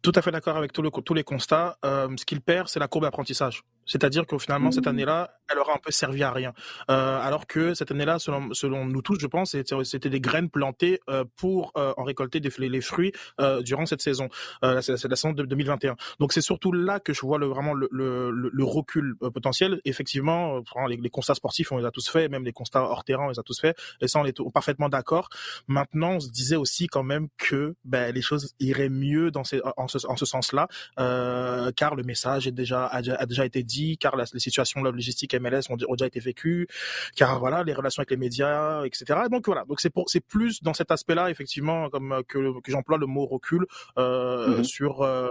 Tout 0.02 0.12
à 0.16 0.22
fait 0.22 0.32
d'accord 0.32 0.58
avec 0.58 0.74
tous 0.74 1.14
les 1.14 1.24
constats. 1.24 1.78
Euh, 1.86 2.10
ce 2.18 2.26
qu'il 2.26 2.42
perd, 2.42 2.68
c'est 2.68 2.80
la 2.80 2.88
courbe 2.88 3.06
d'apprentissage. 3.06 3.64
C'est-à-dire 3.86 4.26
que 4.26 4.38
finalement, 4.38 4.72
cette 4.72 4.86
mmh. 4.86 4.90
année-là, 4.90 5.38
elle 5.50 5.60
aura 5.60 5.74
un 5.74 5.80
peu 5.80 5.92
servi 5.92 6.24
à 6.24 6.32
rien. 6.32 6.54
Euh, 6.90 7.20
alors 7.20 7.48
que 7.48 7.74
cette 7.74 7.92
année-là, 7.92 8.20
selon, 8.20 8.54
selon 8.54 8.86
nous 8.86 9.02
tous, 9.02 9.20
je 9.20 9.28
pense, 9.28 9.56
c'était 9.84 10.10
des 10.10 10.20
graines 10.20 10.50
plantées 10.50 11.00
euh, 11.10 11.26
pour 11.36 11.72
euh, 11.78 11.94
en 11.98 12.04
récolter 12.04 12.40
des, 12.40 12.50
les 12.58 12.82
fruits 12.82 13.12
durant 13.62 13.86
cette 13.86 14.02
saison, 14.02 14.30
c'est 14.62 15.04
la 15.08 15.16
saison 15.16 15.32
de 15.32 15.44
2021. 15.44 15.96
Donc 16.20 16.34
c'est 16.34 16.42
surtout 16.42 16.72
là 16.72 17.00
que 17.00 17.14
je 17.14 17.22
vois 17.22 17.38
le, 17.38 17.46
vraiment 17.48 17.74
le, 17.74 17.88
le, 17.92 18.32
le 18.32 18.64
recul 18.64 19.16
potentiel. 19.34 19.82
Effectivement, 19.86 20.62
les, 20.88 20.98
les, 20.98 21.10
constats 21.10 21.36
sportifs, 21.36 21.72
on 21.72 21.78
les 21.78 21.86
a 21.86 21.92
tous 21.92 22.10
faits, 22.10 22.32
même 22.32 22.44
les 22.44 22.54
constats 22.54 22.82
hors 22.82 23.04
terrain, 23.04 23.26
on 23.26 23.30
les 23.30 23.40
a 23.40 23.44
tous 23.44 23.60
faits, 23.60 23.78
et 24.02 24.08
ça, 24.08 24.20
on 24.20 24.26
est 24.26 24.38
parfaitement 24.54 24.90
d'accord. 24.90 25.30
Maintenant, 25.68 26.14
on 26.14 26.20
se 26.20 26.30
disait 26.30 26.56
aussi 26.56 26.88
quand 26.88 27.04
même 27.04 27.28
que 27.38 27.76
ben, 27.84 28.14
les 28.14 28.22
choses 28.22 28.54
iraient 28.60 28.90
mieux 28.90 29.32
dans 29.32 29.44
ces, 29.44 29.62
en 29.78 29.88
ce, 29.88 30.06
en 30.08 30.16
ce 30.16 30.26
sens-là, 30.26 30.68
car 31.76 31.96
le 31.96 32.04
message 32.04 32.48
est 32.48 32.52
déjà, 32.52 32.86
a, 32.86 32.98
a 32.98 33.26
déjà 33.26 33.46
été 33.46 33.64
dit 33.64 33.73
car 34.00 34.16
les 34.16 34.40
situations 34.40 34.82
logistiques 34.82 35.36
MLS 35.36 35.70
ont, 35.70 35.78
ont, 35.88 35.96
déjà 35.96 36.08
été 36.08 36.20
vécues, 36.20 36.68
car 37.16 37.40
voilà, 37.40 37.64
les 37.64 37.74
relations 37.74 38.02
avec 38.02 38.12
les 38.12 38.18
médias, 38.18 38.84
etc. 38.86 39.22
Donc 39.32 39.46
voilà, 39.46 39.66
donc 39.66 39.80
c'est 39.82 39.90
pour, 39.90 40.10
c'est 40.10 40.22
plus 40.22 40.62
dans 40.62 40.74
cet 40.74 40.92
aspect-là, 40.92 41.30
effectivement, 41.30 41.90
comme 41.90 42.24
que, 42.28 42.62
que 42.62 42.72
j'emploie 42.72 42.98
le 42.98 43.06
mot 43.06 43.26
recul 43.26 43.66
euh, 43.98 44.60
mm-hmm. 44.60 44.64
sur, 44.64 45.02
euh, 45.02 45.28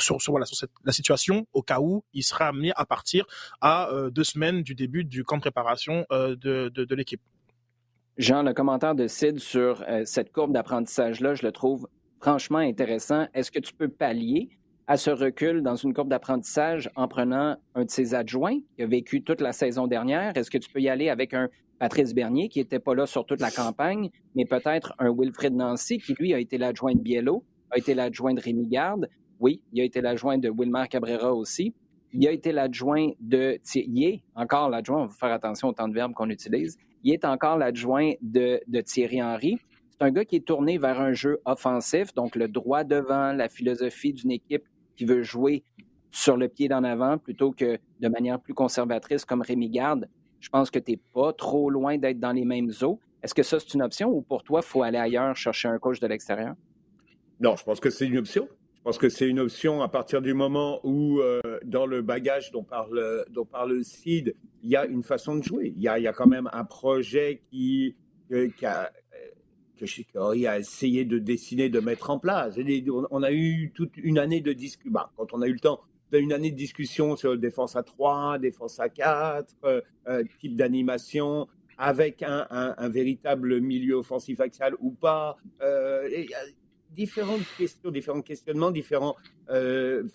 sur, 0.00 0.20
sur 0.20 0.32
voilà 0.32 0.46
sur 0.46 0.56
cette, 0.56 0.70
la 0.84 0.92
situation 0.92 1.46
au 1.52 1.62
cas 1.62 1.80
où 1.80 2.04
il 2.12 2.22
sera 2.22 2.46
amené 2.46 2.72
à 2.76 2.84
partir 2.84 3.26
à 3.60 3.90
euh, 3.90 4.10
deux 4.10 4.24
semaines 4.24 4.62
du 4.62 4.74
début 4.74 5.04
du 5.04 5.24
camp 5.24 5.36
de 5.36 5.42
préparation 5.42 6.06
de, 6.10 6.34
de, 6.34 6.68
de 6.68 6.94
l'équipe. 6.94 7.20
Jean, 8.16 8.42
le 8.42 8.52
commentaire 8.52 8.94
de 8.94 9.06
Sid 9.06 9.38
sur 9.38 9.84
cette 10.04 10.32
courbe 10.32 10.52
d'apprentissage-là, 10.52 11.34
je 11.34 11.44
le 11.44 11.52
trouve 11.52 11.86
franchement 12.20 12.58
intéressant. 12.58 13.28
Est-ce 13.32 13.50
que 13.50 13.60
tu 13.60 13.72
peux 13.72 13.88
pallier 13.88 14.57
à 14.88 14.96
ce 14.96 15.10
recul 15.10 15.62
dans 15.62 15.76
une 15.76 15.92
courbe 15.92 16.08
d'apprentissage 16.08 16.90
en 16.96 17.08
prenant 17.08 17.56
un 17.74 17.84
de 17.84 17.90
ses 17.90 18.14
adjoints 18.14 18.58
qui 18.74 18.82
a 18.82 18.86
vécu 18.86 19.22
toute 19.22 19.42
la 19.42 19.52
saison 19.52 19.86
dernière? 19.86 20.34
Est-ce 20.34 20.50
que 20.50 20.56
tu 20.56 20.70
peux 20.70 20.80
y 20.80 20.88
aller 20.88 21.10
avec 21.10 21.34
un 21.34 21.50
Patrice 21.78 22.14
Bernier 22.14 22.48
qui 22.48 22.58
n'était 22.58 22.78
pas 22.78 22.94
là 22.94 23.04
sur 23.04 23.26
toute 23.26 23.42
la 23.42 23.50
campagne, 23.50 24.08
mais 24.34 24.46
peut-être 24.46 24.94
un 24.98 25.12
Wilfred 25.14 25.54
Nancy 25.54 25.98
qui, 25.98 26.14
lui, 26.14 26.32
a 26.32 26.38
été 26.38 26.56
l'adjoint 26.56 26.94
de 26.94 27.00
Biello, 27.00 27.44
a 27.70 27.76
été 27.76 27.94
l'adjoint 27.94 28.32
de 28.32 28.40
Rémi 28.40 28.66
Garde? 28.66 29.10
Oui, 29.40 29.62
il 29.74 29.82
a 29.82 29.84
été 29.84 30.00
l'adjoint 30.00 30.38
de 30.38 30.48
Wilmar 30.48 30.88
Cabrera 30.88 31.34
aussi. 31.34 31.74
Il 32.14 32.26
a 32.26 32.32
été 32.32 32.50
l'adjoint 32.50 33.10
de... 33.20 33.58
Il 33.74 34.02
est 34.02 34.22
encore 34.34 34.70
l'adjoint, 34.70 35.02
on 35.02 35.06
va 35.06 35.12
faire 35.12 35.32
attention 35.32 35.68
au 35.68 35.72
temps 35.74 35.88
de 35.88 35.94
verbe 35.94 36.14
qu'on 36.14 36.30
utilise. 36.30 36.78
Il 37.04 37.12
est 37.12 37.26
encore 37.26 37.58
l'adjoint 37.58 38.12
de, 38.22 38.62
de 38.66 38.80
Thierry 38.80 39.22
Henry. 39.22 39.58
C'est 39.90 40.02
un 40.02 40.10
gars 40.10 40.24
qui 40.24 40.36
est 40.36 40.46
tourné 40.46 40.78
vers 40.78 40.98
un 40.98 41.12
jeu 41.12 41.40
offensif, 41.44 42.14
donc 42.14 42.36
le 42.36 42.48
droit 42.48 42.84
devant, 42.84 43.32
la 43.32 43.50
philosophie 43.50 44.14
d'une 44.14 44.30
équipe 44.30 44.64
qui 44.98 45.04
veut 45.04 45.22
jouer 45.22 45.62
sur 46.10 46.36
le 46.36 46.48
pied 46.48 46.68
d'en 46.68 46.82
avant 46.82 47.18
plutôt 47.18 47.52
que 47.52 47.78
de 48.00 48.08
manière 48.08 48.40
plus 48.40 48.52
conservatrice 48.52 49.24
comme 49.24 49.42
Rémi 49.42 49.70
Garde, 49.70 50.08
je 50.40 50.48
pense 50.48 50.70
que 50.70 50.78
tu 50.78 50.92
n'es 50.92 51.00
pas 51.14 51.32
trop 51.32 51.70
loin 51.70 51.96
d'être 51.98 52.18
dans 52.18 52.32
les 52.32 52.44
mêmes 52.44 52.72
eaux. 52.82 52.98
Est-ce 53.22 53.34
que 53.34 53.44
ça, 53.44 53.60
c'est 53.60 53.74
une 53.74 53.82
option 53.82 54.10
ou 54.10 54.22
pour 54.22 54.42
toi, 54.42 54.60
il 54.62 54.66
faut 54.66 54.82
aller 54.82 54.98
ailleurs 54.98 55.36
chercher 55.36 55.68
un 55.68 55.78
coach 55.78 56.00
de 56.00 56.06
l'extérieur? 56.08 56.54
Non, 57.40 57.54
je 57.56 57.64
pense 57.64 57.78
que 57.78 57.90
c'est 57.90 58.06
une 58.06 58.18
option. 58.18 58.48
Je 58.76 58.82
pense 58.82 58.98
que 58.98 59.08
c'est 59.08 59.28
une 59.28 59.38
option 59.38 59.82
à 59.82 59.88
partir 59.88 60.20
du 60.20 60.34
moment 60.34 60.80
où, 60.82 61.20
euh, 61.20 61.40
dans 61.64 61.86
le 61.86 62.02
bagage 62.02 62.50
dont 62.50 62.64
parle, 62.64 63.24
dont 63.30 63.44
parle 63.44 63.84
Sid, 63.84 64.34
il 64.62 64.70
y 64.70 64.76
a 64.76 64.86
une 64.86 65.02
façon 65.02 65.36
de 65.36 65.44
jouer. 65.44 65.72
Il 65.76 65.82
y 65.82 65.88
a, 65.88 65.98
il 65.98 66.02
y 66.02 66.08
a 66.08 66.12
quand 66.12 66.26
même 66.26 66.48
un 66.52 66.64
projet 66.64 67.42
qui, 67.50 67.96
qui 68.28 68.66
a, 68.66 68.90
que 69.78 69.86
Chicory 69.86 70.46
a 70.46 70.58
essayé 70.58 71.04
de 71.04 71.18
dessiner, 71.18 71.68
de 71.68 71.80
mettre 71.80 72.10
en 72.10 72.18
place. 72.18 72.58
On 73.10 73.22
a 73.22 73.32
eu 73.32 73.72
toute 73.74 73.96
une 73.96 74.18
année 74.18 74.40
de 74.40 74.52
discussion. 74.52 74.92
Bah, 74.92 75.10
quand 75.16 75.32
on 75.32 75.40
a 75.40 75.46
eu 75.46 75.52
le 75.52 75.60
temps, 75.60 75.80
une 76.12 76.32
année 76.32 76.50
de 76.50 76.56
discussion 76.56 77.16
sur 77.16 77.36
défense 77.36 77.76
à 77.76 77.82
3, 77.82 78.38
défense 78.38 78.80
à 78.80 78.88
4, 78.88 79.54
euh, 79.64 79.80
euh, 80.08 80.24
type 80.40 80.56
d'animation, 80.56 81.48
avec 81.76 82.22
un, 82.22 82.88
véritable 82.88 83.60
milieu 83.60 83.96
offensif 83.96 84.40
axial 84.40 84.74
ou 84.80 84.90
pas. 84.90 85.36
Euh, 85.62 86.08
il 86.12 86.28
y 86.28 86.34
a 86.34 86.38
différentes 86.90 87.42
questions, 87.56 87.90
différents 87.90 88.22
questionnements, 88.22 88.70
différentes 88.70 89.16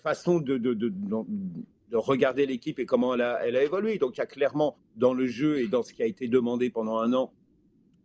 façons 0.02 0.40
de, 0.40 0.58
de, 0.58 0.74
de, 0.74 0.92
de 1.90 1.96
regarder 1.96 2.44
l'équipe 2.44 2.78
et 2.78 2.86
comment 2.86 3.14
elle 3.14 3.22
a 3.56 3.62
évolué. 3.62 3.98
Donc 3.98 4.16
il 4.16 4.18
y 4.18 4.22
a 4.22 4.26
clairement 4.26 4.76
dans 4.96 5.14
le 5.14 5.26
jeu 5.26 5.60
et 5.60 5.68
dans 5.68 5.82
ce 5.82 5.94
qui 5.94 6.02
a 6.02 6.06
été 6.06 6.28
demandé 6.28 6.68
pendant 6.68 6.98
un 6.98 7.14
an, 7.14 7.32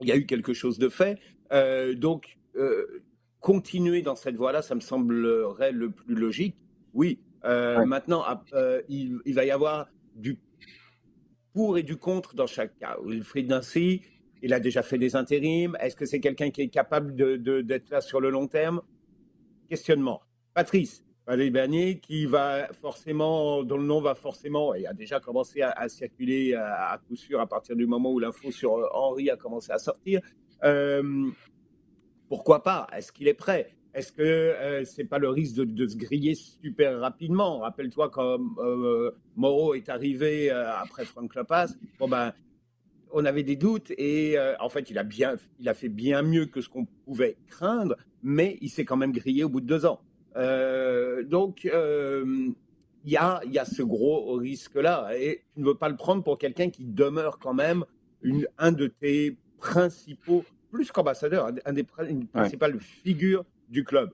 il 0.02 0.08
y 0.08 0.12
a 0.12 0.16
eu 0.16 0.26
quelque 0.26 0.54
chose 0.54 0.80
de 0.80 0.88
fait. 0.90 1.20
Euh, 1.52 1.94
donc, 1.96 2.38
euh, 2.56 3.02
continuer 3.40 4.02
dans 4.02 4.16
cette 4.16 4.36
voie-là, 4.36 4.62
ça 4.62 4.76
me 4.76 4.80
semblerait 4.80 5.72
le 5.72 5.90
plus 5.90 6.16
logique. 6.16 6.56
Oui. 6.94 7.20
Euh, 7.46 7.86
maintenant, 7.86 8.26
il, 8.90 9.22
va 9.34 9.46
y 9.46 9.52
avoir 9.52 9.88
du 10.16 10.38
pour 11.54 11.78
et 11.78 11.84
du 11.84 11.98
contre 11.98 12.36
dans 12.36 12.48
chaque 12.48 12.78
cas. 12.78 12.98
Wilfried 13.04 13.50
Nancy, 13.50 14.02
il 14.42 14.54
a 14.54 14.60
déjà 14.60 14.84
fait 14.84 14.98
des 14.98 15.16
intérims. 15.16 15.78
Est-ce 15.80 15.96
que 15.96 16.06
c'est 16.06 16.20
quelqu'un 16.20 16.52
qui 16.52 16.62
est 16.62 16.70
capable 16.70 17.16
d'être 17.16 17.90
là 17.90 18.02
sur 18.02 18.20
le 18.20 18.30
long 18.30 18.48
terme? 18.48 18.82
Questionnement. 19.70 20.22
Patrice, 20.54 21.06
Valérie 21.26 21.52
Bernier, 21.52 22.00
qui 22.00 22.26
va 22.26 22.68
forcément, 22.74 23.64
dont 23.64 23.78
le 23.78 23.84
nom 23.84 24.02
va 24.02 24.16
forcément, 24.16 24.74
et 24.74 24.86
a 24.86 24.94
déjà 24.94 25.20
commencé 25.20 25.62
à, 25.62 25.88
circuler 25.88 26.56
à, 26.56 26.92
à, 26.92 26.98
coup 26.98 27.16
sûr 27.16 27.40
à 27.40 27.48
partir 27.48 27.76
du 27.76 27.86
moment 27.86 28.12
où 28.12 28.20
l'info 28.20 28.52
sur 28.52 28.90
Henri 28.94 29.30
a 29.30 29.38
commencé 29.38 29.72
à 29.72 29.78
sortir. 29.78 30.22
Euh, 30.64 31.30
pourquoi 32.28 32.64
pas? 32.64 32.88
Est-ce 32.96 33.12
qu'il 33.12 33.28
est 33.28 33.34
prêt? 33.34 33.76
Est-ce 33.94 34.12
que 34.12 34.22
euh, 34.22 34.84
c'est 34.86 35.06
pas 35.06 35.18
le 35.18 35.30
risque 35.30 35.56
de, 35.56 35.88
se 35.88 35.98
griller 35.98 36.36
super 36.36 37.00
rapidement? 37.00 37.60
Rappelle-toi 37.60 38.10
quand 38.10 38.40
euh, 38.60 39.12
Moreau 39.36 39.74
est 39.74 39.90
arrivé 39.90 40.52
après 40.52 41.06
Frank 41.06 41.34
Lopez, 41.36 41.74
bon 41.98 42.08
ben 42.08 42.34
on 43.12 43.26
avait 43.26 43.42
des 43.42 43.56
doutes 43.56 43.92
et 43.98 44.38
en 44.60 44.70
fait 44.70 44.92
il 44.92 44.98
a 45.00 45.04
bien, 45.04 45.36
il 45.60 45.68
a 45.68 45.74
fait 45.74 45.90
bien 45.90 46.22
mieux 46.22 46.46
que 46.46 46.62
ce 46.62 46.70
qu'on 46.70 46.86
pouvait 46.86 47.38
craindre, 47.48 47.96
mais 48.22 48.60
il 48.62 48.70
s'est 48.70 48.86
quand 48.86 48.98
même 48.98 49.12
grillé 49.12 49.44
au 49.44 49.50
bout 49.50 49.62
de 49.62 49.66
deux 49.66 49.86
ans. 49.88 50.00
donc 51.26 51.68
il 53.06 53.12
y 53.12 53.18
a, 53.18 53.42
y 53.46 53.58
a 53.58 53.66
ce 53.66 53.82
gros 53.82 54.34
risque-là. 54.36 55.18
Et 55.18 55.44
tu 55.54 55.62
ne 55.62 55.66
veux 55.66 55.76
pas 55.76 55.90
le 55.90 55.96
prendre 55.96 56.24
pour 56.24 56.38
quelqu'un 56.38 56.70
qui 56.70 56.86
demeure 56.86 57.40
quand 57.40 57.54
même 57.54 57.84
un 58.58 58.72
de 58.72 58.88
tes 58.88 59.38
principaux, 59.60 60.44
plus 60.72 60.92
qu'ambassadeur, 60.92 61.52
un 61.66 61.74
des, 61.74 61.86
une 62.08 62.28
principale 62.28 62.80
figure 62.80 63.46
du 63.70 63.84
club. 63.84 64.12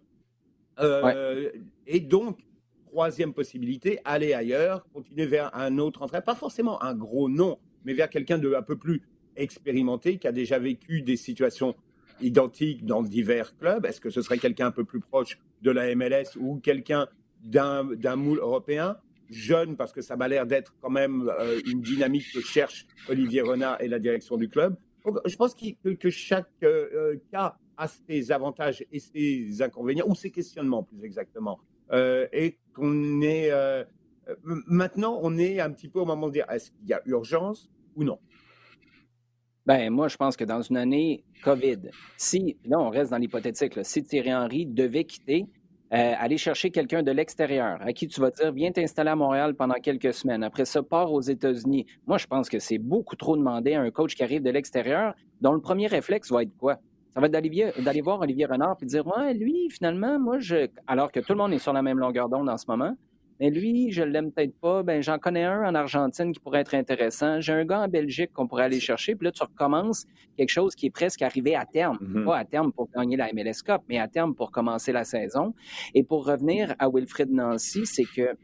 Euh, 0.79 1.49
et 1.87 1.99
donc, 1.99 2.39
troisième 2.87 3.33
possibilité, 3.33 3.99
aller 4.05 4.33
ailleurs, 4.33 4.85
continuer 4.93 5.25
vers 5.25 5.55
un 5.55 5.77
autre 5.77 6.01
entraîneur, 6.01 6.23
pas 6.23 6.35
forcément 6.35 6.81
un 6.83 6.95
gros 6.95 7.29
nom, 7.29 7.57
mais 7.83 7.93
vers 7.93 8.09
quelqu'un 8.09 8.37
de 8.37 8.53
un 8.53 8.61
peu 8.61 8.77
plus 8.77 9.01
expérimenté, 9.35 10.17
qui 10.17 10.27
a 10.27 10.31
déjà 10.31 10.59
vécu 10.59 11.01
des 11.01 11.17
situations 11.17 11.75
identiques 12.21 12.85
dans 12.85 13.03
divers 13.03 13.55
clubs. 13.57 13.85
Est-ce 13.85 13.99
que 13.99 14.09
ce 14.09 14.21
serait 14.21 14.37
quelqu'un 14.37 14.67
un 14.67 14.71
peu 14.71 14.85
plus 14.85 15.01
proche 15.01 15.37
de 15.61 15.71
la 15.71 15.93
MLS 15.95 16.37
ou 16.39 16.57
quelqu'un 16.57 17.07
d'un 17.43 18.15
moule 18.15 18.39
européen? 18.39 18.97
Jeune, 19.29 19.75
parce 19.75 19.91
que 19.91 20.01
ça 20.01 20.15
m'a 20.15 20.27
l'air 20.27 20.45
d'être 20.45 20.75
quand 20.81 20.91
même 20.91 21.29
euh, 21.39 21.59
une 21.65 21.81
dynamique 21.81 22.31
que 22.31 22.41
cherche 22.41 22.85
Olivier 23.09 23.41
Renard 23.41 23.81
et 23.81 23.87
la 23.87 23.97
direction 23.97 24.37
du 24.37 24.49
club 24.49 24.77
je 25.25 25.35
pense 25.35 25.55
que, 25.55 26.09
chaque 26.09 26.49
euh, 26.63 26.89
euh, 26.93 27.21
cas 27.31 27.57
a 27.77 27.87
ses 27.87 28.31
avantages 28.31 28.85
et 28.91 28.99
ses 28.99 29.61
inconvénients, 29.61 30.05
ou 30.07 30.15
ses 30.15 30.31
questionnements 30.31 30.83
plus 30.83 31.03
exactement. 31.03 31.59
Euh, 31.91 32.27
et 32.31 32.57
qu'on 32.73 33.21
est. 33.21 33.51
maintenant, 34.43 35.19
on 35.21 35.37
est 35.37 35.59
un 35.59 35.71
petit 35.71 35.89
peu 35.89 35.99
au 35.99 36.05
moment 36.05 36.27
de 36.27 36.33
dire 36.33 36.49
est-ce 36.49 36.71
qu'il 36.71 36.87
y 36.87 36.93
a 36.93 37.01
urgence 37.05 37.69
ou 37.95 38.03
non? 38.03 38.19
Ben, 39.65 39.89
moi, 39.89 40.07
je 40.07 40.15
pense 40.15 40.37
que 40.37 40.43
dans 40.43 40.61
une 40.61 40.77
année 40.77 41.23
COVID, 41.43 41.89
si, 42.17 42.57
là, 42.65 42.79
on 42.79 42.89
reste 42.89 43.11
dans 43.11 43.17
l'hypothétique, 43.17 43.79
si 43.83 44.03
Thierry 44.03 44.33
Henry 44.33 44.65
devait 44.65 45.05
quitter, 45.05 45.47
euh, 45.93 46.13
aller 46.17 46.37
chercher 46.37 46.71
quelqu'un 46.71 47.03
de 47.03 47.11
l'extérieur 47.11 47.77
à 47.81 47.93
qui 47.93 48.07
tu 48.07 48.19
vas 48.19 48.31
dire 48.31 48.51
viens 48.51 48.71
t'installer 48.71 49.11
à 49.11 49.15
Montréal 49.15 49.53
pendant 49.53 49.75
quelques 49.75 50.13
semaines. 50.13 50.43
Après 50.43 50.65
ça, 50.65 50.81
pars 50.81 51.13
aux 51.13 51.21
États-Unis. 51.21 51.85
Moi, 52.07 52.17
je 52.17 52.25
pense 52.25 52.49
que 52.49 52.57
c'est 52.57 52.79
beaucoup 52.79 53.15
trop 53.15 53.37
demandé 53.37 53.75
à 53.75 53.81
un 53.81 53.91
coach 53.91 54.15
qui 54.15 54.23
arrive 54.23 54.41
de 54.41 54.49
l'extérieur, 54.49 55.13
dont 55.41 55.53
le 55.53 55.61
premier 55.61 55.87
réflexe 55.87 56.31
va 56.31 56.41
être 56.41 56.57
quoi? 56.57 56.79
Ça 57.13 57.21
va 57.21 57.27
être 57.27 57.31
d'aller 57.31 58.01
voir 58.01 58.19
Olivier 58.19 58.45
Renard 58.45 58.77
et 58.81 58.85
dire 58.85 59.05
Ouais, 59.07 59.33
lui, 59.33 59.69
finalement, 59.69 60.19
moi, 60.19 60.39
je. 60.39 60.67
Alors 60.87 61.11
que 61.11 61.19
tout 61.19 61.33
le 61.33 61.37
monde 61.37 61.53
est 61.53 61.59
sur 61.59 61.71
la 61.71 61.81
même 61.81 61.99
longueur 61.99 62.29
d'onde 62.29 62.49
en 62.49 62.57
ce 62.57 62.65
moment, 62.67 62.95
mais 63.39 63.49
lui, 63.49 63.91
je 63.91 64.01
l'aime 64.01 64.31
peut-être 64.31 64.57
pas. 64.59 64.81
Ben, 64.83 65.03
j'en 65.03 65.19
connais 65.19 65.43
un 65.43 65.67
en 65.67 65.75
Argentine 65.75 66.31
qui 66.31 66.39
pourrait 66.39 66.61
être 66.61 66.73
intéressant. 66.73 67.41
J'ai 67.41 67.51
un 67.51 67.65
gars 67.65 67.81
en 67.81 67.87
Belgique 67.89 68.31
qu'on 68.31 68.47
pourrait 68.47 68.63
aller 68.63 68.79
chercher. 68.79 69.15
Puis 69.15 69.25
là, 69.25 69.31
tu 69.31 69.43
recommences 69.43 70.05
quelque 70.37 70.49
chose 70.49 70.73
qui 70.73 70.85
est 70.85 70.91
presque 70.91 71.21
arrivé 71.21 71.53
à 71.55 71.65
terme. 71.65 71.97
Mm-hmm. 72.01 72.25
Pas 72.25 72.37
à 72.37 72.45
terme 72.45 72.71
pour 72.71 72.89
gagner 72.89 73.17
la 73.17 73.33
MLS 73.33 73.61
Cup, 73.65 73.81
mais 73.89 73.99
à 73.99 74.07
terme 74.07 74.35
pour 74.35 74.51
commencer 74.51 74.93
la 74.93 75.03
saison. 75.03 75.53
Et 75.93 76.03
pour 76.03 76.25
revenir 76.25 76.75
à 76.79 76.89
Wilfred 76.89 77.29
Nancy, 77.29 77.85
c'est 77.85 78.05
que 78.05 78.37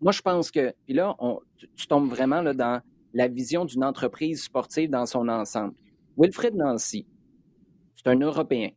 moi, 0.00 0.12
je 0.12 0.22
pense 0.22 0.50
que, 0.50 0.72
puis 0.84 0.94
là, 0.94 1.16
on, 1.18 1.40
tu, 1.56 1.86
tombes 1.88 2.08
vraiment 2.08 2.40
là, 2.40 2.54
dans 2.54 2.80
la 3.14 3.26
vision 3.26 3.64
d'une 3.64 3.84
entreprise 3.84 4.44
sportive 4.44 4.90
dans 4.90 5.06
son 5.06 5.28
ensemble. 5.28 5.74
Wilfred 6.16 6.54
Nancy, 6.54 7.08
c'est 7.96 8.10
un 8.10 8.18
Européen 8.18 8.70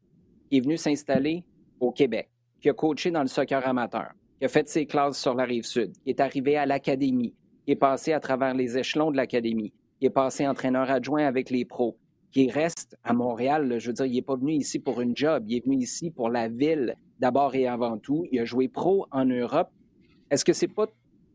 qui 0.49 0.57
est 0.57 0.61
venu 0.61 0.77
s'installer 0.77 1.43
au 1.79 1.91
Québec, 1.91 2.29
qui 2.61 2.69
a 2.69 2.73
coaché 2.73 3.11
dans 3.11 3.21
le 3.21 3.27
soccer 3.27 3.67
amateur 3.67 4.13
qui 4.39 4.45
a 4.45 4.47
fait 4.47 4.67
ses 4.69 4.85
classes 4.85 5.19
sur 5.19 5.33
la 5.33 5.45
rive 5.45 5.65
sud, 5.65 5.93
qui 6.03 6.09
est 6.09 6.19
arrivé 6.19 6.57
à 6.57 6.65
l'académie, 6.65 7.33
qui 7.65 7.71
est 7.71 7.75
passé 7.75 8.13
à 8.13 8.19
travers 8.19 8.53
les 8.53 8.77
échelons 8.77 9.11
de 9.11 9.17
l'académie, 9.17 9.73
qui 9.99 10.05
est 10.05 10.11
passé 10.11 10.47
entraîneur 10.47 10.89
adjoint 10.89 11.25
avec 11.25 11.49
les 11.49 11.65
pros, 11.65 11.97
qui 12.31 12.49
reste 12.51 12.97
à 13.03 13.13
Montréal. 13.13 13.79
je 13.79 13.87
veux 13.87 13.93
dire, 13.93 14.05
il 14.05 14.13
n'est 14.13 14.21
pas 14.21 14.35
venu 14.35 14.53
ici 14.53 14.79
pour 14.79 15.01
une 15.01 15.15
job, 15.15 15.43
il 15.47 15.57
est 15.57 15.65
venu 15.65 15.77
ici 15.77 16.11
pour 16.11 16.29
la 16.29 16.47
ville 16.47 16.95
d'abord 17.19 17.55
et 17.55 17.67
avant 17.67 17.97
tout. 17.97 18.25
Il 18.31 18.39
a 18.39 18.45
joué 18.45 18.67
pro 18.67 19.07
en 19.11 19.25
Europe. 19.25 19.69
Est-ce 20.29 20.45
que 20.45 20.53
c'est 20.53 20.67
pas 20.67 20.85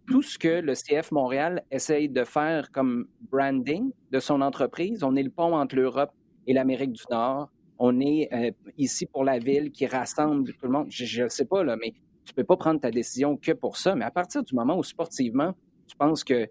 tout 0.06 0.22
ce 0.22 0.38
que 0.38 0.60
le 0.60 0.74
CF 0.74 1.10
Montréal 1.10 1.64
essaye 1.70 2.08
de 2.08 2.24
faire 2.24 2.70
comme 2.70 3.06
branding 3.30 3.90
de 4.10 4.20
son 4.20 4.40
entreprise? 4.42 5.02
On 5.02 5.16
est 5.16 5.22
le 5.22 5.30
pont 5.30 5.56
entre 5.56 5.76
l'Europe 5.76 6.12
et 6.46 6.52
l'Amérique 6.52 6.92
du 6.92 7.02
Nord. 7.10 7.50
On 7.78 8.00
est 8.00 8.28
euh, 8.32 8.50
ici 8.78 9.06
pour 9.06 9.24
la 9.24 9.38
ville 9.38 9.72
qui 9.72 9.86
rassemble 9.86 10.52
tout 10.52 10.66
le 10.66 10.72
monde. 10.72 10.86
Je 10.90 11.24
ne 11.24 11.28
sais 11.28 11.46
pas, 11.46 11.64
là, 11.64 11.76
mais 11.76 11.94
tu 12.24 12.32
ne 12.32 12.36
peux 12.36 12.44
pas 12.44 12.56
prendre 12.56 12.80
ta 12.80 12.90
décision 12.90 13.36
que 13.36 13.52
pour 13.52 13.76
ça. 13.76 13.94
Mais 13.94 14.04
à 14.04 14.10
partir 14.10 14.42
du 14.42 14.54
moment 14.54 14.76
où 14.76 14.82
sportivement, 14.82 15.54
tu 15.86 15.96
penses 15.96 16.24
que 16.24 16.48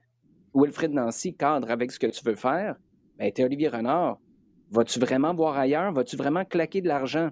Wilfred 0.53 0.91
Nancy 0.91 1.33
cadre 1.33 1.71
avec 1.71 1.91
ce 1.91 1.99
que 1.99 2.07
tu 2.07 2.23
veux 2.25 2.35
faire, 2.35 2.75
bien, 3.17 3.31
tu 3.31 3.41
es 3.41 3.45
Olivier 3.45 3.69
Renard. 3.69 4.19
Vas-tu 4.71 4.99
vraiment 4.99 5.33
voir 5.33 5.57
ailleurs? 5.57 5.91
Vas-tu 5.93 6.15
vraiment 6.15 6.45
claquer 6.45 6.81
de 6.81 6.87
l'argent? 6.87 7.29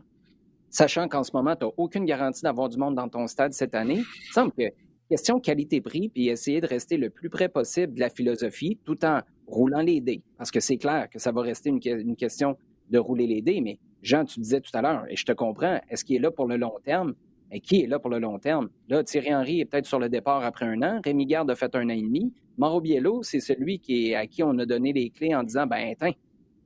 Sachant 0.70 1.08
qu'en 1.08 1.24
ce 1.24 1.32
moment, 1.34 1.56
tu 1.56 1.66
n'as 1.66 1.72
aucune 1.78 2.06
garantie 2.06 2.44
d'avoir 2.44 2.70
du 2.70 2.78
monde 2.78 2.96
dans 2.96 3.10
ton 3.10 3.28
stade 3.28 3.54
cette 3.54 3.76
année, 3.76 4.02
il 4.02 4.34
semble 4.34 4.52
que 4.52 4.64
question 5.10 5.40
qualité-prix, 5.40 6.10
puis 6.10 6.28
essayer 6.28 6.62
de 6.62 6.68
rester 6.68 6.98
le 6.98 7.10
plus 7.10 7.30
près 7.30 7.50
possible 7.50 7.96
de 7.96 8.00
la 8.00 8.10
philosophie 8.10 8.80
tout 8.86 9.04
en 9.04 9.22
roulant 9.48 9.82
les 9.82 10.02
dés. 10.02 10.22
Parce 10.38 10.52
que 10.52 10.60
c'est 10.60 10.78
clair 10.78 11.10
que 11.10 11.18
ça 11.18 11.32
va 11.32 11.42
rester 11.42 11.70
une, 11.70 11.80
une, 11.84 12.16
question 12.16 12.56
de 12.92 13.00
rouler 13.00 13.26
les 13.26 13.42
dés, 13.42 13.62
mais 13.62 13.80
Jean, 14.04 14.24
tu 14.26 14.40
disais 14.40 14.62
tout 14.62 14.72
à 14.74 14.82
l'heure, 14.82 15.06
et 15.10 15.16
je 15.16 15.26
te 15.26 15.32
comprends, 15.32 15.80
est-ce 15.90 16.06
qu'il 16.06 16.18
est 16.18 16.20
là 16.20 16.30
pour 16.30 16.46
le 16.46 16.58
long 16.58 16.76
terme? 16.84 17.16
Mais 17.52 17.60
qui 17.60 17.82
est 17.82 17.88
là 17.88 18.00
pour 18.00 18.10
le 18.10 18.20
long 18.20 18.38
terme? 18.40 18.70
Là, 18.88 19.04
Thierry 19.04 19.34
Henry 19.34 19.62
est 19.62 19.66
peut-être 19.66 19.86
sur 19.86 20.00
le 20.00 20.10
départ 20.10 20.44
après 20.44 20.66
un 20.66 20.82
an. 20.84 21.02
Rémi 21.04 21.26
Garde 21.26 21.50
a 21.50 21.56
fait 21.56 21.74
un 21.76 21.86
an 21.86 21.94
et 21.94 22.02
demi. 22.02 22.34
Mauro 22.58 22.82
Biello, 22.82 23.24
c'est 23.24 23.40
celui 23.40 23.80
qui 23.80 24.12
est, 24.12 24.16
à 24.16 24.28
qui 24.28 24.44
on 24.44 24.58
a 24.60 24.66
donné 24.66 24.94
les 24.94 25.10
clés 25.10 25.34
en 25.34 25.44
disant, 25.44 25.66
ben, 25.66 25.96
tiens, 25.98 26.12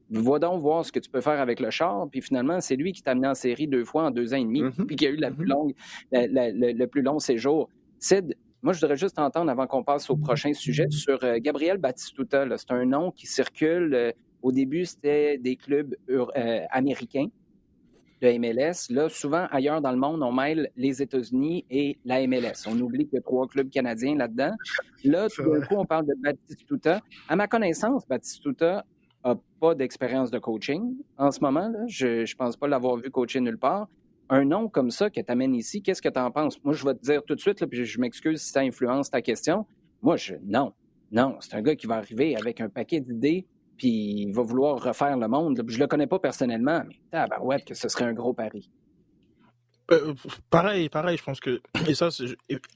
va 0.10 0.39
donc 0.39 0.62
voir 0.62 0.86
ce 0.86 0.91
que 0.91 1.00
tu 1.00 1.10
peux 1.10 1.22
faire 1.22 1.39
avec 1.39 1.60
le 1.60 1.69
char. 1.69 2.08
Puis 2.10 2.22
finalement, 2.22 2.60
c'est 2.60 2.76
lui 2.76 2.91
qui 2.91 3.02
t'a 3.02 3.12
amené 3.12 3.28
en 3.28 3.34
série 3.36 3.67
deux 3.67 3.86
fois 3.86 4.06
en 4.06 4.12
deux 4.12 4.34
ans 4.34 4.38
et 4.38 4.43
demi, 4.43 4.63
mm-hmm. 4.63 4.86
puis 4.86 4.96
qui 4.96 5.08
a 5.08 5.10
eu 5.10 5.15
la 5.15 5.32
plus 5.32 5.48
mm-hmm. 5.48 6.78
le 6.78 6.86
plus 6.86 7.02
long 7.02 7.19
séjour. 7.19 7.69
Sid, 8.00 8.36
moi, 8.63 8.72
je 8.72 8.80
voudrais 8.80 8.96
juste 8.96 9.19
entendre, 9.19 9.52
avant 9.52 9.67
qu'on 9.67 9.84
passe 9.84 10.10
au 10.10 10.15
prochain 10.15 10.54
sujet, 10.54 10.88
sur 10.89 11.22
euh, 11.24 11.38
Gabriel 11.39 11.78
Batistuta. 11.78 12.46
C'est 12.58 12.72
un 12.72 12.86
nom 12.86 13.12
qui 13.12 13.28
circule. 13.28 13.93
Euh, 13.93 14.12
au 14.41 14.54
début, 14.54 14.86
c'était 14.86 15.38
des 15.38 15.58
clubs 15.58 15.96
euh, 16.10 16.62
américains 16.69 17.28
de 18.24 18.38
MLS. 18.38 18.90
Là, 18.90 19.10
souvent, 19.10 19.48
ailleurs 19.52 19.82
dans 19.82 19.92
le 19.92 19.98
monde, 19.98 20.24
on 20.24 20.32
mêle 20.32 20.71
les 20.78 21.02
États-Unis 21.02 21.65
et 21.69 21.98
la 22.06 22.26
MLS. 22.26 22.65
On 22.67 22.80
oublie 22.80 23.06
qu'il 23.06 23.15
y 23.15 23.17
a 23.17 23.21
trois 23.21 23.48
clubs 23.48 23.69
canadiens 23.69 24.15
là-dedans. 24.15 24.54
Là, 25.04 25.28
tout 25.28 25.44
d'un 25.44 25.62
coup, 25.62 25.76
on 25.76 25.86
parle 25.86 26.06
de 26.06 26.13
Batistuta. 26.17 27.02
À 27.28 27.36
ma 27.36 27.48
connaissance, 27.48 28.08
Batistuta 28.08 28.86
n'a 29.26 29.36
pas 29.60 29.76
d'expérience 29.76 30.32
de 30.32 30.40
coaching 30.40 30.96
en 31.17 31.32
ce 31.32 31.42
moment. 31.42 31.69
Je 31.88 32.21
ne 32.21 32.38
pense 32.38 32.56
pas 32.56 32.67
l'avoir 32.67 32.96
vu 32.96 33.12
coacher 33.12 33.42
nulle 33.42 33.58
part. 33.58 33.90
Un 34.30 34.46
nom 34.46 34.69
comme 34.69 34.90
ça 34.90 35.10
que 35.10 35.19
tu 35.19 35.32
amènes 35.32 35.54
ici, 35.54 35.82
qu'est-ce 35.82 36.02
que 36.02 36.10
tu 36.10 36.19
en 36.19 36.32
penses? 36.32 36.63
Moi, 36.63 36.74
je 36.74 36.86
vais 36.86 36.94
te 36.96 37.02
dire 37.02 37.24
tout 37.24 37.36
de 37.36 37.42
suite, 37.42 37.65
puis 37.65 37.84
je 37.84 38.00
m'excuse 38.00 38.42
si 38.42 38.52
ça 38.52 38.62
influence 38.62 39.12
ta 39.12 39.21
question. 39.21 39.65
Moi, 40.02 40.15
je 40.15 40.36
non. 40.46 40.71
Non, 41.12 41.36
c'est 41.42 41.56
un 41.56 41.62
gars 41.62 41.76
qui 41.76 41.88
va 41.88 41.96
arriver 41.96 42.36
avec 42.38 42.62
un 42.62 42.69
paquet 42.69 43.02
d'idées, 43.02 43.46
puis 43.78 44.26
il 44.28 44.34
va 44.34 44.42
vouloir 44.42 44.82
refaire 44.82 45.17
le 45.17 45.28
monde. 45.28 45.63
Je 45.67 45.80
le 45.80 45.88
connais 45.88 46.08
pas 46.08 46.19
personnellement, 46.19 46.84
mais 46.88 47.00
tabarouette 47.12 47.65
que 47.65 47.74
ce 47.74 47.88
serait 47.90 48.06
un 48.06 48.13
gros 48.13 48.34
pari. 48.34 48.69
Euh, 49.94 50.13
pareil, 50.50 50.89
pareil, 50.89 51.17
je 51.17 51.23
pense 51.23 51.39
que 51.39 51.62
et 51.87 51.96
ça, 51.96 52.10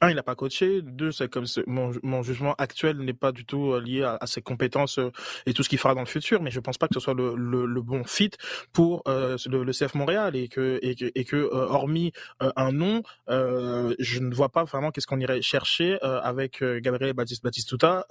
un, 0.00 0.10
il 0.10 0.14
n'a 0.14 0.22
pas 0.22 0.34
coaché. 0.34 0.82
Deux, 0.82 1.12
c'est 1.12 1.28
comme 1.28 1.44
mon, 1.66 1.92
mon, 2.02 2.22
jugement 2.22 2.54
actuel 2.58 2.98
n'est 2.98 3.12
pas 3.12 3.32
du 3.32 3.44
tout 3.44 3.72
euh, 3.72 3.80
lié 3.80 4.02
à, 4.02 4.26
ses 4.26 4.42
compétences 4.42 4.98
euh, 4.98 5.10
et 5.46 5.54
tout 5.54 5.62
ce 5.62 5.68
qu'il 5.68 5.78
fera 5.78 5.94
dans 5.94 6.00
le 6.00 6.06
futur, 6.06 6.42
mais 6.42 6.50
je 6.50 6.60
pense 6.60 6.78
pas 6.78 6.88
que 6.88 6.94
ce 6.94 7.00
soit 7.00 7.14
le, 7.14 7.34
le, 7.36 7.66
le 7.66 7.82
bon 7.82 8.04
fit 8.04 8.30
pour 8.72 9.02
le, 9.06 9.64
le, 9.64 9.72
CF 9.72 9.94
Montréal 9.94 10.36
et 10.36 10.48
que 10.48 10.78
et 10.82 10.94
que, 10.94 11.10
et 11.14 11.24
que 11.24 11.48
hormis 11.52 12.12
un 12.40 12.72
nom, 12.72 13.02
je 13.28 14.18
ne 14.20 14.34
vois 14.34 14.48
pas 14.48 14.64
vraiment 14.64 14.90
qu'est-ce 14.90 15.06
qu'on 15.06 15.20
irait 15.20 15.42
chercher 15.42 15.98
avec 16.02 16.62
Gabriel 16.62 17.14
Baptiste 17.14 17.42
Batistuta 17.42 18.06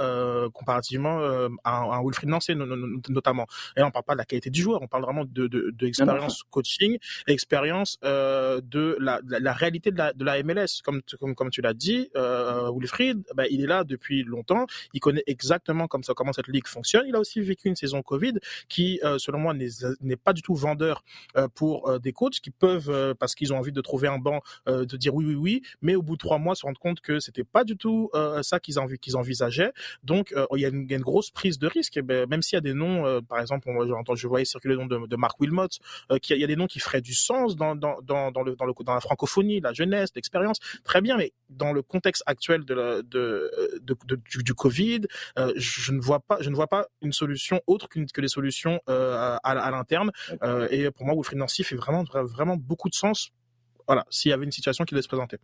comparativement 0.54 1.20
à, 1.64 1.98
à 1.98 2.02
Wilfried 2.04 2.30
Nancy 2.30 2.56
notamment. 2.56 3.46
Et 3.76 3.82
là, 3.82 3.88
on 3.88 3.92
parle 3.92 4.06
pas 4.06 4.14
de 4.14 4.20
la 4.20 4.26
qualité 4.26 4.50
du 4.50 4.62
joueur, 4.62 4.82
on 4.82 4.88
parle 4.88 5.04
vraiment 5.04 5.26
de, 5.26 5.48
de, 5.48 5.72
de 5.74 5.88
expérience 5.88 6.44
coaching, 6.50 6.98
expérience 7.28 7.98
de 8.02 8.97
la, 9.00 9.54
réalité 9.54 9.92
de 9.92 9.98
la, 9.98 10.14
de 10.14 10.24
la 10.24 10.42
MLS. 10.44 10.82
Comme, 10.84 11.02
comme, 11.20 11.36
comme 11.36 11.50
tu 11.50 11.62
l'as 11.62 11.74
dit, 11.74 12.10
euh, 12.16 12.72
Wilfried, 12.74 13.24
bah, 13.36 13.46
il 13.50 13.62
est 13.62 13.68
là 13.68 13.84
depuis 13.84 14.24
longtemps. 14.24 14.66
Il 14.94 15.00
connaît 15.00 15.24
exactement 15.28 15.88
comme 15.88 16.04
ça, 16.04 16.14
comment 16.14 16.34
cette 16.34 16.48
ligue 16.48 16.68
fonctionne. 16.68 17.06
Il 17.08 17.16
a 17.16 17.20
aussi 17.20 17.42
vécu 17.42 17.68
une 17.68 17.76
saison 17.76 18.02
Covid 18.02 18.34
qui, 18.70 19.00
euh, 19.04 19.18
selon 19.18 19.40
moi, 19.40 19.54
n'est 19.54 20.16
pas 20.16 20.34
du 20.34 20.42
tout 20.42 20.56
vendeur 20.56 21.04
euh, 21.36 21.48
pour 21.54 22.00
des 22.00 22.14
coachs 22.14 22.40
qui 22.40 22.52
peuvent, 22.52 23.16
parce 23.16 23.36
qu'ils 23.36 23.54
ont 23.54 23.58
envie 23.58 23.72
de 23.72 23.82
trouver 23.82 24.08
un 24.08 24.18
banc, 24.18 24.42
de 24.68 24.98
dire 24.98 25.14
oui, 25.14 25.26
oui, 25.26 25.36
oui, 25.36 25.62
mais 25.82 25.96
au 25.96 26.02
bout 26.02 26.14
de 26.14 26.20
trois 26.20 26.38
mois, 26.38 26.56
se 26.56 26.66
rendre 26.66 26.80
compte 26.80 27.02
que 27.02 27.20
c'était 27.20 27.44
pas 27.44 27.64
du 27.64 27.78
tout 27.78 28.10
ça 28.42 28.60
qu'ils 28.60 28.76
qu'ils 29.02 29.18
envisageaient. 29.18 29.72
Donc, 30.04 30.34
il 30.56 30.62
y, 30.62 30.66
a 30.66 30.70
une, 30.70 30.88
une, 30.90 31.02
grosse 31.02 31.32
prise 31.32 31.60
de 31.60 31.68
risque. 31.68 31.98
Et 31.98 32.02
ben, 32.02 32.28
même 32.30 32.42
s'il 32.42 32.56
y 32.56 32.58
a 32.58 32.62
des 32.62 32.74
noms, 32.74 33.22
par 33.24 33.40
exemple, 33.40 33.70
je 34.16 34.28
voyais 34.28 34.46
circuler 34.46 34.76
le 34.76 34.82
nom 34.82 34.88
de, 34.88 35.08
de 35.08 35.16
Marc 35.16 35.40
Wilmot, 35.40 35.68
il 36.10 36.38
y 36.38 36.44
a 36.44 36.48
des 36.48 36.56
noms 36.56 36.68
qui 36.68 36.80
feraient 36.80 37.02
du 37.02 37.14
sens 37.14 37.56
dans, 37.56 37.76
dans, 37.76 38.02
dans, 38.02 38.32
dans 38.32 38.44
le, 38.44 38.56
dans 38.56 38.66
le 38.66 38.74
dans 38.84 38.94
la 38.94 39.00
francophonie, 39.00 39.60
la 39.60 39.74
jeunesse, 39.74 40.10
l'expérience, 40.16 40.60
très 40.84 41.02
bien, 41.02 41.18
mais 41.18 41.34
dans 41.50 41.74
le 41.74 41.82
contexte 41.82 42.24
actuel 42.26 42.66
de, 42.66 43.02
de, 43.02 43.52
du, 44.42 44.54
Covid, 44.54 45.02
euh, 45.38 45.54
je 45.56 45.92
ne 45.92 46.00
vois 46.00 46.20
pas, 46.20 46.38
je 46.42 46.50
ne 46.50 46.56
vois 46.56 46.68
pas 46.68 46.88
une 47.02 47.14
solution 47.14 47.62
autre 47.68 47.88
que 47.90 48.22
les 48.22 48.28
solutions 48.28 48.80
euh, 48.90 49.38
à, 49.44 49.72
l'interne. 49.72 50.12
Euh, 50.44 50.68
et 50.72 50.90
pour 50.92 51.06
moi, 51.06 51.16
Wilfried 51.16 51.40
Nancy 51.40 51.64
fait 51.64 51.76
vraiment, 51.76 52.04
vraiment 52.04 52.58
beaucoup 52.58 52.90
de 52.90 52.96
sens. 52.96 53.32
Voilà, 53.88 54.06
s'il 54.10 54.32
y 54.32 54.34
avait 54.34 54.46
une 54.46 54.52
situation 54.52 54.84
qui 54.84 54.94
devait 54.94 55.02
se 55.02 55.08
présenter. 55.08 55.38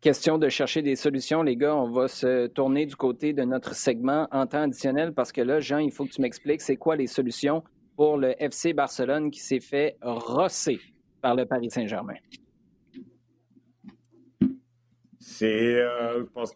Question 0.00 0.38
de 0.38 0.48
chercher 0.48 0.80
des 0.80 0.96
solutions, 0.96 1.42
les 1.42 1.56
gars. 1.56 1.76
On 1.76 1.90
va 1.90 2.08
se 2.08 2.46
tourner 2.46 2.86
du 2.86 2.96
côté 2.96 3.34
de 3.34 3.42
notre 3.42 3.74
segment 3.74 4.28
en 4.32 4.46
temps 4.46 4.62
additionnel 4.62 5.12
parce 5.12 5.30
que 5.30 5.42
là, 5.42 5.60
Jean, 5.60 5.78
il 5.78 5.92
faut 5.92 6.06
que 6.06 6.10
tu 6.10 6.22
m'expliques 6.22 6.62
c'est 6.62 6.76
quoi 6.76 6.96
les 6.96 7.06
solutions 7.06 7.62
pour 7.96 8.16
le 8.16 8.34
FC 8.42 8.72
Barcelone 8.72 9.30
qui 9.30 9.40
s'est 9.40 9.60
fait 9.60 9.98
rosser? 10.00 10.80
Par 11.20 11.34
le 11.34 11.46
Paris 11.46 11.70
Saint-Germain. 11.70 12.14
C'est, 15.18 15.76
euh, 15.76 16.20
je 16.20 16.24
pense, 16.24 16.54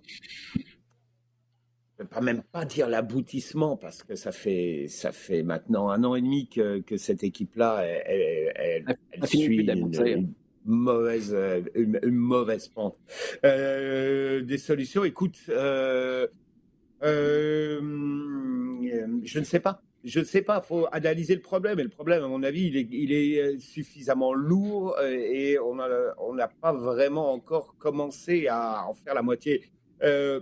pas 2.11 2.21
même 2.21 2.43
pas 2.43 2.65
dire 2.65 2.89
l'aboutissement 2.89 3.77
parce 3.77 4.03
que 4.03 4.15
ça 4.15 4.33
fait 4.33 4.87
ça 4.89 5.13
fait 5.13 5.43
maintenant 5.43 5.89
un 5.89 6.03
an 6.05 6.15
et 6.15 6.21
demi 6.21 6.49
que, 6.49 6.81
que 6.81 6.97
cette 6.97 7.23
équipe-là, 7.25 7.83
elle, 7.85 8.53
elle, 9.13 9.27
suit 9.27 9.61
une, 9.61 10.35
mauvaise 10.65 11.37
une, 11.75 12.01
mauvaise 12.11 12.69
pente. 12.69 12.97
Euh, 13.45 14.43
des 14.43 14.59
solutions, 14.59 15.05
écoute, 15.05 15.39
euh, 15.49 16.27
euh, 17.03 17.81
je 19.23 19.39
ne 19.39 19.45
sais 19.45 19.61
pas 19.61 19.83
je 20.05 20.21
ne 20.21 20.25
sais 20.25 20.43
pas, 20.43 20.61
il 20.63 20.67
faut 20.67 20.87
analyser 20.93 21.35
le 21.35 21.41
problème. 21.41 21.81
Et 21.81 21.83
le 21.83 21.89
problème, 21.89 22.23
à 22.23 22.29
mon 22.29 22.43
avis, 22.43 22.67
il 22.67 23.13
est, 23.13 23.41
euh, 23.41 23.59
suffisamment 23.59 24.35
lourd 24.35 24.97
euh, 24.99 25.11
et 25.11 25.59
on 25.59 25.75
n'a 25.75 26.49
pas 26.49 26.75
vraiment 26.75 27.33
encore 27.33 27.75
commencé 27.79 28.47
à 28.47 28.87
en 28.87 28.93
faire 28.93 29.15
la 29.15 29.23
moitié. 29.23 29.65
Euh, 30.03 30.41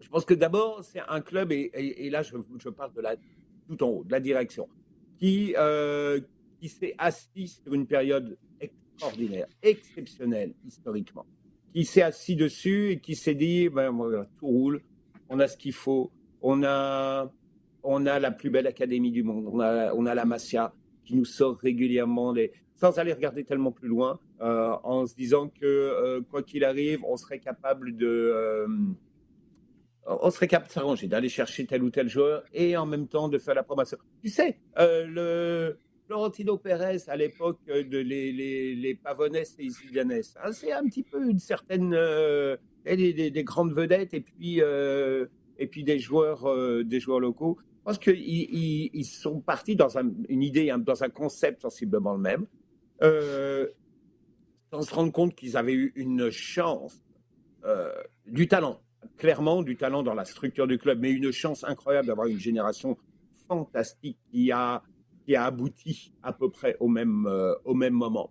je 0.00 0.08
pense 0.08 0.24
que 0.24 0.34
d'abord, 0.34 0.82
c'est 0.82 1.00
un 1.08 1.20
club, 1.20 1.52
et, 1.52 2.10
là, 2.10 2.22
je, 2.22 2.36
je, 2.58 2.68
parle 2.68 2.92
de 2.92 3.00
la, 3.00 3.14
tout 3.68 3.82
en 3.84 3.88
haut, 3.88 4.04
de 4.04 4.10
la 4.10 4.18
direction, 4.18 4.68
qui, 5.18 5.54
qui 6.58 6.68
s'est 6.68 6.94
assis 6.98 7.46
sur 7.46 7.72
une 7.74 7.86
période 7.86 8.36
extraordinaire, 8.60 9.46
exceptionnelle 9.62 10.54
historiquement, 10.66 11.26
qui 11.72 11.84
s'est 11.84 12.02
assis 12.02 12.34
dessus 12.34 12.92
et 12.92 12.98
qui 12.98 13.14
s'est 13.14 13.36
dit, 13.36 13.68
ben, 13.68 13.92
tout 14.38 14.46
roule, 14.46 14.82
on 15.28 15.38
a 15.38 15.46
ce 15.46 15.56
qu'il 15.56 15.74
faut, 15.74 16.10
on 16.40 16.64
a 16.64 17.30
on 17.82 18.06
a 18.06 18.18
la 18.18 18.30
plus 18.30 18.50
belle 18.50 18.66
académie 18.66 19.10
du 19.10 19.22
monde. 19.22 19.46
On 19.52 19.60
a, 20.06 20.14
la 20.14 20.24
Masia 20.24 20.72
qui 21.04 21.16
nous 21.16 21.24
sort 21.24 21.56
régulièrement 21.56 22.32
des, 22.32 22.52
sans 22.80 22.98
aller 22.98 23.12
regarder 23.12 23.44
tellement 23.44 23.72
plus 23.72 23.88
loin, 23.88 24.18
euh, 24.40 24.74
en 24.84 25.06
se 25.06 25.14
disant 25.14 25.48
que 25.48 25.66
euh, 25.66 26.20
quoi 26.30 26.42
qu'il 26.42 26.64
arrive, 26.64 27.04
on 27.04 27.16
serait 27.16 27.38
capable 27.38 27.94
de, 27.96 28.06
euh, 28.06 28.66
on 30.06 30.30
serait 30.30 30.48
capable 30.48 30.68
de 30.68 30.72
s'arranger, 30.72 31.06
d'aller 31.06 31.28
chercher 31.28 31.66
tel 31.66 31.82
ou 31.82 31.90
tel 31.90 32.08
joueur 32.08 32.42
et 32.54 32.76
en 32.78 32.86
même 32.86 33.06
temps 33.06 33.28
de 33.28 33.38
faire 33.38 33.54
la 33.54 33.62
promotion. 33.62 33.98
Tu 34.22 34.30
sais, 34.30 34.58
le 34.78 35.76
Florentino 36.06 36.56
Pérez 36.56 36.98
à 37.08 37.16
l'époque 37.16 37.60
de 37.66 37.98
les, 37.98 38.32
les, 38.32 38.74
les 38.74 38.94
Pavones 38.94 39.36
et 39.36 39.68
Zidane, 39.68 40.12
hein, 40.12 40.52
c'est 40.52 40.72
un 40.72 40.84
petit 40.84 41.02
peu 41.02 41.28
une 41.28 41.38
certaine 41.38 41.90
des, 42.86 43.30
des, 43.30 43.44
grandes 43.44 43.74
vedettes 43.74 44.14
et 44.14 44.20
puis 44.22 44.60
et 44.60 45.66
puis 45.66 45.84
des 45.84 45.98
joueurs 45.98 46.82
des 46.82 46.98
joueurs 46.98 47.20
locaux 47.20 47.58
pense 47.90 47.98
qu'ils 47.98 48.94
ils, 48.94 49.04
sont 49.04 49.40
partis 49.40 49.74
dans 49.74 49.98
une 49.98 50.42
idée, 50.42 50.72
dans 50.78 51.02
un 51.02 51.08
concept 51.08 51.62
sensiblement 51.62 52.14
le 52.14 52.20
même, 52.20 52.46
euh, 53.02 53.66
sans 54.70 54.82
se 54.82 54.94
rendre 54.94 55.12
compte 55.12 55.34
qu'ils 55.34 55.56
avaient 55.56 55.74
eu 55.74 55.92
une 55.96 56.30
chance, 56.30 57.02
euh, 57.64 57.90
du 58.26 58.46
talent, 58.46 58.80
clairement 59.16 59.62
du 59.62 59.76
talent 59.76 60.02
dans 60.02 60.14
la 60.14 60.24
structure 60.24 60.66
du 60.68 60.78
club, 60.78 61.00
mais 61.00 61.10
une 61.10 61.32
chance 61.32 61.64
incroyable 61.64 62.06
d'avoir 62.06 62.28
une 62.28 62.38
génération 62.38 62.96
fantastique 63.48 64.18
qui 64.30 64.52
a, 64.52 64.82
qui 65.26 65.34
a 65.34 65.46
abouti 65.46 66.12
à 66.22 66.32
peu 66.32 66.48
près 66.48 66.76
au 66.78 66.88
même, 66.88 67.26
euh, 67.26 67.54
au 67.64 67.74
même 67.74 67.94
moment. 67.94 68.30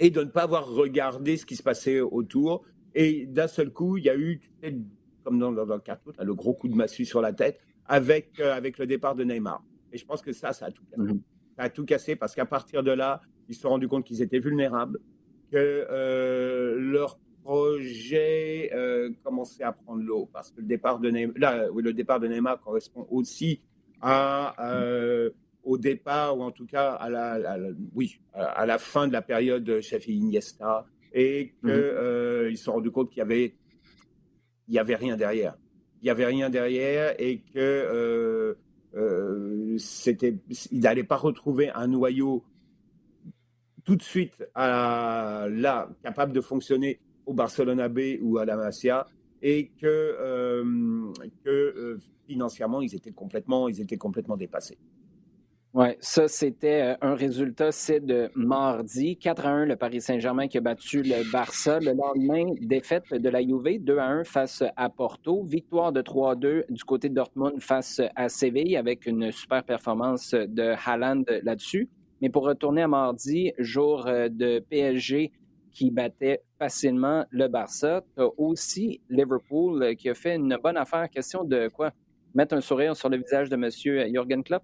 Et 0.00 0.10
de 0.10 0.20
ne 0.20 0.30
pas 0.30 0.42
avoir 0.42 0.68
regardé 0.68 1.36
ce 1.36 1.46
qui 1.46 1.54
se 1.56 1.62
passait 1.62 2.00
autour. 2.00 2.64
Et 2.94 3.26
d'un 3.26 3.48
seul 3.48 3.72
coup, 3.72 3.96
il 3.96 4.04
y 4.04 4.10
a 4.10 4.16
eu, 4.16 4.40
comme 5.22 5.38
dans, 5.38 5.52
dans, 5.52 5.64
le 5.64 5.80
carton, 5.80 6.12
le 6.20 6.34
gros 6.34 6.54
coup 6.54 6.68
de 6.68 6.74
massue 6.74 7.04
sur 7.04 7.20
la 7.20 7.32
tête 7.32 7.60
avec, 7.88 8.38
euh, 8.38 8.54
avec 8.54 8.78
le 8.78 8.86
départ 8.86 9.14
de 9.14 9.24
Neymar. 9.24 9.64
Et 9.92 9.98
je 9.98 10.04
pense 10.04 10.22
que 10.22 10.32
ça, 10.32 10.52
ça 10.52 10.66
a 10.66 10.70
tout 10.70 10.84
cassé. 10.84 11.02
Mhm. 11.02 11.22
Ça 11.56 11.62
a 11.64 11.70
tout 11.70 11.84
cassé 11.84 12.14
parce 12.14 12.34
qu'à 12.34 12.46
partir 12.46 12.82
de 12.82 12.90
là, 12.90 13.22
ils 13.48 13.54
se 13.54 13.62
sont 13.62 13.70
rendus 13.70 13.88
compte 13.88 14.04
qu'ils 14.04 14.22
étaient 14.22 14.38
vulnérables, 14.38 15.00
que 15.50 15.56
euh, 15.56 16.78
leur 16.78 17.18
projet 17.42 18.70
euh, 18.74 19.10
commençait 19.24 19.64
à 19.64 19.72
prendre 19.72 20.02
l'eau 20.02 20.28
parce 20.32 20.50
que 20.50 20.60
le 20.60 20.66
départ 20.66 20.98
de 21.00 21.10
Neymar, 21.10 21.34
là, 21.38 21.68
oui, 21.72 21.82
le 21.82 21.94
départ 21.94 22.20
de 22.20 22.28
Neymar 22.28 22.60
correspond 22.60 23.06
aussi 23.10 23.62
à, 24.02 24.54
au 25.64 25.78
départ 25.78 26.38
ou 26.38 26.42
en 26.42 26.52
tout 26.52 26.66
cas 26.66 26.92
à 26.92 27.08
la, 27.08 27.58
oui, 27.94 28.20
à 28.34 28.66
la 28.66 28.78
fin 28.78 29.08
de 29.08 29.12
la 29.12 29.22
période 29.22 29.80
chef 29.80 30.06
Iniesta 30.06 30.86
et 31.12 31.54
qu'ils 31.60 31.70
mhm. 31.70 32.54
se 32.54 32.62
sont 32.62 32.72
rendus 32.74 32.90
compte 32.90 33.08
qu'il 33.08 33.18
y 33.18 33.22
avait 33.22 33.54
il 34.68 34.74
y 34.74 34.78
avait 34.78 34.94
rien 34.94 35.16
derrière 35.16 35.56
il 36.00 36.04
n'y 36.04 36.10
avait 36.10 36.26
rien 36.26 36.50
derrière 36.50 37.14
et 37.18 37.38
que 37.38 37.58
euh, 37.58 38.54
euh, 38.94 39.76
c'était, 39.78 40.36
il 40.70 40.80
n'allait 40.80 41.04
pas 41.04 41.16
retrouver 41.16 41.70
un 41.70 41.88
noyau 41.88 42.44
tout 43.84 43.96
de 43.96 44.02
suite 44.02 44.44
à 44.54 45.46
là 45.50 45.88
capable 46.02 46.32
de 46.32 46.40
fonctionner 46.40 47.00
au 47.26 47.34
Barcelona 47.34 47.88
B 47.88 48.18
ou 48.20 48.38
à 48.38 48.44
la 48.44 48.56
Masia 48.56 49.06
et 49.42 49.70
que, 49.80 49.86
euh, 49.86 51.12
financièrement 52.26 52.82
ils 52.82 52.94
étaient 52.94 53.12
complètement 53.12 53.68
ils 53.68 53.80
étaient 53.80 53.96
complètement 53.96 54.36
dépassés. 54.36 54.78
Oui, 55.74 55.88
ça, 56.00 56.28
c'était 56.28 56.80
euh, 56.82 56.96
un 57.02 57.14
résultat, 57.14 57.72
c'est 57.72 58.00
de 58.00 58.30
mardi. 58.34 59.16
4 59.18 59.46
à 59.46 59.50
1, 59.50 59.66
le 59.66 59.76
Paris 59.76 60.00
Saint-Germain 60.00 60.48
qui 60.48 60.56
a 60.56 60.62
battu 60.62 61.02
le 61.02 61.30
Barça. 61.30 61.78
Le 61.78 61.92
lendemain, 61.92 62.54
défaite 62.62 63.12
de 63.12 63.28
la 63.28 63.42
Juve, 63.42 63.84
2 63.84 63.98
à 63.98 64.06
1 64.06 64.24
face 64.24 64.64
à 64.76 64.88
Porto. 64.88 65.44
Victoire 65.44 65.92
de 65.92 66.00
3 66.00 66.32
à 66.32 66.34
2 66.36 66.64
du 66.70 66.84
côté 66.84 67.10
de 67.10 67.14
Dortmund 67.14 67.60
face 67.60 68.00
à 68.16 68.30
Séville 68.30 68.76
avec 68.76 69.04
une 69.04 69.30
super 69.30 69.62
performance 69.62 70.32
de 70.32 70.74
Haaland 70.86 71.24
là-dessus. 71.42 71.88
Mais 72.22 72.30
pour 72.30 72.44
retourner 72.44 72.82
à 72.82 72.88
mardi, 72.88 73.52
jour 73.58 74.06
euh, 74.06 74.28
de 74.28 74.60
PSG 74.70 75.32
qui 75.70 75.90
battait 75.90 76.40
facilement 76.58 77.24
le 77.30 77.46
Barça, 77.46 78.02
tu 78.16 78.24
aussi 78.38 79.00
Liverpool 79.10 79.82
euh, 79.82 79.94
qui 79.94 80.08
a 80.08 80.14
fait 80.14 80.34
une 80.34 80.56
bonne 80.62 80.76
affaire. 80.76 81.08
Question 81.10 81.44
de 81.44 81.68
quoi? 81.68 81.92
Mettre 82.34 82.54
un 82.54 82.60
sourire 82.60 82.96
sur 82.96 83.08
le 83.08 83.18
visage 83.18 83.48
de 83.48 83.54
M. 83.54 83.70
Jürgen 83.70 84.42
Klopp? 84.42 84.62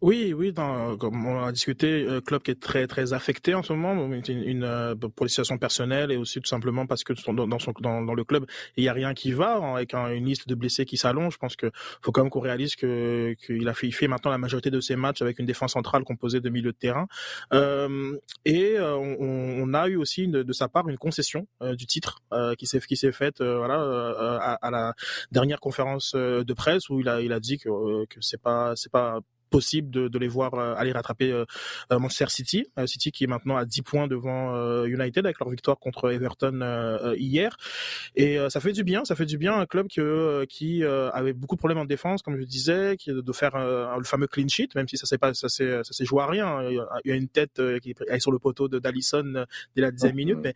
Oui, 0.00 0.32
oui, 0.36 0.52
dans, 0.52 0.96
comme 0.96 1.26
on 1.26 1.44
a 1.44 1.52
discuté, 1.52 2.04
euh, 2.06 2.20
club 2.20 2.42
qui 2.42 2.50
est 2.50 2.60
très 2.60 2.86
très 2.86 3.12
affecté 3.12 3.54
en 3.54 3.62
ce 3.62 3.72
moment, 3.72 3.94
une, 4.06 4.22
une 4.28 4.64
euh, 4.64 4.94
pour 4.94 5.26
des 5.26 5.30
situations 5.30 5.58
personnelles 5.58 6.12
et 6.12 6.16
aussi 6.16 6.40
tout 6.40 6.48
simplement 6.48 6.86
parce 6.86 7.04
que 7.04 7.12
dans, 7.32 7.46
dans 7.46 7.58
son 7.58 7.72
dans, 7.80 8.14
le 8.14 8.24
club 8.24 8.46
il 8.76 8.84
y 8.84 8.88
a 8.88 8.92
rien 8.92 9.14
qui 9.14 9.32
va 9.32 9.56
hein, 9.56 9.74
avec 9.76 9.94
une 9.94 10.26
liste 10.26 10.48
de 10.48 10.54
blessés 10.54 10.84
qui 10.84 10.96
s'allonge. 10.96 11.34
Je 11.34 11.38
pense 11.38 11.56
que 11.56 11.70
faut 12.02 12.12
quand 12.12 12.22
même 12.22 12.30
qu'on 12.30 12.40
réalise 12.40 12.76
que 12.76 13.34
qu'il 13.46 13.68
a 13.68 13.74
fait, 13.74 14.08
maintenant 14.08 14.30
la 14.30 14.38
majorité 14.38 14.70
de 14.70 14.80
ses 14.80 14.96
matchs 14.96 15.22
avec 15.22 15.38
une 15.38 15.46
défense 15.46 15.72
centrale 15.72 16.04
composée 16.04 16.40
de 16.40 16.50
milieu 16.50 16.72
de 16.72 16.76
terrain. 16.76 17.06
Euh, 17.52 18.18
et 18.44 18.78
euh, 18.78 18.96
on, 18.96 19.62
on, 19.62 19.74
a 19.74 19.88
eu 19.88 19.96
aussi 19.96 20.28
de, 20.28 20.52
sa 20.52 20.68
part 20.68 20.88
une 20.88 20.98
concession 20.98 21.46
du 21.62 21.86
titre 21.86 22.18
qui 22.58 22.66
s'est 22.66 22.80
qui 22.80 22.96
s'est 22.96 23.12
faite 23.12 23.42
voilà 23.42 23.76
à, 24.40 24.66
à, 24.66 24.70
la 24.70 24.94
dernière 25.30 25.60
conférence 25.60 26.14
de 26.14 26.52
presse 26.52 26.90
où 26.90 27.00
il 27.00 27.08
a 27.08 27.20
il 27.22 27.32
a 27.32 27.40
dit 27.40 27.58
que 27.58 28.04
que 28.06 28.20
c'est 28.20 28.40
pas 28.40 28.74
c'est 28.76 28.92
pas 28.92 29.20
possible 29.52 29.90
de, 29.90 30.08
de 30.08 30.18
les 30.18 30.26
voir 30.26 30.54
euh, 30.54 30.74
aller 30.76 30.90
rattraper 30.90 31.30
euh, 31.30 31.44
euh, 31.92 31.98
Manchester 32.00 32.30
City, 32.30 32.66
City 32.86 33.12
qui 33.12 33.24
est 33.24 33.26
maintenant 33.28 33.56
à 33.56 33.64
10 33.64 33.82
points 33.82 34.08
devant 34.08 34.84
United 34.84 35.24
avec 35.24 35.38
leur 35.38 35.50
victoire 35.50 35.78
contre 35.78 36.10
Everton 36.10 36.58
hier. 37.16 37.56
Et 38.16 38.38
ça 38.48 38.60
fait 38.60 38.72
du 38.72 38.82
bien, 38.82 39.04
ça 39.04 39.14
fait 39.14 39.26
du 39.26 39.38
bien 39.38 39.54
un 39.54 39.66
club 39.66 39.88
que, 39.88 40.44
qui 40.48 40.82
avait 40.84 41.32
beaucoup 41.32 41.54
de 41.54 41.58
problèmes 41.58 41.78
en 41.78 41.84
défense, 41.84 42.22
comme 42.22 42.36
je 42.36 42.44
disais, 42.44 42.96
qui 42.98 43.12
de 43.12 43.32
faire 43.32 43.56
le 43.56 44.04
fameux 44.04 44.26
clean 44.26 44.48
sheet, 44.48 44.70
même 44.74 44.88
si 44.88 44.96
ça 44.96 45.06
s'est 45.06 45.18
pas 45.18 45.34
ça 45.34 45.48
s'est 45.48 45.82
ça 45.84 45.92
s'est 45.92 46.04
joué 46.04 46.22
à 46.22 46.26
rien. 46.26 46.62
Il 47.04 47.08
y 47.08 47.12
a 47.12 47.14
une 47.14 47.28
tête 47.28 47.60
qui 47.82 47.94
est 48.08 48.20
sur 48.20 48.32
le 48.32 48.38
poteau 48.38 48.68
de 48.68 48.78
d'Alisson 48.78 49.44
dès 49.76 49.82
la 49.82 49.90
dixième 49.90 50.16
minute, 50.16 50.38
mais 50.42 50.54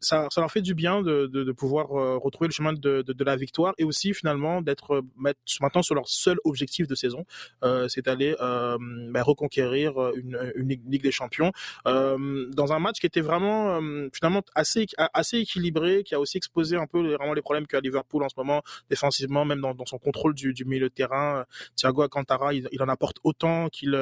ça, 0.00 0.26
ça 0.30 0.40
leur 0.40 0.50
fait 0.50 0.62
du 0.62 0.74
bien 0.74 1.02
de, 1.02 1.26
de, 1.26 1.44
de 1.44 1.52
pouvoir 1.52 1.88
retrouver 1.88 2.48
le 2.48 2.52
chemin 2.52 2.72
de, 2.72 3.02
de, 3.02 3.12
de, 3.12 3.24
la 3.24 3.36
victoire 3.36 3.74
et 3.78 3.84
aussi 3.84 4.12
finalement 4.12 4.60
d'être 4.62 5.04
maintenant 5.16 5.82
sur 5.82 5.94
leur 5.94 6.08
seul 6.08 6.38
objectif 6.44 6.86
de 6.86 6.94
saison. 6.94 7.24
Euh, 7.64 7.75
c'est 7.88 8.08
aller 8.08 8.36
euh, 8.40 8.76
bah, 9.10 9.22
reconquérir 9.22 10.00
euh, 10.00 10.12
une, 10.16 10.52
une, 10.56 10.68
Ligue 10.68 11.02
des 11.02 11.10
Champions 11.10 11.52
dans 11.84 12.72
un 12.72 12.78
match 12.78 12.98
qui 13.00 13.06
était 13.06 13.20
vraiment 13.20 13.80
finalement 14.12 14.42
assez 14.54 14.86
assez 14.96 15.38
équilibré, 15.38 16.02
qui 16.04 16.14
a 16.14 16.20
aussi 16.20 16.36
exposé 16.36 16.76
un 16.76 16.86
peu 16.86 17.00
vraiment 17.14 17.34
les 17.34 17.42
problèmes 17.42 17.66
qu'a 17.66 17.80
Liverpool 17.80 18.22
en 18.22 18.28
ce 18.28 18.34
moment 18.36 18.62
défensivement, 18.90 19.44
même 19.44 19.60
dans, 19.60 19.74
dans 19.74 19.86
son 19.86 19.98
contrôle 19.98 20.34
du, 20.34 20.52
du, 20.52 20.64
milieu 20.64 20.88
de 20.88 20.94
terrain. 20.94 21.44
Thiago 21.76 22.02
Alcantara, 22.02 22.54
il, 22.54 22.68
il 22.72 22.82
en 22.82 22.88
apporte 22.88 23.18
autant 23.24 23.68
qu'il 23.68 23.98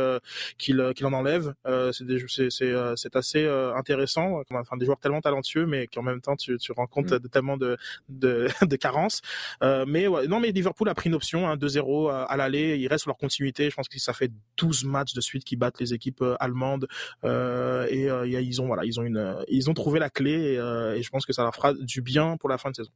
qu'il 0.59 0.93
qu'il 0.95 1.07
en 1.07 1.13
enlève. 1.13 1.55
c'est 1.93 2.51
c'est 2.51 3.17
assez 3.17 3.47
intéressant. 3.47 4.43
Enfin, 4.51 4.77
des 4.77 4.87
joueurs 4.87 5.01
tellement 5.01 5.21
talentueux, 5.21 5.67
mais 5.67 5.87
qui 5.87 5.99
en 5.99 6.03
même 6.03 6.21
temps 6.21 6.37
tu, 6.37 6.59
tu 6.59 6.73
rends 6.73 6.87
compte 6.87 7.13
mm. 7.13 7.19
de 7.19 7.29
tellement 7.29 7.57
de 7.57 7.77
de, 8.09 8.49
de 8.67 8.77
carences. 8.77 9.21
mais 9.63 10.07
ouais, 10.07 10.27
non, 10.27 10.41
mais 10.41 10.53
Liverpool 10.53 10.89
a 10.89 10.95
pris 10.95 11.09
une 11.09 11.15
option, 11.15 11.49
hein, 11.49 11.57
2-0 11.57 12.11
à, 12.11 12.37
l'aller. 12.37 12.77
Il 12.79 12.89
reste 12.89 13.03
sur 13.03 13.11
leur 13.11 13.19
continuité 13.19 13.64
je 13.71 13.77
pense 13.77 13.89
que 13.89 13.99
ça 13.99 14.13
fait 14.13 14.31
12 14.57 14.85
matchs 14.85 15.15
de 15.15 15.21
suite 15.21 15.45
qui 15.45 15.57
battent 15.57 15.81
les 15.81 15.95
équipes 15.95 16.23
euh, 16.23 16.37
allemandes 16.41 16.87
euh, 17.25 17.87
et 17.91 18.11
euh, 18.11 18.27
ils 18.27 18.61
ont 18.61 18.67
voilà, 18.67 18.85
ils 18.85 18.99
ont 19.01 19.05
une, 19.05 19.37
ils 19.49 19.71
ont 19.71 19.75
trouvé 19.75 19.99
la 19.99 20.11
clé 20.11 20.33
et, 20.33 21.03
je 21.03 21.11
pense 21.11 21.27
que 21.27 21.33
ça 21.33 21.43
leur 21.43 21.55
fera 21.55 21.75
du 21.75 22.03
bien 22.03 22.37
pour 22.37 22.49
la 22.49 22.59
fin 22.59 22.71
de 22.71 22.77
saison. 22.77 22.91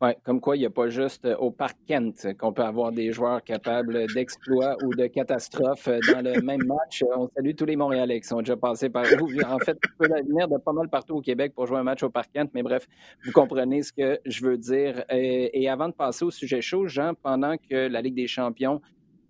Oui, 0.00 0.10
comme 0.22 0.40
quoi 0.40 0.56
il 0.56 0.60
n'y 0.60 0.66
a 0.66 0.70
pas 0.70 0.88
juste 0.88 1.26
au 1.40 1.50
Parc 1.50 1.76
Kent 1.88 2.28
qu'on 2.38 2.52
peut 2.52 2.62
avoir 2.62 2.92
des 2.92 3.10
joueurs 3.10 3.42
capables 3.42 4.06
d'exploits 4.14 4.76
ou 4.84 4.94
de 4.94 5.08
catastrophes 5.08 5.88
dans 5.88 6.22
le 6.22 6.40
même 6.42 6.64
match. 6.64 7.02
On 7.16 7.28
salue 7.34 7.50
tous 7.56 7.64
les 7.64 7.74
Montréalais 7.74 8.20
qui 8.20 8.28
sont 8.28 8.38
déjà 8.38 8.56
passés 8.56 8.90
par 8.90 9.04
où. 9.20 9.28
En 9.44 9.58
fait, 9.58 9.76
tu 9.82 9.90
peux 9.98 10.06
venir 10.06 10.46
de 10.46 10.56
pas 10.58 10.72
mal 10.72 10.88
partout 10.88 11.16
au 11.16 11.20
Québec 11.20 11.52
pour 11.52 11.66
jouer 11.66 11.78
un 11.78 11.82
match 11.82 12.04
au 12.04 12.10
Parc 12.10 12.30
Kent, 12.32 12.52
mais 12.54 12.62
bref, 12.62 12.86
vous 13.24 13.32
comprenez 13.32 13.82
ce 13.82 13.92
que 13.92 14.20
je 14.24 14.44
veux 14.44 14.56
dire. 14.56 15.04
Et, 15.10 15.68
avant 15.68 15.88
de 15.88 15.94
passer 15.94 16.24
au 16.24 16.30
sujet 16.30 16.60
chaud, 16.60 16.86
Jean, 16.86 17.14
pendant 17.14 17.56
que 17.56 17.88
la 17.88 18.00
Ligue 18.00 18.14
des 18.14 18.28
champions 18.28 18.80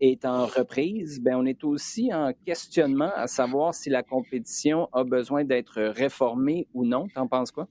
est 0.00 0.24
en 0.24 0.46
reprise, 0.46 1.20
ben 1.20 1.36
on 1.36 1.46
est 1.46 1.64
aussi 1.64 2.12
en 2.12 2.32
questionnement 2.44 3.10
à 3.14 3.26
savoir 3.26 3.74
si 3.74 3.90
la 3.90 4.02
compétition 4.02 4.88
a 4.92 5.04
besoin 5.04 5.44
d'être 5.44 5.80
réformée 5.82 6.66
ou 6.74 6.84
non. 6.84 7.08
T'en 7.14 7.26
penses 7.26 7.50
quoi? 7.50 7.68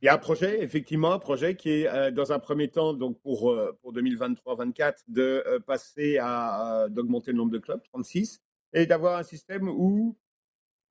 Il 0.00 0.06
y 0.06 0.08
a 0.08 0.14
un 0.14 0.18
projet, 0.18 0.62
effectivement, 0.62 1.12
un 1.12 1.18
projet 1.18 1.56
qui 1.56 1.70
est 1.70 1.88
euh, 1.88 2.12
dans 2.12 2.30
un 2.30 2.38
premier 2.38 2.68
temps, 2.68 2.94
donc 2.94 3.20
pour, 3.20 3.50
euh, 3.50 3.76
pour 3.82 3.92
2023-24, 3.92 5.02
de 5.08 5.42
euh, 5.44 5.58
passer 5.58 6.18
à, 6.20 6.86
d'augmenter 6.88 7.32
le 7.32 7.38
nombre 7.38 7.50
de 7.50 7.58
clubs, 7.58 7.82
36, 7.92 8.40
et 8.74 8.86
d'avoir 8.86 9.18
un 9.18 9.24
système 9.24 9.68
où 9.68 10.16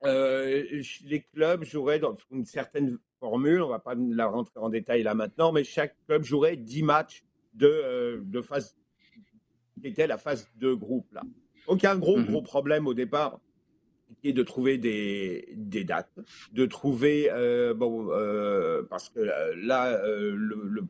les 0.04 1.26
clubs 1.32 1.64
joueraient 1.64 1.98
dans 1.98 2.14
une 2.30 2.44
certaine 2.44 2.98
formule, 3.18 3.62
on 3.62 3.66
ne 3.66 3.72
va 3.72 3.78
pas 3.80 3.94
la 3.96 4.26
rentrer 4.26 4.60
en 4.60 4.68
détail 4.68 5.02
là 5.02 5.14
maintenant, 5.14 5.52
mais 5.52 5.64
chaque 5.64 5.96
club 6.06 6.22
jouerait 6.22 6.56
10 6.56 6.82
matchs 6.84 7.24
de, 7.54 8.22
de 8.24 8.40
phase 8.40 8.76
qui 9.80 9.88
était 9.88 10.06
la 10.06 10.18
phase 10.18 10.48
de 10.56 10.72
groupe 10.72 11.12
là. 11.12 11.22
Donc 11.66 11.82
il 11.82 11.84
y 11.84 11.86
a 11.86 11.92
un 11.92 11.98
gros, 11.98 12.20
gros 12.20 12.40
mhm. 12.40 12.46
problème 12.46 12.86
au 12.86 12.94
départ 12.94 13.40
qui 14.20 14.28
est 14.30 14.32
de 14.32 14.42
trouver 14.42 14.78
des, 14.78 15.48
des 15.54 15.84
dates, 15.84 16.18
de 16.52 16.66
trouver, 16.66 17.28
euh, 17.30 17.74
bon, 17.74 18.08
euh, 18.10 18.82
parce 18.88 19.08
que 19.10 19.20
euh, 19.20 19.54
là, 19.56 20.00
le, 20.06 20.84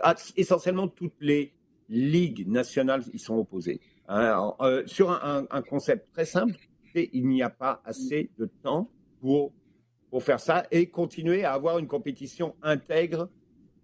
ah, 0.00 0.14
essentiellement 0.36 0.88
toutes 0.88 1.20
les 1.20 1.52
ligues 1.88 2.48
nationales 2.48 3.02
y 3.12 3.18
sont 3.18 3.36
opposées. 3.36 3.80
Hein. 4.08 4.52
sur 4.86 5.10
un, 5.10 5.46
un, 5.50 5.62
concept 5.62 6.12
très 6.12 6.24
simple, 6.24 6.56
il 6.94 7.26
n'y 7.28 7.42
a 7.42 7.50
pas 7.50 7.80
assez 7.84 8.30
de 8.36 8.46
temps 8.62 8.90
pour, 9.20 9.52
pour 10.10 10.22
faire 10.22 10.40
ça 10.40 10.66
et 10.70 10.86
continuer 10.86 11.44
à 11.44 11.52
avoir 11.52 11.78
une 11.78 11.86
compétition 11.86 12.54
intègre 12.62 13.28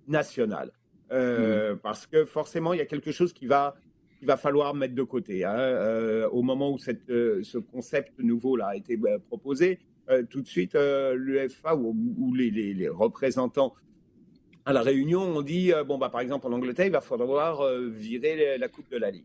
nationale. 0.06 0.72
Mhm. 1.10 1.78
Parce 1.82 2.06
que 2.06 2.24
forcément, 2.24 2.72
il 2.72 2.78
y 2.78 2.82
a 2.82 2.86
quelque 2.86 3.12
chose 3.12 3.32
qui 3.32 3.46
va 3.46 3.76
qu'il 4.18 4.26
va 4.26 4.36
falloir 4.36 4.74
mettre 4.74 4.94
de 4.94 5.02
côté. 5.02 5.44
Hein. 5.44 5.56
Euh, 5.56 6.28
au 6.30 6.42
moment 6.42 6.72
où 6.72 6.78
euh, 7.10 7.42
ce 7.42 7.58
concept 7.58 8.18
nouveau-là 8.18 8.68
a 8.68 8.76
été 8.76 8.96
bah, 8.96 9.18
proposé, 9.28 9.78
euh, 10.10 10.24
tout 10.28 10.42
de 10.42 10.46
suite, 10.46 10.74
l'UEFA 10.74 11.76
ou, 11.76 12.34
les, 12.34 12.88
représentants 12.88 13.74
à 14.64 14.72
la 14.72 14.82
réunion 14.82 15.22
ont 15.22 15.42
dit, 15.42 15.72
bon, 15.86 15.98
bah, 15.98 16.10
par 16.10 16.20
exemple, 16.20 16.46
en 16.46 16.52
Angleterre, 16.52 16.86
il 16.86 16.92
va 16.92 17.00
falloir 17.00 17.62
virer 17.88 18.58
la 18.58 18.68
Coupe 18.68 18.90
de 18.90 18.98
la 18.98 19.10
Ligue. 19.10 19.24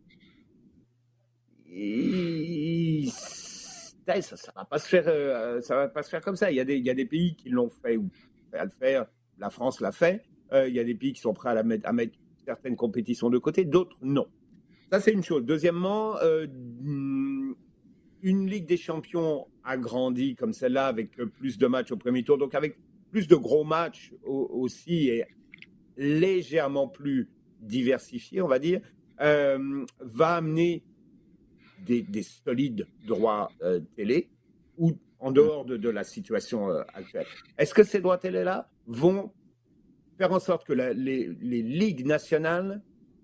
Ça 4.06 4.16
ne 4.16 4.56
va, 4.56 4.66
pas 4.66 4.80
se 4.80 4.88
faire, 4.88 5.64
ça 5.64 5.76
va 5.76 5.88
pas 5.88 6.04
se 6.04 6.10
faire 6.10 6.22
comme 6.22 6.36
ça. 6.36 6.52
Il 6.52 6.56
y 6.56 6.60
a 6.60 6.94
des, 6.94 7.06
pays 7.06 7.36
qui 7.36 7.50
l'ont 7.50 7.70
fait 7.70 7.98
ou 7.98 8.10
à 8.54 8.64
le 8.64 8.72
faire. 8.72 9.06
La 9.40 9.50
France 9.50 9.82
l'a 9.82 9.92
fait. 9.92 10.24
il 10.54 10.74
y 10.74 10.80
a 10.80 10.84
des 10.84 10.96
pays 10.96 11.14
qui 11.14 11.22
sont 11.22 11.34
prêts 11.34 11.58
à 11.58 11.64
mettre 11.64 12.14
certaines 12.46 12.76
compétitions 12.76 13.30
de 13.30 13.38
côté, 13.38 13.66
d'autres 13.66 13.98
non. 14.02 14.28
Ça, 14.94 15.00
c'est 15.00 15.12
une 15.12 15.24
chose. 15.24 15.44
Deuxièmement, 15.44 16.18
euh, 16.18 16.46
une 18.22 18.48
Ligue 18.48 18.68
des 18.68 18.78
Champions 18.78 19.48
agrandie 19.64 20.36
comme 20.36 20.54
celle-là, 20.54 20.86
avec 20.86 21.16
plus 21.16 21.58
de 21.58 21.66
matchs 21.66 21.92
au 21.92 21.98
premier 21.98 22.24
tour, 22.24 22.38
donc 22.38 22.54
avec 22.54 22.78
plus 23.10 23.28
de 23.28 23.36
gros 23.36 23.64
matchs 23.64 24.14
aussi 24.24 25.10
et 25.10 25.26
légèrement 25.98 26.88
plus 26.88 27.28
diversifié, 27.60 28.44
on 28.44 28.48
va 28.48 28.60
dire, 28.60 28.82
euh, 29.20 29.84
va 30.00 30.36
amener 30.36 30.84
des, 31.88 32.06
solides 32.22 32.86
droits 33.08 33.50
euh, 33.64 33.80
télé 33.96 34.30
ou 34.78 34.92
en 35.20 35.32
dehors 35.32 35.66
de, 35.66 35.90
la 35.90 36.04
situation 36.04 36.68
actuelle. 36.94 37.26
Est-ce 37.58 37.74
que 37.74 37.84
ces 37.84 38.00
droits 38.00 38.20
télé-là 38.20 38.70
vont 38.86 39.32
faire 40.20 40.32
en 40.34 40.40
sorte 40.40 40.68
que 40.68 40.74
les, 40.74 41.30
ligues 41.32 42.06
nationales 42.06 42.84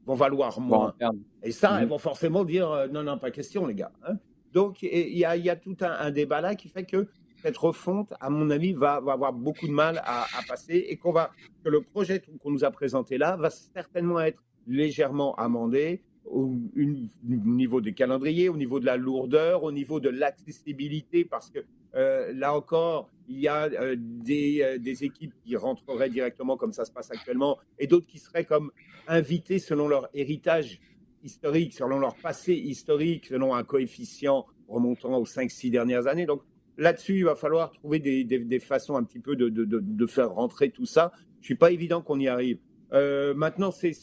vont 0.10 0.16
valoir 0.16 0.60
moins. 0.60 0.96
et 1.44 1.52
ça, 1.52 1.78
elles 1.78 1.84
mhm. 1.84 1.90
vont 1.90 1.98
forcément 2.00 2.44
dire 2.44 2.72
euh, 2.72 2.88
non, 2.88 3.04
non, 3.04 3.20
pas 3.20 3.30
question, 3.30 3.68
les 3.68 3.76
gars. 3.76 3.92
Hein. 4.08 4.16
Donc, 4.54 4.82
il 4.82 5.16
y 5.16 5.24
a, 5.24 5.38
y 5.38 5.50
a, 5.50 5.56
tout 5.56 5.78
un, 5.82 6.10
débat 6.10 6.42
là 6.42 6.56
qui 6.56 6.68
fait 6.68 6.84
que 6.84 7.08
cette 7.44 7.58
refonte, 7.58 8.12
à 8.20 8.32
mon 8.32 8.50
avis, 8.50 8.74
va, 8.74 9.00
va 9.00 9.14
avoir 9.14 9.32
beaucoup 9.32 9.68
de 9.68 9.72
mal 9.72 10.02
à, 10.04 10.26
passer 10.48 10.88
et 10.90 10.98
qu'on 10.98 11.12
va, 11.12 11.30
que 11.64 11.70
le 11.70 11.82
projet 11.82 12.22
qu'on 12.42 12.50
nous 12.50 12.66
a 12.66 12.72
présenté 12.72 13.20
là 13.20 13.36
va 13.36 13.52
certainement 13.52 14.20
être 14.20 14.44
légèrement 14.66 15.36
amendé 15.36 16.02
au, 16.26 16.56
niveau 16.76 17.82
des 17.82 17.94
calendriers, 17.94 18.50
au 18.50 18.58
niveau 18.58 18.80
de 18.80 18.86
la 18.86 18.98
lourdeur, 18.98 19.64
au 19.64 19.72
niveau 19.72 20.00
de 20.00 20.10
l'accessibilité, 20.10 21.26
parce 21.26 21.50
que 21.50 21.60
euh, 21.96 22.32
là 22.34 22.54
encore, 22.54 23.10
il 23.28 23.40
y 23.40 23.48
a 23.48 23.66
euh, 23.66 23.96
des, 23.98 24.78
des, 24.80 25.04
équipes 25.04 25.34
qui 25.44 25.56
rentreraient 25.56 26.10
directement 26.10 26.56
comme 26.56 26.72
ça 26.72 26.86
se 26.86 26.92
passe 26.92 27.10
actuellement 27.10 27.58
et 27.80 27.88
d'autres 27.88 28.06
qui 28.06 28.20
seraient 28.20 28.46
comme 28.46 28.72
invités 29.08 29.58
selon 29.58 29.88
leur 29.88 30.08
héritage 30.14 30.80
historique, 31.24 31.74
selon 31.74 32.00
leur 32.00 32.16
passé 32.16 32.54
historique, 32.54 33.26
selon 33.26 33.56
un 33.56 33.64
coefficient 33.64 34.46
remontant 34.68 35.18
aux 35.18 35.26
5-6 35.26 35.72
dernières 35.72 36.08
années. 36.08 36.26
Donc 36.26 36.44
là-dessus, 36.78 37.18
il 37.18 37.26
va 37.26 37.36
falloir 37.36 37.72
trouver 37.72 38.00
des, 38.00 38.60
façons 38.60 38.96
un 38.96 39.04
petit 39.04 39.20
peu 39.20 39.36
de, 39.36 39.50
de, 39.50 40.06
faire 40.06 40.32
rentrer 40.32 40.70
tout 40.70 40.86
ça. 40.86 41.12
Je 41.42 41.46
suis 41.46 41.56
pas 41.56 41.72
évident 41.72 42.02
qu'on 42.02 42.20
y 42.20 42.28
arrive. 42.28 42.60
Euh, 42.94 43.34
maintenant, 43.34 43.72
c'est 43.72 43.94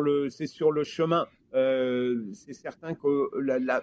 le, 0.00 0.30
sur 0.30 0.72
le 0.72 0.84
chemin. 0.84 1.26
Euh, 1.54 2.24
c'est 2.32 2.52
certain 2.52 2.94
que 2.94 3.30
la, 3.38 3.82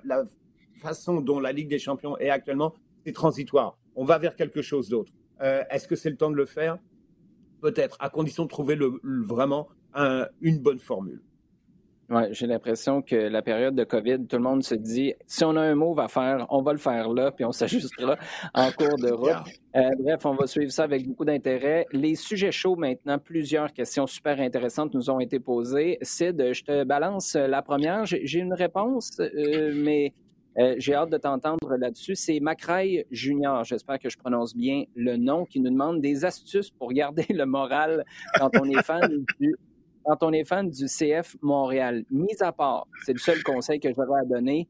façon 0.82 1.22
dont 1.22 1.40
la 1.40 1.52
Ligue 1.52 1.70
des 1.70 1.80
Champions 1.80 2.18
est 2.18 2.30
actuellement, 2.30 2.74
c'est 3.04 3.14
transitoire. 3.14 3.78
On 3.96 4.04
va 4.04 4.18
vers 4.18 4.36
quelque 4.36 4.62
chose 4.62 4.90
d'autre. 4.90 5.14
Euh, 5.42 5.64
Est-ce 5.70 5.88
que 5.88 5.96
c'est 5.96 6.10
le 6.10 6.18
temps 6.18 6.30
de 6.30 6.36
le 6.36 6.46
faire? 6.46 6.78
Peut-être, 7.62 7.98
à 8.00 8.10
condition 8.10 8.44
de 8.44 8.50
trouver 8.50 8.78
vraiment 9.04 9.70
une 10.42 10.60
bonne 10.60 10.80
formule. 10.80 11.22
Ouais, 12.10 12.28
j'ai 12.32 12.46
l'impression 12.46 13.02
que 13.02 13.16
la 13.16 13.42
période 13.42 13.74
de 13.74 13.84
COVID, 13.84 14.28
tout 14.28 14.36
le 14.36 14.44
monde 14.44 14.64
se 14.64 14.76
dit 14.76 15.14
si 15.26 15.44
on 15.44 15.56
a 15.56 15.62
un 15.62 15.74
move 15.74 16.00
à 16.00 16.08
faire, 16.08 16.46
on 16.50 16.62
va 16.62 16.72
le 16.72 16.78
faire 16.78 17.10
là, 17.10 17.32
puis 17.32 17.46
on 17.46 17.52
s'ajustera 17.52 18.16
en 18.54 18.72
cours 18.72 18.98
de 18.98 19.12
route. 19.12 19.32
Euh, 19.76 19.90
bref, 20.00 20.24
on 20.26 20.36
va 20.36 20.46
suivre 20.46 20.72
ça 20.72 20.84
avec 20.84 21.08
beaucoup 21.08 21.26
d'intérêt. 21.26 21.88
Les 21.92 22.14
sujets 22.14 22.52
chauds 22.52 22.76
maintenant, 22.76 23.18
plusieurs 23.18 23.74
questions 23.74 24.06
super 24.06 24.40
intéressantes 24.40 24.94
nous 24.94 25.10
ont 25.10 25.20
été 25.20 25.40
posées. 25.40 25.98
Sid, 26.04 26.54
je 26.54 26.64
te 26.64 26.84
balance 26.84 27.36
la 27.36 27.64
première. 27.64 28.06
J'ai 28.06 28.40
une 28.40 28.54
réponse, 28.54 29.20
euh, 29.20 29.74
mais 29.76 30.14
euh, 30.58 30.76
j'ai 30.78 30.94
hâte 30.94 31.10
de 31.10 31.18
t'entendre 31.18 31.76
là-dessus. 31.78 32.16
C'est 32.16 32.40
Macrae 32.40 33.04
Junior, 33.12 33.64
j'espère 33.64 34.00
que 34.00 34.10
je 34.10 34.18
prononce 34.18 34.56
bien 34.56 34.84
le 34.96 35.18
nom, 35.18 35.46
qui 35.46 35.60
nous 35.60 35.70
demande 35.70 36.02
des 36.02 36.24
astuces 36.24 36.70
pour 36.70 36.94
garder 36.94 37.26
le 37.30 37.46
moral 37.46 38.06
quand 38.38 38.50
on 38.60 38.66
est 38.66 38.82
fan 38.84 39.26
du 39.40 39.56
quand 40.06 40.22
on 40.22 40.32
est 40.32 40.44
fan 40.46 40.70
du 40.70 40.86
CF 40.86 41.36
Montréal, 41.42 42.06
mis 42.12 42.42
à 42.42 42.52
part, 42.52 42.88
c'est 43.04 43.14
le 43.14 43.20
seul 43.20 43.42
conseil 43.44 43.80
que 43.80 43.90
j'aurais 43.94 44.22
à 44.22 44.26
donner, 44.26 44.68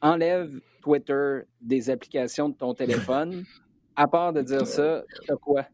enlève 0.00 0.60
Twitter 0.80 1.40
des 1.60 1.90
applications 1.90 2.48
de 2.48 2.54
ton 2.54 2.74
téléphone. 2.74 3.44
À 3.94 4.08
part 4.08 4.32
de 4.32 4.42
dire 4.42 4.66
ça, 4.66 5.02
t'as 5.26 5.36
quoi? 5.36 5.66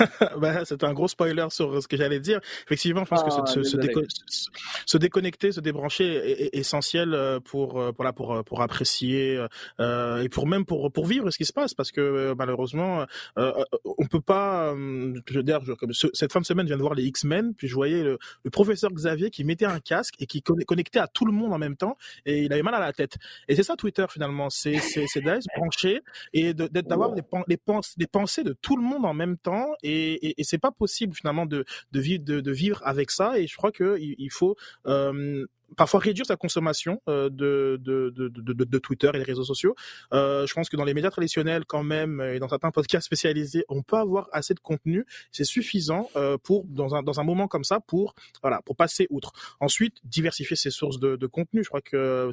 ben, 0.40 0.64
c'est 0.64 0.84
un 0.84 0.92
gros 0.92 1.08
spoiler 1.08 1.46
sur 1.50 1.82
ce 1.82 1.88
que 1.88 1.96
j'allais 1.96 2.20
dire. 2.20 2.40
Effectivement, 2.66 3.04
je 3.04 3.10
pense 3.10 3.22
que 3.22 3.30
se, 3.30 3.62
se, 3.62 3.76
se, 4.86 4.98
déconnecter, 4.98 5.52
se 5.52 5.60
débrancher 5.60 6.04
est, 6.44 6.56
essentiel 6.56 7.14
euh, 7.14 7.40
pour 7.40 7.80
euh, 7.80 7.92
pour 7.92 8.04
là 8.04 8.12
pour 8.12 8.44
pour 8.44 8.62
apprécier 8.62 9.44
euh, 9.80 10.22
et 10.22 10.28
pour 10.28 10.46
même 10.46 10.64
pour 10.64 10.90
pour 10.92 11.06
vivre 11.06 11.30
ce 11.30 11.38
qui 11.38 11.44
se 11.44 11.52
passe 11.52 11.74
parce 11.74 11.92
que 11.92 12.34
malheureusement 12.36 13.06
euh, 13.38 13.52
on 13.84 14.06
peut 14.06 14.20
pas. 14.20 14.74
Je 14.74 15.34
veux 15.34 15.42
dire, 15.42 15.60
comme 15.78 15.92
cette 15.92 16.32
fin 16.32 16.40
de 16.40 16.46
semaine, 16.46 16.66
je 16.66 16.70
viens 16.70 16.76
de 16.76 16.82
voir 16.82 16.94
les 16.94 17.04
X-Men, 17.04 17.54
puis 17.54 17.68
je 17.68 17.74
voyais 17.74 18.02
le, 18.02 18.18
le, 18.44 18.50
professeur 18.50 18.90
Xavier 18.90 19.30
qui 19.30 19.44
mettait 19.44 19.64
un 19.64 19.80
casque 19.80 20.14
et 20.18 20.26
qui 20.26 20.42
connectait 20.42 20.98
à 20.98 21.06
tout 21.06 21.24
le 21.24 21.32
monde 21.32 21.52
en 21.52 21.58
même 21.58 21.76
temps 21.76 21.96
et 22.26 22.42
il 22.42 22.52
avait 22.52 22.62
mal 22.62 22.74
à 22.74 22.80
la 22.80 22.92
tête. 22.92 23.16
Et 23.48 23.56
c'est 23.56 23.62
ça 23.62 23.76
Twitter 23.76 24.06
finalement, 24.10 24.50
c'est 24.50 24.78
se 24.78 25.58
brancher 25.58 26.00
et 26.32 26.54
d'avoir 26.54 27.14
les, 27.14 27.22
les, 27.48 27.58
les 27.98 28.06
pensées 28.06 28.44
de 28.44 28.52
tout 28.52 28.76
le 28.76 28.82
monde 28.82 29.04
en 29.04 29.14
même 29.14 29.36
temps 29.36 29.66
et, 29.82 29.89
et, 29.90 30.44
c'est 30.44 30.58
pas 30.58 30.70
possible 30.70 31.14
finalement 31.14 31.46
de, 31.46 31.64
vivre 31.92 32.80
avec 32.84 33.10
ça. 33.10 33.38
Et 33.38 33.46
je 33.46 33.56
crois 33.56 33.72
qu'il 33.72 34.14
il 34.18 34.30
faut 34.30 34.56
euh, 34.86 35.46
parfois 35.76 36.00
réduire 36.00 36.26
sa 36.26 36.36
consommation 36.36 37.00
euh, 37.08 37.28
de, 37.30 37.78
de, 37.80 38.10
de, 38.10 38.28
de, 38.28 38.78
Twitter 38.78 39.10
et 39.14 39.18
des 39.18 39.24
réseaux 39.24 39.44
sociaux. 39.44 39.74
Euh, 40.12 40.46
je 40.46 40.54
pense 40.54 40.68
que 40.68 40.76
dans 40.76 40.84
les 40.84 40.94
médias 40.94 41.10
traditionnels, 41.10 41.64
quand 41.66 41.82
même, 41.82 42.20
et 42.20 42.38
dans 42.38 42.48
certains 42.48 42.70
podcasts 42.70 43.06
spécialisés, 43.06 43.64
on 43.68 43.82
peut 43.82 43.96
avoir 43.96 44.28
assez 44.32 44.54
de 44.54 44.60
contenu. 44.60 45.06
C'est 45.32 45.44
suffisant 45.44 46.08
euh, 46.16 46.38
pour 46.38 46.64
dans 46.64 46.94
un 46.94 47.02
dans 47.02 47.20
un 47.20 47.24
moment 47.24 47.48
comme 47.48 47.64
ça 47.64 47.80
pour 47.80 48.14
voilà 48.42 48.60
pour 48.64 48.76
passer 48.76 49.06
outre. 49.10 49.32
Ensuite, 49.60 49.98
diversifier 50.04 50.56
ses 50.56 50.70
sources 50.70 50.98
de, 50.98 51.16
de 51.16 51.26
contenu. 51.26 51.62
Je 51.62 51.68
crois 51.68 51.80
que 51.80 52.30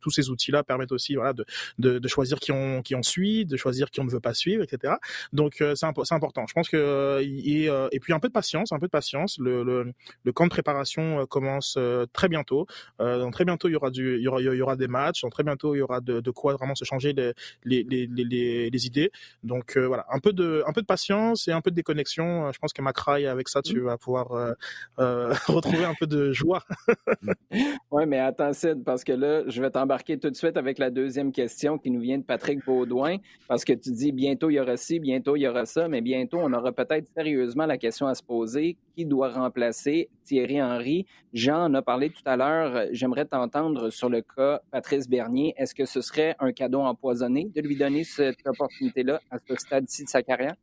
tous 0.00 0.10
ces 0.10 0.30
outils-là 0.30 0.62
permettent 0.62 0.92
aussi 0.92 1.14
voilà 1.14 1.32
de, 1.32 1.44
de, 1.78 1.98
de, 1.98 2.08
choisir 2.08 2.38
qui 2.38 2.52
on 2.52 2.82
qui 2.82 2.94
on 2.94 3.02
suit, 3.02 3.46
de 3.46 3.56
choisir 3.56 3.90
qui 3.90 4.00
on 4.00 4.04
ne 4.04 4.10
veut 4.10 4.20
pas 4.20 4.34
suivre, 4.34 4.62
etc. 4.62 4.94
Donc 5.32 5.60
euh, 5.60 5.74
c'est 5.74 5.86
c'est 6.04 6.14
important. 6.14 6.46
Je 6.46 6.52
pense 6.52 6.68
que 6.68 6.76
euh, 6.76 7.20
et, 7.22 7.68
et 7.92 8.00
puis 8.00 8.12
un 8.12 8.20
peu 8.20 8.28
de 8.28 8.32
patience, 8.32 8.72
un 8.72 8.78
peu 8.78 8.86
de 8.86 8.90
patience. 8.90 9.38
Le 9.38 9.62
le, 9.62 9.92
le 10.22 10.32
camp 10.32 10.44
de 10.44 10.50
préparation 10.50 11.26
commence 11.26 11.78
très 12.12 12.28
bientôt. 12.28 12.66
Euh, 13.00 13.18
donc 13.18 13.32
très 13.32 13.44
bientôt 13.44 13.68
il 13.68 13.72
y 13.72 13.76
aura 13.76 13.90
du, 13.90 14.16
il 14.16 14.22
y 14.22 14.28
aura, 14.28 14.40
il 14.40 14.46
y 14.46 14.62
aura 14.62 14.76
des 14.76 14.88
matchs. 14.88 15.22
Donc 15.22 15.32
très 15.32 15.42
bientôt 15.42 15.74
il 15.74 15.78
y 15.78 15.82
aura 15.82 16.00
de, 16.00 16.20
de 16.20 16.30
quoi 16.30 16.54
vraiment 16.54 16.74
se 16.74 16.84
changer 16.84 17.12
les 17.12 17.32
les, 17.64 17.82
les, 17.82 18.06
les, 18.06 18.70
les 18.70 18.86
idées. 18.86 19.10
Donc 19.42 19.76
euh, 19.76 19.86
voilà, 19.86 20.06
un 20.10 20.18
peu 20.18 20.32
de 20.32 20.62
un 20.66 20.72
peu 20.72 20.80
de 20.80 20.86
patience 20.86 21.48
et 21.48 21.52
un 21.52 21.60
peu 21.60 21.70
de 21.70 21.76
déconnexion. 21.76 22.50
Je 22.52 22.58
pense 22.58 22.72
que 22.72 22.82
Macrae 22.82 23.26
avec 23.26 23.48
ça 23.48 23.62
tu 23.62 23.80
mm. 23.80 23.84
vas 23.84 23.98
pouvoir 23.98 24.32
euh, 24.32 24.52
euh 24.98 25.34
retrouver 25.46 25.84
un 25.84 25.94
peu 25.94 26.06
de 26.06 26.32
joie. 26.32 26.62
ouais, 27.90 28.06
mais 28.06 28.18
attends 28.18 28.52
Sid, 28.52 28.84
parce 28.84 29.04
que 29.04 29.12
là 29.12 29.42
je 29.48 29.60
vais 29.60 29.70
t'embarquer 29.70 30.18
tout 30.18 30.30
de 30.30 30.36
suite 30.36 30.56
avec 30.56 30.78
la 30.78 30.90
deuxième 30.90 31.32
question 31.32 31.78
qui 31.78 31.90
nous 31.90 32.00
vient 32.00 32.18
de 32.18 32.24
Patrick 32.24 32.64
Baudouin, 32.64 33.16
parce 33.48 33.64
que 33.64 33.72
tu 33.72 33.90
dis 33.90 34.12
bientôt 34.12 34.50
il 34.50 34.54
y 34.54 34.60
aura 34.60 34.76
ci, 34.76 34.98
bientôt 34.98 35.36
il 35.36 35.40
y 35.40 35.48
aura 35.48 35.66
ça, 35.66 35.88
mais 35.88 36.00
bientôt 36.00 36.38
on 36.40 36.52
aura 36.52 36.72
peut-être 36.72 37.08
sérieusement 37.14 37.66
la 37.66 37.78
question 37.78 38.06
à 38.06 38.14
se 38.14 38.22
poser 38.22 38.76
qui 38.96 39.04
doit 39.04 39.30
remplacer 39.30 40.08
Thierry 40.24 40.60
Henry? 40.60 41.06
Jean 41.32 41.64
en 41.64 41.74
a 41.74 41.82
parlé 41.82 42.10
tout 42.10 42.22
à 42.24 42.36
l'heure. 42.36 42.65
J'aimerais 42.92 43.26
t'entendre 43.26 43.90
sur 43.90 44.08
le 44.08 44.22
cas 44.22 44.60
Patrice 44.70 45.08
Bernier. 45.08 45.54
Est-ce 45.56 45.74
que 45.74 45.84
ce 45.84 46.00
serait 46.00 46.34
un 46.38 46.52
cadeau 46.52 46.80
empoisonné 46.80 47.50
de 47.54 47.60
lui 47.60 47.76
donner 47.76 48.04
cette 48.04 48.46
opportunité-là 48.46 49.20
à 49.30 49.38
ce 49.38 49.54
stade-ci 49.54 50.04
de 50.04 50.08
sa 50.08 50.22
carrière? 50.22 50.54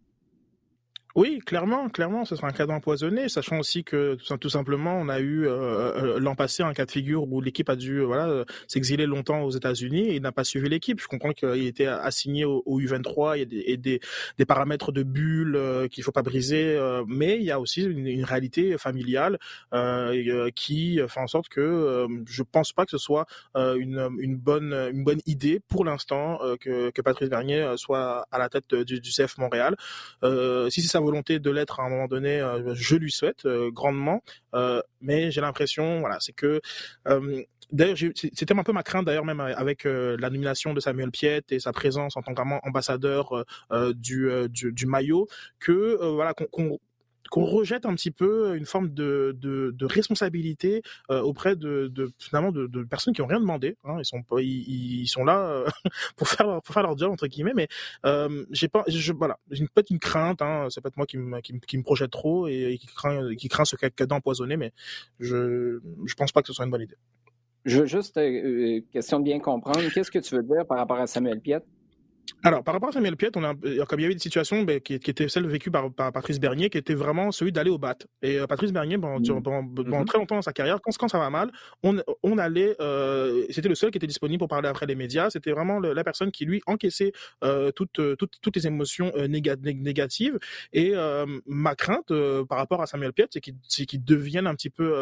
Oui, 1.16 1.40
clairement, 1.46 1.90
clairement, 1.90 2.26
ce 2.26 2.36
sera 2.36 2.48
un 2.48 2.52
cadeau 2.52 2.74
empoisonné, 2.74 3.30
sachant 3.30 3.60
aussi 3.60 3.84
que 3.84 4.18
tout 4.40 4.50
simplement, 4.50 4.96
on 4.98 5.10
a 5.10 5.20
eu 5.20 5.46
euh, 5.46 6.16
euh, 6.16 6.20
l'an 6.20 6.34
passé 6.34 6.64
un 6.64 6.74
cas 6.74 6.86
de 6.86 6.92
figure 6.92 7.32
où 7.32 7.40
l'équipe 7.40 7.70
a 7.70 7.76
dû 7.76 8.02
voilà 8.02 8.46
s'exiler 8.68 9.06
longtemps 9.06 9.44
aux 9.44 9.52
États-Unis 9.52 10.10
et 10.10 10.20
n'a 10.20 10.32
pas 10.32 10.44
suivi 10.44 10.70
l'équipe. 10.70 11.00
Je 11.00 11.08
comprends 11.08 11.32
qu'il 11.32 11.68
était 11.68 11.86
assigné 11.86 12.46
au, 12.46 12.64
U23, 12.66 13.36
il 13.36 13.40
y 13.40 13.42
a 13.44 13.46
des, 13.46 13.78
des, 13.78 14.00
des 14.40 14.46
paramètres 14.46 14.92
de 14.92 15.04
bulle 15.04 15.56
euh, 15.56 15.88
qu'il 15.88 16.04
faut 16.04 16.12
pas 16.12 16.24
briser, 16.24 16.76
euh, 16.76 17.04
mais 17.08 17.38
il 17.38 17.44
y 17.44 17.52
a 17.52 17.60
aussi 17.60 17.84
une, 17.84 18.08
une 18.08 18.24
réalité 18.24 18.78
familiale 18.80 19.38
euh, 19.74 20.50
qui 20.56 21.00
fait 21.08 21.20
en 21.20 21.28
sorte 21.28 21.48
que 21.48 22.08
je 22.26 22.42
pense 22.42 22.74
pas 22.74 22.86
que 22.86 22.92
ce 22.92 22.98
soit 22.98 23.26
une, 23.56 24.10
une 24.20 24.36
bonne 24.36 24.74
une 24.74 25.04
bonne 25.04 25.20
idée 25.26 25.60
pour 25.60 25.86
l'instant 25.86 26.40
que, 26.60 26.90
que 26.90 27.02
Patrice 27.02 27.30
Bernier 27.30 27.74
soit 27.78 28.28
à 28.32 28.40
la 28.40 28.50
tête 28.50 28.74
du, 28.74 29.00
du 29.00 29.10
CF 29.12 29.38
Montréal. 29.38 29.76
si 30.70 30.82
c'est 30.82 30.88
ça 30.88 31.03
volonté 31.04 31.40
de 31.40 31.50
l'être 31.52 31.80
à 31.80 31.84
un 31.84 31.90
moment 31.90 32.08
donné, 32.08 32.40
euh, 32.40 32.74
je 32.74 32.96
lui 32.96 33.12
souhaite 33.12 33.46
euh, 33.46 33.72
grandement. 33.72 34.24
Euh, 34.56 34.82
mais 35.02 35.32
j'ai 35.32 35.42
l'impression, 35.42 36.00
voilà, 36.00 36.18
c'est 36.20 36.34
que 36.34 36.62
D'ailleurs, 37.72 37.98
c'était 38.16 38.56
un 38.56 38.62
peu 38.62 38.74
ma 38.74 38.84
crainte 38.84 39.06
d'ailleurs 39.06 39.26
même 39.26 39.40
avec 39.40 39.86
la 39.86 40.30
nomination 40.30 40.76
de 40.76 40.80
Samuel 40.80 41.10
Piet 41.10 41.42
et 41.50 41.60
sa 41.60 41.72
présence 41.72 42.16
en 42.16 42.22
tant 42.22 42.36
qu'ambassadeur 42.36 43.46
du, 43.96 44.30
du, 44.50 44.86
maillot, 44.86 45.28
que 45.60 45.98
voilà 46.14 46.36
qu'on 46.36 46.78
qu'on 47.34 47.46
rejette 47.46 47.88
un 47.88 47.96
petit 47.96 48.12
peu 48.12 48.56
une 48.56 48.68
forme 48.68 48.94
de, 48.94 49.36
de, 49.36 49.86
responsabilité 49.88 50.84
euh, 51.10 51.20
auprès 51.22 51.56
de, 51.56 51.92
finalement 52.20 52.52
de, 52.52 52.84
personnes 52.84 53.16
qui 53.16 53.24
ont 53.24 53.28
rien 53.28 53.40
demandé. 53.40 53.76
Hein. 53.84 53.96
Ils 53.98 54.06
sont 54.06 54.22
ils, 54.38 55.08
sont 55.08 55.26
là 55.26 55.40
euh, 55.40 55.68
pour 56.16 56.28
faire 56.28 56.46
leur, 56.46 56.62
pour 56.62 56.76
faire 56.76 56.84
leur 56.84 56.96
job 56.96 57.12
entre 57.12 57.26
guillemets, 57.26 57.54
mais 57.56 57.68
euh, 58.06 58.46
j'ai 58.52 58.68
pas 58.68 58.84
je, 58.88 59.14
voilà 59.14 59.40
j'ai 59.50 59.66
peut-être 59.66 59.90
une 59.90 59.98
crainte. 59.98 60.44
Hein, 60.44 60.68
c'est 60.70 60.80
peut-être 60.80 60.96
moi 60.96 61.08
qui 61.08 61.18
me, 61.18 61.42
qui, 61.42 61.78
me 61.78 61.82
projette 61.82 62.12
trop 62.12 62.48
et, 62.48 62.78
qui 62.80 62.86
craint 62.86 63.34
qui 63.34 63.48
craint 63.48 63.66
ce 63.66 63.78
cadeau 63.78 64.14
empoisonné, 64.14 64.56
mais 64.56 64.72
je 65.20 65.80
je 66.06 66.14
pense 66.14 66.32
pas 66.32 66.44
que 66.44 66.48
ce 66.50 66.54
soit 66.54 66.66
une 66.66 66.72
bonne 66.72 66.84
idée. 66.84 66.98
Je 67.66 67.80
veux 67.80 67.86
juste 67.88 68.18
euh, 68.18 68.82
question 68.92 69.20
de 69.20 69.24
bien 69.24 69.40
comprendre. 69.40 69.82
Qu'est-ce 69.92 70.12
que 70.12 70.20
tu 70.20 70.36
veux 70.36 70.44
dire 70.44 70.68
par 70.68 70.78
rapport 70.78 71.00
à 71.00 71.08
Samuel 71.08 71.40
Piet? 71.40 71.62
Alors, 72.46 72.62
par 72.64 72.74
rapport 72.74 72.90
à 72.90 72.92
Samuel 72.92 73.16
Piet, 73.16 73.32
on 73.38 73.44
a, 73.44 73.54
comme 73.86 74.00
il 74.00 74.04
y 74.04 74.06
avait 74.06 74.16
des 74.16 74.20
situations 74.20 74.64
ben, 74.64 74.82
qui, 74.82 75.00
qui, 75.00 75.12
étaient 75.12 75.30
celles 75.30 75.48
vécues 75.48 75.72
par, 75.72 75.92
par, 75.94 76.12
Patrice 76.12 76.42
Bernier, 76.42 76.70
qui 76.70 76.78
était 76.78 76.94
vraiment 76.94 77.32
celui 77.32 77.54
d'aller 77.54 77.70
au 77.70 77.78
bat. 77.78 77.96
Et 78.22 78.38
euh, 78.38 78.48
Patrice 78.48 78.74
Bernier, 78.74 78.98
pendant, 78.98 79.20
mmh. 79.20 79.42
pendant, 79.42 79.62
mmh 79.64 80.06
très 80.06 80.18
longtemps 80.18 80.36
dans 80.36 80.42
sa 80.42 80.52
carrière, 80.52 80.80
quand, 80.82 80.92
quand 80.98 81.08
ça 81.08 81.20
va 81.20 81.30
mal, 81.30 81.52
on, 81.84 81.98
on 82.22 82.38
allait, 82.38 82.76
euh, 82.82 83.46
c'était 83.50 83.70
le 83.70 83.76
seul 83.76 83.92
qui 83.92 83.98
était 83.98 84.08
disponible 84.08 84.40
pour 84.40 84.50
parler 84.50 84.68
après 84.68 84.86
les 84.86 84.96
médias. 84.96 85.30
C'était 85.30 85.52
vraiment 85.52 85.80
le, 85.80 85.94
la 85.94 86.04
personne 86.04 86.32
qui 86.32 86.44
lui 86.46 86.62
encaissait 86.68 87.14
euh, 87.46 87.72
toutes, 87.72 88.02
toutes, 88.18 88.34
toutes 88.42 88.56
les 88.58 88.68
émotions 88.68 89.12
euh, 89.16 89.28
négatives. 89.28 90.38
Et 90.74 90.92
euh, 90.96 91.26
ma 91.46 91.76
crainte 91.76 92.12
euh, 92.12 92.44
par 92.44 92.58
rapport 92.58 92.82
à 92.82 92.88
Samuel 92.88 93.14
Piet, 93.14 93.28
c'est 93.32 93.40
qu'il 93.40 93.56
qu 93.88 93.98
devienne 93.98 94.48
un 94.48 94.56
petit 94.56 94.70
peu 94.70 94.94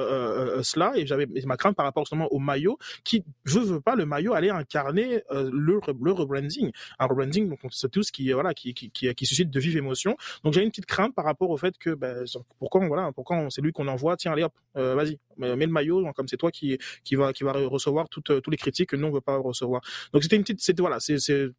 cela. 0.62 0.92
Et 0.96 1.08
j'avais 1.08 1.28
ma 1.46 1.58
crainte 1.58 1.76
par 1.76 1.86
rapport 1.86 2.06
justement 2.06 2.28
au 2.32 2.38
maillot, 2.38 2.78
qui 3.04 3.24
veut, 3.46 3.62
veut 3.62 3.82
pas 3.82 3.96
le 3.96 4.06
maillot 4.06 4.34
aller 4.34 4.50
incarner 4.50 5.24
le, 5.32 5.80
le 6.02 6.12
rebranding. 6.12 6.72
Un 7.00 7.08
rebranding 7.12 7.50
donc 7.50 7.60
c'est 7.70 7.90
tout 7.92 8.04
ce 8.04 8.12
qui 8.12 8.32
voilà 8.32 8.54
qui, 8.54 8.74
qui, 8.74 8.90
qui, 8.90 9.14
qui, 9.14 9.26
suscite 9.26 9.50
de 9.50 9.60
vives 9.60 9.78
émotions. 9.78 10.16
Donc 10.44 10.54
j'ai 10.54 10.64
une 10.64 10.70
petite 10.70 10.86
crainte 10.86 11.14
par 11.16 11.26
rapport 11.26 11.50
au 11.50 11.58
fait 11.58 11.78
que 11.78 11.92
ben, 11.92 12.26
pourquoi 12.60 12.86
voilà 12.88 13.12
pourquoi 13.12 13.48
c'est 13.50 13.62
lui 13.62 13.72
qu'on 13.72 13.88
envoie 13.88 14.18
tiens 14.18 14.32
allez 14.32 14.44
hop 14.44 14.54
euh, 14.78 14.96
vas-y 14.96 15.20
mets 15.38 15.56
le 15.56 15.72
maillot 15.72 16.06
comme 16.14 16.28
c'est 16.28 16.38
toi 16.38 16.52
qui 16.52 16.78
qui 17.04 17.16
va 17.16 17.34
qui 17.34 17.44
va 17.44 17.54
recevoir 17.54 18.10
toutes 18.10 18.42
toutes 18.42 18.52
les 18.52 18.58
critiques 18.58 18.90
que 18.90 18.96
nous 18.96 19.08
on 19.08 19.12
veut 19.12 19.22
pas 19.22 19.38
recevoir. 19.38 19.82
Donc 20.14 20.24
c'était 20.24 20.36
une 20.36 20.44
petite 20.44 20.62
c'était 20.62 20.82
voilà 20.82 21.00
c'est 21.00 21.18
c'est 21.20 21.50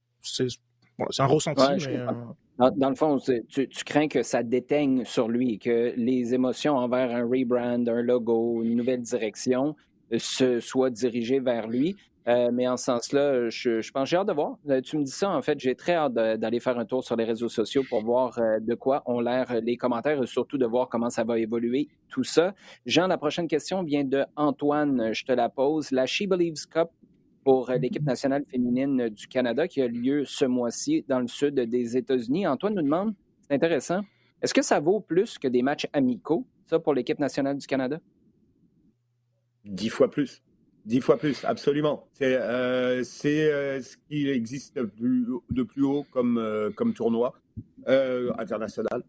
c'est 1.10 1.22
un 1.22 1.26
ressenti. 1.26 1.62
mais, 1.86 1.98
euh, 1.98 2.70
dans, 2.76 2.90
le 2.90 2.94
fond, 2.94 3.18
tu, 3.18 3.68
tu, 3.68 3.84
crains 3.84 4.08
que 4.08 4.22
ça 4.22 4.42
déteigne 4.42 5.04
sur 5.04 5.28
lui, 5.28 5.58
que 5.58 5.94
les 5.96 6.34
émotions 6.34 6.76
envers 6.76 7.10
un 7.14 7.24
rebrand, 7.24 7.86
un 7.88 8.02
logo, 8.02 8.62
une 8.62 8.76
nouvelle 8.76 9.02
direction 9.02 9.74
euh, 10.12 10.18
se 10.18 10.60
soient 10.60 10.90
dirigées 10.90 11.40
vers 11.40 11.66
lui. 11.66 11.96
Euh, 12.28 12.50
mais 12.52 12.68
en 12.68 12.76
ce 12.76 12.84
sens-là, 12.84 13.50
je, 13.50 13.80
je 13.80 13.90
pense 13.90 14.08
j'ai 14.08 14.16
hâte 14.16 14.28
de 14.28 14.32
voir. 14.32 14.56
Euh, 14.68 14.80
tu 14.80 14.96
me 14.96 15.02
dis 15.02 15.10
ça, 15.10 15.30
en 15.30 15.42
fait, 15.42 15.58
j'ai 15.58 15.74
très 15.74 15.94
hâte 15.94 16.14
d'aller 16.14 16.60
faire 16.60 16.78
un 16.78 16.84
tour 16.84 17.02
sur 17.02 17.16
les 17.16 17.24
réseaux 17.24 17.48
sociaux 17.48 17.82
pour 17.88 18.02
voir 18.02 18.38
euh, 18.38 18.60
de 18.60 18.74
quoi 18.74 19.02
ont 19.06 19.20
l'air 19.20 19.52
les 19.60 19.76
commentaires 19.76 20.22
et 20.22 20.26
surtout 20.26 20.56
de 20.56 20.66
voir 20.66 20.88
comment 20.88 21.10
ça 21.10 21.24
va 21.24 21.38
évoluer, 21.38 21.88
tout 22.08 22.22
ça. 22.22 22.54
Jean, 22.86 23.08
la 23.08 23.18
prochaine 23.18 23.48
question 23.48 23.82
vient 23.82 24.04
de 24.04 24.24
Antoine, 24.36 25.12
je 25.12 25.24
te 25.24 25.32
la 25.32 25.48
pose. 25.48 25.90
La 25.90 26.06
She 26.06 26.28
Believes 26.28 26.66
Cup 26.70 26.90
pour 27.44 27.72
l'équipe 27.72 28.04
nationale 28.04 28.44
féminine 28.48 29.08
du 29.08 29.26
Canada 29.26 29.66
qui 29.66 29.82
a 29.82 29.88
lieu 29.88 30.24
ce 30.24 30.44
mois-ci 30.44 31.04
dans 31.08 31.18
le 31.18 31.26
sud 31.26 31.54
des 31.54 31.96
États-Unis. 31.96 32.46
Antoine 32.46 32.74
nous 32.74 32.82
demande, 32.82 33.14
c'est 33.40 33.54
intéressant, 33.54 34.02
est-ce 34.40 34.54
que 34.54 34.62
ça 34.62 34.78
vaut 34.78 35.00
plus 35.00 35.38
que 35.38 35.48
des 35.48 35.62
matchs 35.62 35.88
amicaux, 35.92 36.46
ça, 36.66 36.78
pour 36.78 36.94
l'équipe 36.94 37.18
nationale 37.18 37.58
du 37.58 37.66
Canada? 37.66 38.00
Dix 39.64 39.88
fois 39.88 40.08
plus. 40.08 40.40
Dix 40.84 41.00
fois 41.00 41.16
plus, 41.16 41.44
absolument. 41.44 42.08
C'est 42.12 42.36
euh, 42.36 43.02
ce 43.04 43.96
qui 44.08 44.28
existe 44.28 44.76
de 44.76 45.62
plus, 45.62 45.82
haut 45.82 46.04
comme, 46.10 46.72
comme 46.74 46.92
tournoi 46.92 47.34
international. 47.86 49.04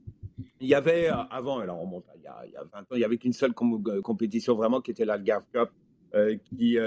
Il 0.59 0.67
y 0.67 0.75
avait 0.75 1.07
avant, 1.07 1.59
alors 1.59 1.81
on 1.81 1.85
monte 1.85 2.05
il 2.15 2.23
y 2.23 2.27
a, 2.27 2.41
il 2.45 2.51
y 2.51 2.55
a 2.55 2.63
20 2.63 2.79
ans, 2.79 2.85
il 2.91 2.97
n'y 2.97 3.03
avait 3.03 3.17
qu'une 3.17 3.33
seule 3.33 3.53
compétition 3.53 4.55
vraiment 4.55 4.81
qui 4.81 4.91
était 4.91 5.05
l'Algarve 5.05 5.45
Cup, 5.53 5.69
qui, 6.45 6.77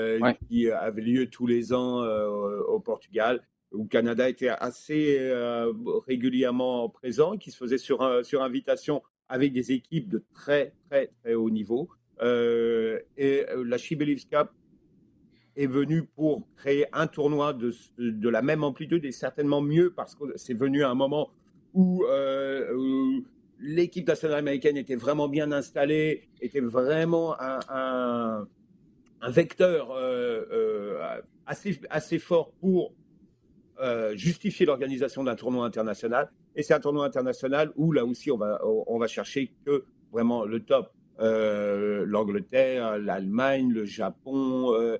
qui, 0.48 0.70
avait 0.70 1.02
lieu 1.02 1.26
tous 1.26 1.46
les 1.46 1.72
ans 1.72 2.02
au 2.04 2.80
Portugal 2.80 3.42
où 3.72 3.86
Canada 3.86 4.28
était 4.28 4.48
assez 4.48 5.18
euh, 5.18 5.72
régulièrement 6.06 6.88
présent, 6.88 7.36
qui 7.36 7.50
se 7.50 7.56
faisait 7.56 7.78
sur, 7.78 8.24
sur 8.24 8.42
invitation 8.42 9.02
avec 9.28 9.52
des 9.52 9.72
équipes 9.72 10.08
de 10.08 10.24
très, 10.34 10.72
très, 10.88 11.10
très 11.22 11.34
haut 11.34 11.50
niveau. 11.50 11.88
Euh, 12.22 13.00
et 13.16 13.44
euh, 13.50 13.64
la 13.64 13.76
She 13.76 13.94
Cup 14.30 14.50
est 15.56 15.66
venue 15.66 16.04
pour 16.04 16.42
créer 16.56 16.86
un 16.92 17.06
tournoi 17.06 17.52
de, 17.52 17.72
de, 17.98 18.28
la 18.28 18.42
même 18.42 18.62
amplitude 18.62 19.04
et 19.04 19.12
certainement 19.12 19.60
mieux 19.60 19.90
parce 19.90 20.14
que 20.14 20.24
c'est 20.36 20.54
venu 20.54 20.84
à 20.84 20.90
un 20.90 20.94
moment 20.94 21.30
où, 21.74 22.04
l'équipe 23.58 24.06
nationale 24.06 24.38
américaine 24.38 24.76
était 24.76 24.96
vraiment 24.96 25.28
bien 25.28 25.50
installée, 25.50 26.28
était 26.42 26.60
vraiment 26.60 27.40
un, 27.40 28.46
un, 29.22 29.30
vecteur 29.30 29.96
assez, 31.46 31.80
assez 31.88 32.18
fort 32.18 32.52
pour 32.60 32.92
euh, 33.78 34.16
justifier 34.16 34.64
l'organisation 34.64 35.22
d'un 35.22 35.36
tournoi 35.36 35.66
international. 35.66 36.30
Et 36.54 36.62
c'est 36.62 36.72
un 36.72 36.80
tournoi 36.80 37.04
international 37.04 37.72
où 37.76 37.92
là 37.92 38.06
aussi 38.06 38.30
on 38.30 38.38
va, 38.38 38.58
on 38.64 38.98
va 38.98 39.06
chercher 39.06 39.52
que 39.66 39.84
vraiment 40.12 40.46
le 40.46 40.60
top. 40.60 40.90
Euh, 41.20 42.04
L'Angleterre, 42.06 42.98
l'Allemagne, 42.98 43.70
le 43.70 43.84
Japon, 43.84 44.74
euh, 44.74 44.96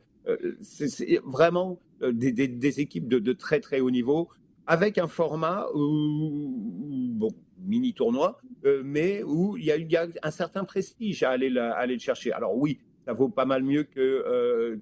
c'est 0.60 1.20
vraiment 1.24 1.78
des, 2.00 2.32
des, 2.32 2.80
équipes 2.80 3.08
de, 3.08 3.32
très 3.32 3.60
très 3.60 3.80
haut 3.80 3.90
niveau 3.90 4.28
avec 4.66 4.98
un 4.98 5.06
format 5.06 5.66
où, 5.74 7.12
bon, 7.14 7.30
mini 7.58 7.94
tournoi, 7.94 8.40
mais 8.84 9.22
où 9.22 9.56
il 9.56 9.64
y, 9.64 9.96
a, 9.96 10.06
un 10.22 10.30
certain 10.30 10.64
prestige 10.64 11.22
à 11.22 11.30
aller, 11.30 11.48
le 11.50 11.98
chercher. 11.98 12.32
Alors 12.32 12.56
oui, 12.56 12.78
ça 13.04 13.12
vaut 13.12 13.28
pas 13.28 13.44
mal 13.44 13.62
mieux 13.62 13.84
que, 13.84 14.80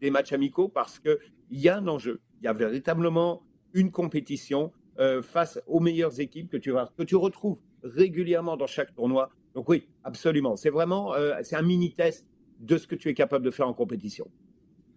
des 0.00 0.10
matchs 0.10 0.32
amicaux 0.32 0.68
parce 0.68 0.98
qu'il 0.98 1.18
y 1.50 1.68
a 1.68 1.78
un 1.78 1.88
enjeu 1.88 2.20
il 2.44 2.46
y 2.46 2.48
a 2.48 2.52
véritablement 2.52 3.42
une 3.72 3.90
compétition 3.90 4.70
euh, 4.98 5.22
face 5.22 5.58
aux 5.66 5.80
meilleures 5.80 6.20
équipes 6.20 6.50
que 6.50 6.58
tu, 6.58 7.16
retrouves 7.16 7.58
régulièrement 7.82 8.58
dans 8.58 8.66
chaque 8.66 8.94
tournoi. 8.94 9.30
Donc 9.54 9.70
oui, 9.70 9.88
absolument. 10.04 10.54
C'est 10.56 10.68
vraiment 10.68 11.14
euh, 11.14 11.36
c'est 11.42 11.56
un 11.56 11.62
mini-test 11.62 12.26
de 12.60 12.76
ce 12.76 12.86
que 12.86 12.94
tu 12.94 13.08
es 13.08 13.14
capable 13.14 13.46
de 13.46 13.50
faire 13.50 13.66
en 13.66 13.72
compétition. 13.72 14.28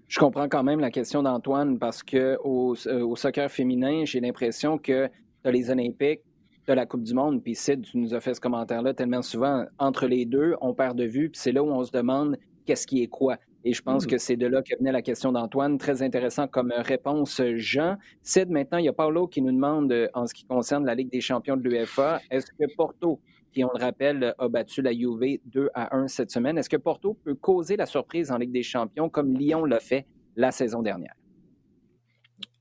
Je 0.07 0.19
comprends 0.19 0.47
quand 0.47 0.63
même 0.63 0.79
la 0.79 0.89
question 0.89 1.21
d'Antoine 1.21 1.79
parce 1.79 2.01
que 2.01 2.37
au, 2.43 2.75
euh, 2.87 3.15
soccer 3.15 3.51
féminin, 3.51 4.03
j'ai 4.05 4.21
l'impression 4.21 4.77
que 4.77 5.07
tu 5.43 5.51
les 5.51 5.69
Olympiques, 5.69 6.21
as 6.67 6.75
la 6.75 6.85
Coupe 6.85 7.03
du 7.03 7.13
Monde, 7.13 7.41
puis 7.41 7.55
Sid, 7.55 7.81
tu 7.81 7.97
nous 7.97 8.13
as 8.13 8.19
fait 8.19 8.33
ce 8.33 8.41
commentaire-là 8.41 8.93
tellement 8.93 9.21
souvent. 9.21 9.65
Entre 9.79 10.07
les 10.07 10.25
deux, 10.25 10.55
on 10.59 10.73
perd 10.73 10.97
de 10.97 11.05
vue, 11.05 11.29
puis 11.29 11.39
c'est 11.39 11.51
là 11.51 11.63
où 11.63 11.69
on 11.69 11.83
se 11.83 11.91
demande 11.91 12.37
qu'est-ce 12.65 12.85
qui 12.85 13.01
est 13.01 13.07
quoi. 13.07 13.37
Et 13.63 13.73
je 13.73 13.81
pense 13.81 14.05
mmh. 14.05 14.09
que 14.09 14.17
c'est 14.17 14.35
de 14.37 14.47
là 14.47 14.61
que 14.61 14.77
venait 14.77 14.91
la 14.91 15.01
question 15.01 15.31
d'Antoine. 15.31 15.77
Très 15.77 16.01
intéressant 16.01 16.47
comme 16.47 16.73
réponse, 16.75 17.41
Jean. 17.55 17.97
Sid, 18.21 18.49
maintenant, 18.49 18.77
il 18.77 18.85
y 18.85 18.89
a 18.89 18.93
Paulo 18.93 19.27
qui 19.27 19.41
nous 19.41 19.51
demande, 19.51 19.91
euh, 19.91 20.07
en 20.13 20.25
ce 20.25 20.33
qui 20.33 20.45
concerne 20.45 20.85
la 20.85 20.95
Ligue 20.95 21.11
des 21.11 21.21
champions 21.21 21.57
de 21.57 21.63
l'UEFA, 21.63 22.21
est-ce 22.31 22.47
que 22.47 22.75
Porto, 22.75 23.19
qui, 23.57 23.63
on 23.63 23.71
le 23.75 23.83
rappelle, 23.83 24.35
a 24.37 24.47
battu 24.49 24.83
la 24.83 24.93
Juve 24.93 25.39
2 25.45 25.69
à 25.73 25.95
1 25.95 26.07
cette 26.07 26.29
semaine, 26.29 26.59
est-ce 26.59 26.69
que 26.69 26.77
Porto 26.77 27.15
peut 27.15 27.33
causer 27.33 27.75
la 27.75 27.87
surprise 27.87 28.31
en 28.31 28.37
Ligue 28.37 28.51
des 28.51 28.61
champions 28.61 29.09
comme 29.09 29.33
Lyon 29.33 29.65
l'a 29.65 29.79
fait 29.79 30.05
la 30.35 30.51
saison 30.51 30.83
dernière? 30.83 31.15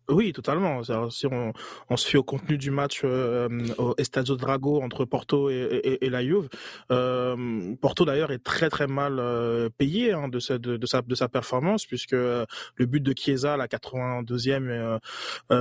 Oui, 0.09 0.33
totalement. 0.33 0.83
Si 1.11 1.27
on, 1.27 1.97
se 1.97 2.09
fie 2.09 2.17
au 2.17 2.23
contenu 2.23 2.57
du 2.57 2.71
match 2.71 3.03
euh, 3.05 3.49
au 3.77 3.95
Estadio 3.99 4.37
Drago 4.37 4.81
entre 4.81 5.05
Porto 5.05 5.51
et, 5.51 5.99
la 6.01 6.23
Juve, 6.25 6.49
euh, 6.93 7.75
Porto 7.81 8.05
d'ailleurs 8.05 8.31
est 8.31 8.43
très 8.43 8.71
très 8.71 8.87
mal 8.87 9.19
euh, 9.19 9.69
payé 9.77 10.13
hein, 10.13 10.29
de, 10.29 10.39
sa, 10.39 10.59
de 10.59 11.15
sa 11.15 11.29
performance 11.29 11.85
puisque 11.85 12.13
le 12.13 12.47
but 12.79 13.03
de 13.03 13.13
Chiesa, 13.15 13.57
la 13.57 13.67
82e, 13.67 14.99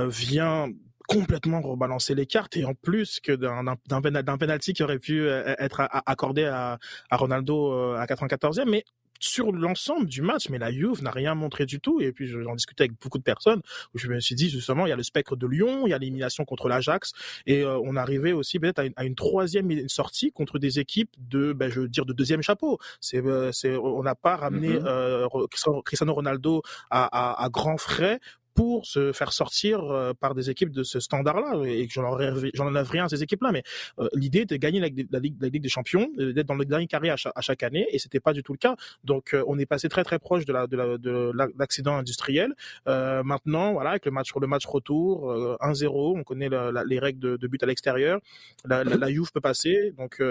vient 0.08 0.68
complètement 1.06 1.60
rebalancer 1.60 2.14
les 2.14 2.26
cartes 2.26 2.56
et 2.56 2.64
en 2.64 2.74
plus 2.74 3.20
que 3.20 3.32
d'un 3.32 3.62
d'un 3.86 4.38
penalty 4.38 4.72
qui 4.72 4.82
aurait 4.82 4.98
pu 4.98 5.26
être 5.26 5.88
accordé 6.06 6.44
à, 6.44 6.78
à 7.10 7.16
Ronaldo 7.16 7.94
à 7.94 8.04
94e 8.06 8.68
mais 8.68 8.84
sur 9.20 9.52
l'ensemble 9.52 10.06
du 10.06 10.22
match, 10.22 10.48
mais 10.48 10.58
la 10.58 10.70
Juve 10.70 11.02
n'a 11.02 11.10
rien 11.10 11.34
montré 11.34 11.66
du 11.66 11.80
tout. 11.80 12.00
Et 12.00 12.12
puis 12.12 12.26
j'en 12.26 12.54
discutais 12.54 12.84
avec 12.84 12.92
beaucoup 13.00 13.18
de 13.18 13.22
personnes 13.22 13.60
où 13.94 13.98
je 13.98 14.08
me 14.08 14.20
suis 14.20 14.34
dit 14.34 14.50
justement, 14.50 14.86
il 14.86 14.90
y 14.90 14.92
a 14.92 14.96
le 14.96 15.02
spectre 15.02 15.36
de 15.36 15.46
Lyon, 15.46 15.86
il 15.86 15.90
y 15.90 15.94
a 15.94 15.98
l'élimination 15.98 16.44
contre 16.44 16.68
l'Ajax, 16.68 17.12
et 17.46 17.62
euh, 17.62 17.78
on 17.78 17.96
arrivait 17.96 18.32
aussi 18.32 18.58
peut-être 18.58 18.78
à, 18.96 19.04
une, 19.04 19.14
troisième 19.14 19.88
sortie 19.88 20.30
contre 20.32 20.58
des 20.58 20.78
équipes 20.78 21.10
de, 21.18 21.52
ben, 21.52 21.70
je 21.70 21.80
veux 21.80 21.88
dire, 21.88 22.04
de 22.04 22.12
deuxième 22.12 22.42
chapeau. 22.42 22.78
C'est, 23.00 23.24
euh, 23.24 23.50
c'est, 23.52 23.76
on 23.76 24.02
n'a 24.02 24.14
pas 24.14 24.36
ramené 24.36 24.76
mm-hmm. 24.76 24.86
euh, 24.86 25.82
Cristiano 25.84 26.14
Ronaldo 26.14 26.62
à, 26.90 27.04
à, 27.04 27.44
à 27.44 27.48
grands 27.48 27.78
frais 27.78 28.20
pour 28.56 28.86
se 28.86 29.12
faire 29.12 29.32
sortir 29.32 29.84
euh, 29.84 30.14
par 30.14 30.34
des 30.34 30.50
équipes 30.50 30.70
de 30.70 30.82
ce 30.82 30.98
standard-là 30.98 31.62
et 31.66 31.86
que 31.86 31.92
j'en 31.92 32.04
enlève 32.04 32.90
rien 32.90 33.04
à 33.04 33.08
ces 33.08 33.22
équipes-là. 33.22 33.52
Mais 33.52 33.62
euh, 34.00 34.08
l'idée 34.14 34.40
était 34.40 34.56
de 34.56 34.60
gagner 34.60 34.80
la, 34.80 34.88
Ligue, 34.88 35.36
la, 35.40 35.48
Ligue, 35.48 35.62
des 35.62 35.68
Champions, 35.68 36.08
euh, 36.18 36.32
d'être 36.32 36.46
dans 36.46 36.54
le 36.54 36.64
dernier 36.64 36.86
carré 36.86 37.10
à 37.10 37.16
chaque, 37.16 37.62
année 37.62 37.86
et 37.90 37.98
c'était 37.98 38.20
pas 38.20 38.32
du 38.32 38.42
tout 38.42 38.52
le 38.52 38.58
cas. 38.58 38.76
Donc 39.04 39.34
on 39.46 39.58
est 39.58 39.66
passé 39.66 39.88
très 39.88 40.04
très 40.04 40.18
proche 40.18 40.44
de 40.44 40.52
la 40.52 40.66
de 40.66 41.32
l'accident 41.58 41.96
industriel. 41.96 42.54
maintenant, 42.86 43.72
voilà, 43.72 43.90
avec 43.90 44.06
le 44.06 44.10
match 44.10 44.30
le 44.38 44.46
match 44.46 44.66
retour 44.66 45.32
1-0, 45.60 46.18
on 46.18 46.22
connaît 46.22 46.48
les 46.86 46.98
règles 46.98 47.38
de, 47.38 47.46
but 47.46 47.62
à 47.62 47.66
l'extérieur. 47.66 48.20
La, 48.64 48.84
la, 48.84 49.10
Juve 49.10 49.32
peut 49.32 49.40
passer, 49.40 49.92
donc 49.96 50.22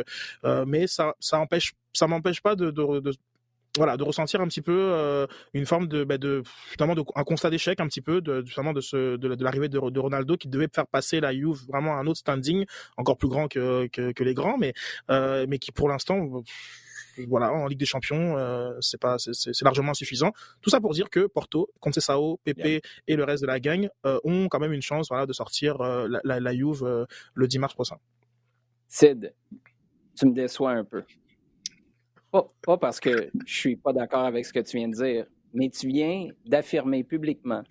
mais 0.67 0.87
ça 0.87 1.15
ça 1.19 1.39
empêche 1.39 1.73
ça 1.93 2.07
m'empêche 2.07 2.41
pas 2.41 2.55
de, 2.55 2.69
de 2.71 3.11
voilà, 3.77 3.97
de 3.97 4.03
ressentir 4.03 4.41
un 4.41 4.47
petit 4.47 4.61
peu 4.61 4.73
euh, 4.75 5.27
une 5.53 5.65
forme 5.65 5.87
de, 5.87 6.03
bah, 6.03 6.17
de 6.17 6.43
un 6.79 7.23
constat 7.23 7.49
d'échec 7.49 7.79
un 7.79 7.87
petit 7.87 8.01
peu 8.01 8.21
de 8.21 8.43
finalement 8.47 8.73
de 8.73 8.81
ce 8.81 9.17
de, 9.17 9.43
l'arrivée 9.43 9.69
de, 9.69 9.79
de, 9.89 9.99
Ronaldo 9.99 10.37
qui 10.37 10.47
devait 10.47 10.69
faire 10.73 10.87
passer 10.87 11.19
la 11.19 11.33
Juve 11.33 11.65
vraiment 11.67 11.93
à 11.93 11.97
un 11.97 12.07
autre 12.07 12.19
standing 12.19 12.65
encore 12.97 13.17
plus 13.17 13.27
grand 13.27 13.47
que 13.47 13.87
que, 13.87 14.11
que 14.11 14.23
les 14.23 14.33
grands, 14.33 14.57
mais 14.57 14.73
euh, 15.09 15.45
mais 15.47 15.59
qui 15.59 15.71
pour 15.71 15.89
l'instant 15.89 16.43
voilà, 17.29 17.53
en 17.53 17.67
Ligue 17.67 17.79
des 17.79 17.85
Champions, 17.85 18.37
euh, 18.37 18.73
c'est 18.81 18.99
pas, 18.99 19.15
c'est 19.17 19.61
largement 19.61 19.91
insuffisant. 19.91 20.33
Tout 20.61 20.69
ça 20.69 20.81
pour 20.81 20.91
dire 20.91 21.09
que 21.09 21.27
Porto, 21.27 21.69
Conceição, 21.79 22.37
Pepe 22.43 22.81
et 23.07 23.15
le 23.15 23.23
reste 23.23 23.41
de 23.41 23.47
la 23.47 23.61
gang 23.61 23.87
ont 24.03 24.49
quand 24.49 24.59
même 24.59 24.73
une 24.73 24.81
chance, 24.81 25.07
voilà, 25.07 25.25
de 25.25 25.31
sortir 25.31 25.77
la, 25.77 26.19
la, 26.25 26.41
la, 26.41 26.53
Juve 26.53 27.07
le 27.33 27.47
10 27.47 27.59
mars 27.59 27.73
prochain. 27.73 27.95
Sid, 28.89 29.33
tu 30.17 30.25
me 30.25 30.33
déçois 30.33 30.71
un 30.71 30.83
peu. 30.83 31.03
Pas, 32.61 32.77
parce 32.77 32.99
que 32.99 33.29
je 33.45 33.53
suis 33.53 33.75
pas 33.75 33.93
d'accord 33.93 34.25
avec 34.25 34.45
ce 34.45 34.51
que 34.51 34.59
tu 34.59 34.77
viens 34.77 34.87
de 34.87 34.95
dire, 34.95 35.25
mais 35.53 35.69
tu 35.69 35.87
viens 35.87 36.27
d'affirmer 36.45 37.03
publiquement 37.03 37.63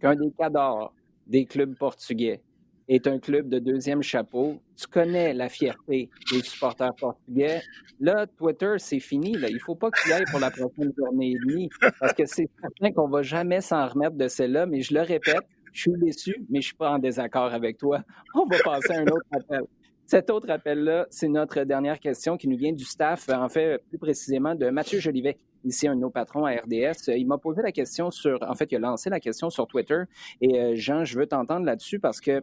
qu'un 0.00 0.14
des 0.14 0.30
cadors 0.36 0.92
des 1.26 1.46
clubs 1.46 1.76
portugais 1.76 2.42
est 2.88 3.06
un 3.06 3.18
club 3.20 3.48
de 3.48 3.60
deuxième 3.60 4.02
chapeau. 4.02 4.60
Tu 4.76 4.86
connais 4.88 5.32
la 5.32 5.48
fierté 5.48 6.10
des 6.32 6.42
supporters 6.42 6.94
portugais. 6.96 7.62
Là, 8.00 8.26
Twitter, 8.26 8.74
c'est 8.78 8.98
fini. 8.98 9.32
Il 9.32 9.54
ne 9.54 9.58
faut 9.60 9.76
pas 9.76 9.90
que 9.90 10.02
tu 10.02 10.12
ailles 10.12 10.24
pour 10.30 10.40
la 10.40 10.50
prochaine 10.50 10.92
journée 10.98 11.30
et 11.30 11.38
demie, 11.46 11.70
parce 12.00 12.12
que 12.12 12.26
c'est 12.26 12.50
certain 12.60 12.92
qu'on 12.92 13.06
ne 13.06 13.12
va 13.12 13.22
jamais 13.22 13.60
s'en 13.60 13.86
remettre 13.86 14.16
de 14.16 14.26
celle-là. 14.26 14.66
Mais 14.66 14.80
je 14.82 14.92
le 14.92 15.02
répète, 15.02 15.46
je 15.72 15.82
suis 15.82 15.92
déçu, 15.98 16.34
mais 16.50 16.60
je 16.60 16.66
ne 16.66 16.70
suis 16.70 16.74
pas 16.74 16.90
en 16.90 16.98
désaccord 16.98 17.54
avec 17.54 17.78
toi. 17.78 18.02
On 18.34 18.44
va 18.46 18.58
passer 18.64 18.92
à 18.92 18.98
un 18.98 19.06
autre 19.06 19.26
appel. 19.30 19.62
Cet 20.10 20.28
autre 20.28 20.50
appel-là, 20.50 21.06
c'est 21.08 21.28
notre 21.28 21.62
dernière 21.62 22.00
question 22.00 22.36
qui 22.36 22.48
nous 22.48 22.56
vient 22.56 22.72
du 22.72 22.84
staff, 22.84 23.28
en 23.28 23.48
fait, 23.48 23.78
plus 23.90 23.98
précisément 23.98 24.56
de 24.56 24.68
Mathieu 24.68 24.98
Jolivet, 24.98 25.38
ici 25.62 25.86
un 25.86 25.94
de 25.94 26.00
nos 26.00 26.10
patrons 26.10 26.44
à 26.46 26.50
RDS. 26.50 27.16
Il 27.16 27.28
m'a 27.28 27.38
posé 27.38 27.62
la 27.62 27.70
question 27.70 28.10
sur, 28.10 28.42
en 28.42 28.56
fait, 28.56 28.72
il 28.72 28.78
a 28.78 28.80
lancé 28.80 29.08
la 29.08 29.20
question 29.20 29.50
sur 29.50 29.68
Twitter. 29.68 30.02
Et 30.40 30.60
euh, 30.60 30.72
Jean, 30.74 31.04
je 31.04 31.16
veux 31.16 31.26
t'entendre 31.26 31.64
là-dessus 31.64 32.00
parce 32.00 32.20
que 32.20 32.42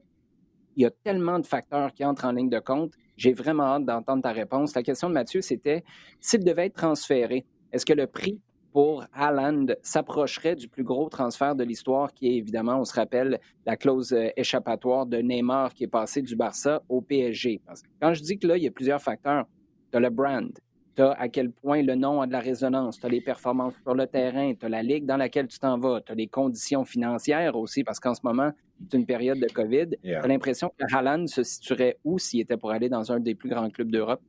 il 0.78 0.84
y 0.84 0.86
a 0.86 0.91
tellement 0.91 1.39
de 1.39 1.45
facteurs 1.45 1.91
qui 1.91 2.05
entrent 2.05 2.24
en 2.24 2.32
ligne 2.32 2.49
de 2.49 2.59
compte. 2.59 2.93
J'ai 3.18 3.34
vraiment 3.34 3.63
hâte 3.63 3.84
d'entendre 3.84 4.24
ta 4.24 4.32
réponse. 4.32 4.74
La 4.74 4.82
question 4.82 5.09
de 5.09 5.13
Mathieu, 5.13 5.41
c'était 5.41 5.84
s'il 6.22 6.45
devait 6.45 6.68
être 6.68 6.78
transféré, 6.78 7.45
est-ce 7.74 7.86
que 7.86 7.91
le 7.91 8.07
prix 8.07 8.39
pour 8.78 9.05
Haaland 9.11 9.65
s'approcherait 9.82 10.55
du 10.55 10.67
plus 10.67 10.84
gros 10.84 11.09
transfert 11.09 11.55
de 11.55 11.63
l'histoire, 11.63 12.13
qui 12.13 12.28
est 12.28 12.36
évidemment, 12.36 12.80
on 12.80 12.86
se 12.86 12.93
rappelle, 12.93 13.39
la 13.65 13.75
clause 13.75 14.13
euh, 14.13 14.30
échappatoire 14.38 15.07
de 15.07 15.17
Neymar 15.17 15.73
qui 15.73 15.86
est 15.86 15.88
passé 15.88 16.21
du 16.21 16.36
Barça 16.36 16.84
au 16.88 17.01
PSG. 17.01 17.59
quand 17.99 18.13
je 18.13 18.21
dis 18.21 18.38
que 18.38 18.45
là, 18.45 18.55
il 18.55 18.61
y 18.61 18.67
a 18.67 18.71
plusieurs 18.71 19.01
facteurs, 19.01 19.47
tu 19.89 19.97
as 19.97 19.99
le 19.99 20.11
brand, 20.11 20.51
tu 20.95 21.01
as 21.01 21.09
à 21.13 21.28
quel 21.28 21.49
point 21.49 21.82
le 21.82 21.95
nom 21.95 22.21
a 22.21 22.28
de 22.28 22.32
la 22.32 22.39
résonance, 22.39 22.99
tu 22.99 23.07
as 23.07 23.09
les 23.09 23.19
performances 23.19 23.73
sur 23.82 23.95
le 23.95 24.05
terrain, 24.05 24.53
tu 24.53 24.63
as 24.67 24.69
la 24.69 24.84
ligue 24.84 25.07
dans 25.07 25.17
laquelle 25.17 25.47
tu 25.47 25.57
t'en 25.57 25.80
vas, 25.80 26.01
tu 26.01 26.11
as 26.11 26.15
les 26.15 26.28
conditions 26.28 26.86
financières 26.86 27.55
aussi, 27.55 27.84
parce 27.84 27.99
qu'en 27.99 28.13
ce 28.13 28.21
moment, 28.23 28.51
c'est 28.80 28.95
une 28.95 29.07
période 29.07 29.39
de 29.39 29.51
COVID. 29.51 29.88
Tu 30.03 30.13
as 30.13 30.28
l'impression 30.28 30.71
que 30.78 30.86
Haaland 30.93 31.25
se 31.25 31.41
situerait 31.41 31.97
où 32.03 32.19
s'il 32.19 32.41
était 32.41 32.57
pour 32.57 32.69
aller 32.69 32.89
dans 32.89 33.11
un 33.11 33.19
des 33.19 33.34
plus 33.34 33.49
grands 33.49 33.71
clubs 33.71 33.89
d'Europe? 33.89 34.21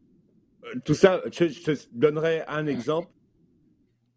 Euh, 0.65 0.79
tout 0.87 0.95
ça, 0.95 1.21
je, 1.31 1.49
je 1.49 1.63
te 1.63 1.73
donnerai 1.93 2.45
un 2.49 2.67
exemple 2.67 3.11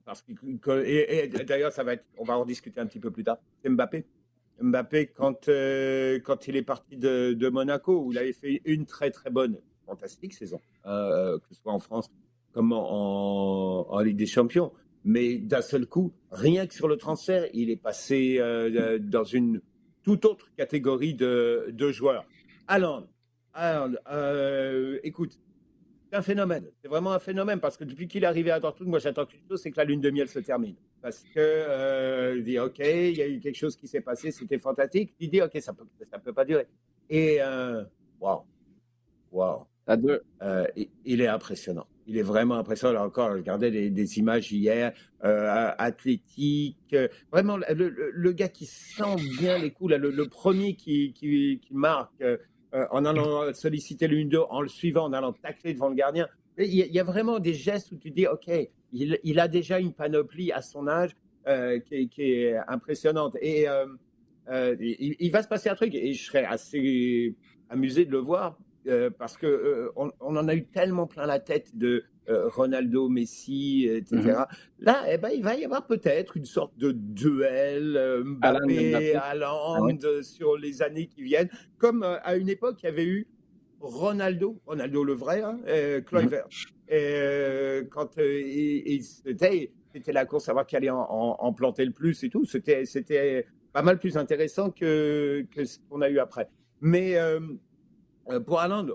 Parce 0.05 0.21
que, 0.21 0.83
et, 0.85 1.27
d'ailleurs, 1.27 1.71
ça 1.71 1.83
va 1.83 1.93
être, 1.93 2.05
on 2.17 2.23
va 2.23 2.37
en 2.37 2.45
discuter 2.45 2.79
un 2.79 2.85
petit 2.85 2.99
peu 2.99 3.11
plus 3.11 3.23
tard. 3.23 3.37
Mbappé. 3.63 4.05
Mbappé, 4.61 5.07
quand, 5.07 5.47
euh, 5.47 6.19
quand 6.19 6.47
il 6.47 6.55
est 6.55 6.63
parti 6.63 6.97
de, 6.97 7.49
Monaco, 7.49 8.03
où 8.03 8.11
il 8.11 8.17
avait 8.17 8.33
fait 8.33 8.61
une 8.65 8.85
très 8.85 9.11
très 9.11 9.29
bonne, 9.29 9.57
fantastique 9.85 10.33
saison, 10.33 10.59
euh, 10.85 11.37
que 11.39 11.45
ce 11.49 11.61
soit 11.61 11.73
en 11.73 11.79
France 11.79 12.09
comme 12.53 12.73
en, 12.73 13.87
en, 13.89 13.99
Ligue 14.01 14.17
des 14.17 14.25
Champions. 14.25 14.71
Mais 15.03 15.37
d'un 15.37 15.61
seul 15.61 15.87
coup, 15.87 16.11
rien 16.31 16.67
que 16.67 16.73
sur 16.73 16.87
le 16.87 16.97
transfert, 16.97 17.47
il 17.53 17.69
est 17.69 17.81
passé 17.81 18.37
euh, 18.39 18.99
dans 18.99 19.23
une 19.23 19.61
toute 20.03 20.25
autre 20.25 20.51
catégorie 20.57 21.13
de, 21.13 21.69
de 21.71 21.91
joueurs. 21.91 22.25
Allende, 22.67 23.07
écoute, 25.03 25.39
un 26.13 26.21
phénomène. 26.21 26.65
C'est 26.81 26.87
vraiment 26.87 27.11
un 27.11 27.19
phénomène 27.19 27.59
parce 27.59 27.77
que 27.77 27.83
depuis 27.83 28.07
qu'il 28.07 28.23
est 28.23 28.27
arrivé 28.27 28.51
à 28.51 28.59
Dortmund, 28.59 28.89
moi 28.89 28.99
j'attends 28.99 29.25
quelque 29.25 29.47
chose, 29.47 29.61
c'est 29.61 29.71
que 29.71 29.77
la 29.77 29.85
lune 29.85 30.01
de 30.01 30.09
miel 30.09 30.27
se 30.27 30.39
termine. 30.39 30.75
Parce 31.01 31.23
que 31.23 31.39
euh, 31.39 32.35
il 32.37 32.43
dit 32.43 32.59
ok, 32.59 32.79
il 32.79 33.17
y 33.17 33.21
a 33.21 33.27
eu 33.27 33.39
quelque 33.39 33.57
chose 33.57 33.75
qui 33.75 33.87
s'est 33.87 34.01
passé, 34.01 34.31
c'était 34.31 34.59
fantastique. 34.59 35.13
Il 35.19 35.29
dit 35.29 35.41
ok, 35.41 35.57
ça 35.59 35.73
peut, 35.73 35.85
ça 36.09 36.19
peut 36.19 36.33
pas 36.33 36.45
durer. 36.45 36.67
Et 37.09 37.41
euh, 37.41 37.83
waouh, 38.19 38.43
waouh, 39.31 39.65
euh, 40.41 40.67
il 41.05 41.21
est 41.21 41.27
impressionnant. 41.27 41.87
Il 42.07 42.17
est 42.17 42.23
vraiment 42.23 42.55
impressionnant. 42.55 42.93
Là 42.93 43.05
encore, 43.05 43.31
je 43.31 43.37
regardais 43.37 43.71
des, 43.71 44.19
images 44.19 44.51
hier, 44.51 44.93
euh, 45.23 45.71
athlétique. 45.77 46.95
Vraiment, 47.31 47.57
le, 47.57 48.31
gars 48.31 48.49
qui 48.49 48.65
sent 48.65 49.15
bien 49.37 49.57
les 49.57 49.71
coups, 49.71 49.91
là, 49.91 49.97
le, 49.97 50.27
premier 50.27 50.75
qui, 50.75 51.13
qui, 51.13 51.59
qui 51.61 51.73
marque, 51.73 52.23
euh, 52.73 52.85
en 52.91 53.05
allant 53.05 53.53
solliciter 53.53 54.07
l'une 54.07 54.29
d'eux, 54.29 54.43
en 54.49 54.61
le 54.61 54.69
suivant, 54.69 55.05
en 55.05 55.13
allant 55.13 55.33
tacler 55.33 55.73
devant 55.73 55.89
le 55.89 55.95
gardien. 55.95 56.27
Il 56.57 56.73
y, 56.73 56.99
a 56.99 57.03
vraiment 57.03 57.39
des 57.39 57.53
gestes 57.53 57.91
où 57.91 57.97
tu 57.97 58.11
dis, 58.11 58.27
OK, 58.27 58.49
il, 58.91 59.39
a 59.39 59.47
déjà 59.47 59.79
une 59.79 59.93
panoplie 59.93 60.51
à 60.51 60.61
son 60.61 60.87
âge 60.87 61.15
euh, 61.47 61.79
qui, 61.79 62.21
est 62.21 62.57
impressionnante. 62.67 63.35
Et 63.41 63.67
euh, 63.67 63.85
il, 64.79 65.29
va 65.31 65.41
se 65.43 65.47
passer 65.47 65.69
un 65.69 65.75
truc, 65.75 65.95
et 65.95 66.13
je 66.13 66.23
serais 66.23 66.45
assez 66.45 67.35
amusé 67.69 68.05
de 68.05 68.11
le 68.11 68.19
voir, 68.19 68.57
parce 69.17 69.37
qu'on 69.37 70.11
on 70.19 70.35
en 70.35 70.47
a 70.47 70.55
eu 70.55 70.65
tellement 70.65 71.07
plein 71.07 71.25
la 71.25 71.39
tête 71.39 71.77
de 71.77 72.03
Ronaldo, 72.27 73.09
Messi, 73.09 73.87
etc. 73.87 74.15
Mhm. 74.15 74.45
Là, 74.79 75.03
eh 75.09 75.17
ben, 75.17 75.29
il 75.29 75.43
va 75.43 75.55
y 75.55 75.65
avoir 75.65 75.85
peut-être 75.85 76.37
une 76.37 76.45
sorte 76.45 76.77
de 76.77 76.91
duel 76.91 77.97
euh, 77.97 78.23
Mbappé, 78.23 79.15
Haaland, 79.15 79.97
ah 80.03 80.23
sur 80.23 80.57
les 80.57 80.81
années 80.81 81.07
qui 81.07 81.23
viennent, 81.23 81.49
comme 81.77 82.03
euh, 82.03 82.17
à 82.23 82.35
une 82.35 82.49
époque, 82.49 82.81
il 82.83 82.85
y 82.85 82.89
avait 82.89 83.05
eu 83.05 83.27
Ronaldo, 83.79 84.59
Ronaldo 84.65 85.03
le 85.03 85.13
vrai, 85.13 85.41
hein, 85.41 85.59
et, 85.67 86.03
quand 87.89 88.11
c'était, 88.15 89.71
c'était 89.93 90.11
la 90.11 90.25
course 90.25 90.49
à 90.49 90.53
voir 90.53 90.65
qui 90.67 90.75
allait 90.75 90.91
en, 90.91 91.53
planter 91.53 91.85
le 91.85 91.91
plus 91.91 92.23
et 92.23 92.29
tout. 92.29 92.45
C'était, 92.45 92.85
c'était 92.85 93.47
pas 93.73 93.81
mal 93.81 93.97
plus 93.97 94.17
intéressant 94.17 94.69
que, 94.69 95.45
que 95.51 95.65
ce 95.65 95.79
qu'on 95.89 96.01
a 96.01 96.09
eu 96.09 96.19
après. 96.19 96.47
Mais 96.81 97.15
pour 98.45 98.59
Haaland, 98.59 98.87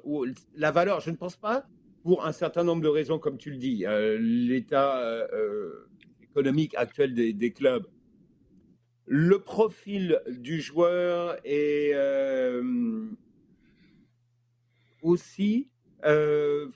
la 0.54 0.70
valeur, 0.70 1.00
je 1.00 1.10
ne 1.10 1.16
pense 1.16 1.36
pas 1.36 1.66
pour 2.06 2.24
un 2.24 2.30
certain 2.30 2.62
nombre 2.62 2.82
de 2.82 2.88
raisons, 2.88 3.18
comme 3.18 3.36
tu 3.36 3.50
le 3.50 3.56
dis, 3.56 3.84
euh, 3.84 4.16
l'état 4.20 5.00
euh, 5.00 5.26
euh, 5.32 5.88
économique 6.22 6.72
actuel 6.76 7.12
des, 7.14 7.50
clubs, 7.50 7.84
le 9.06 9.40
profil 9.40 10.22
du 10.28 10.60
joueur 10.60 11.36
et 11.44 11.94
aussi, 15.02 15.68
je 16.04 16.68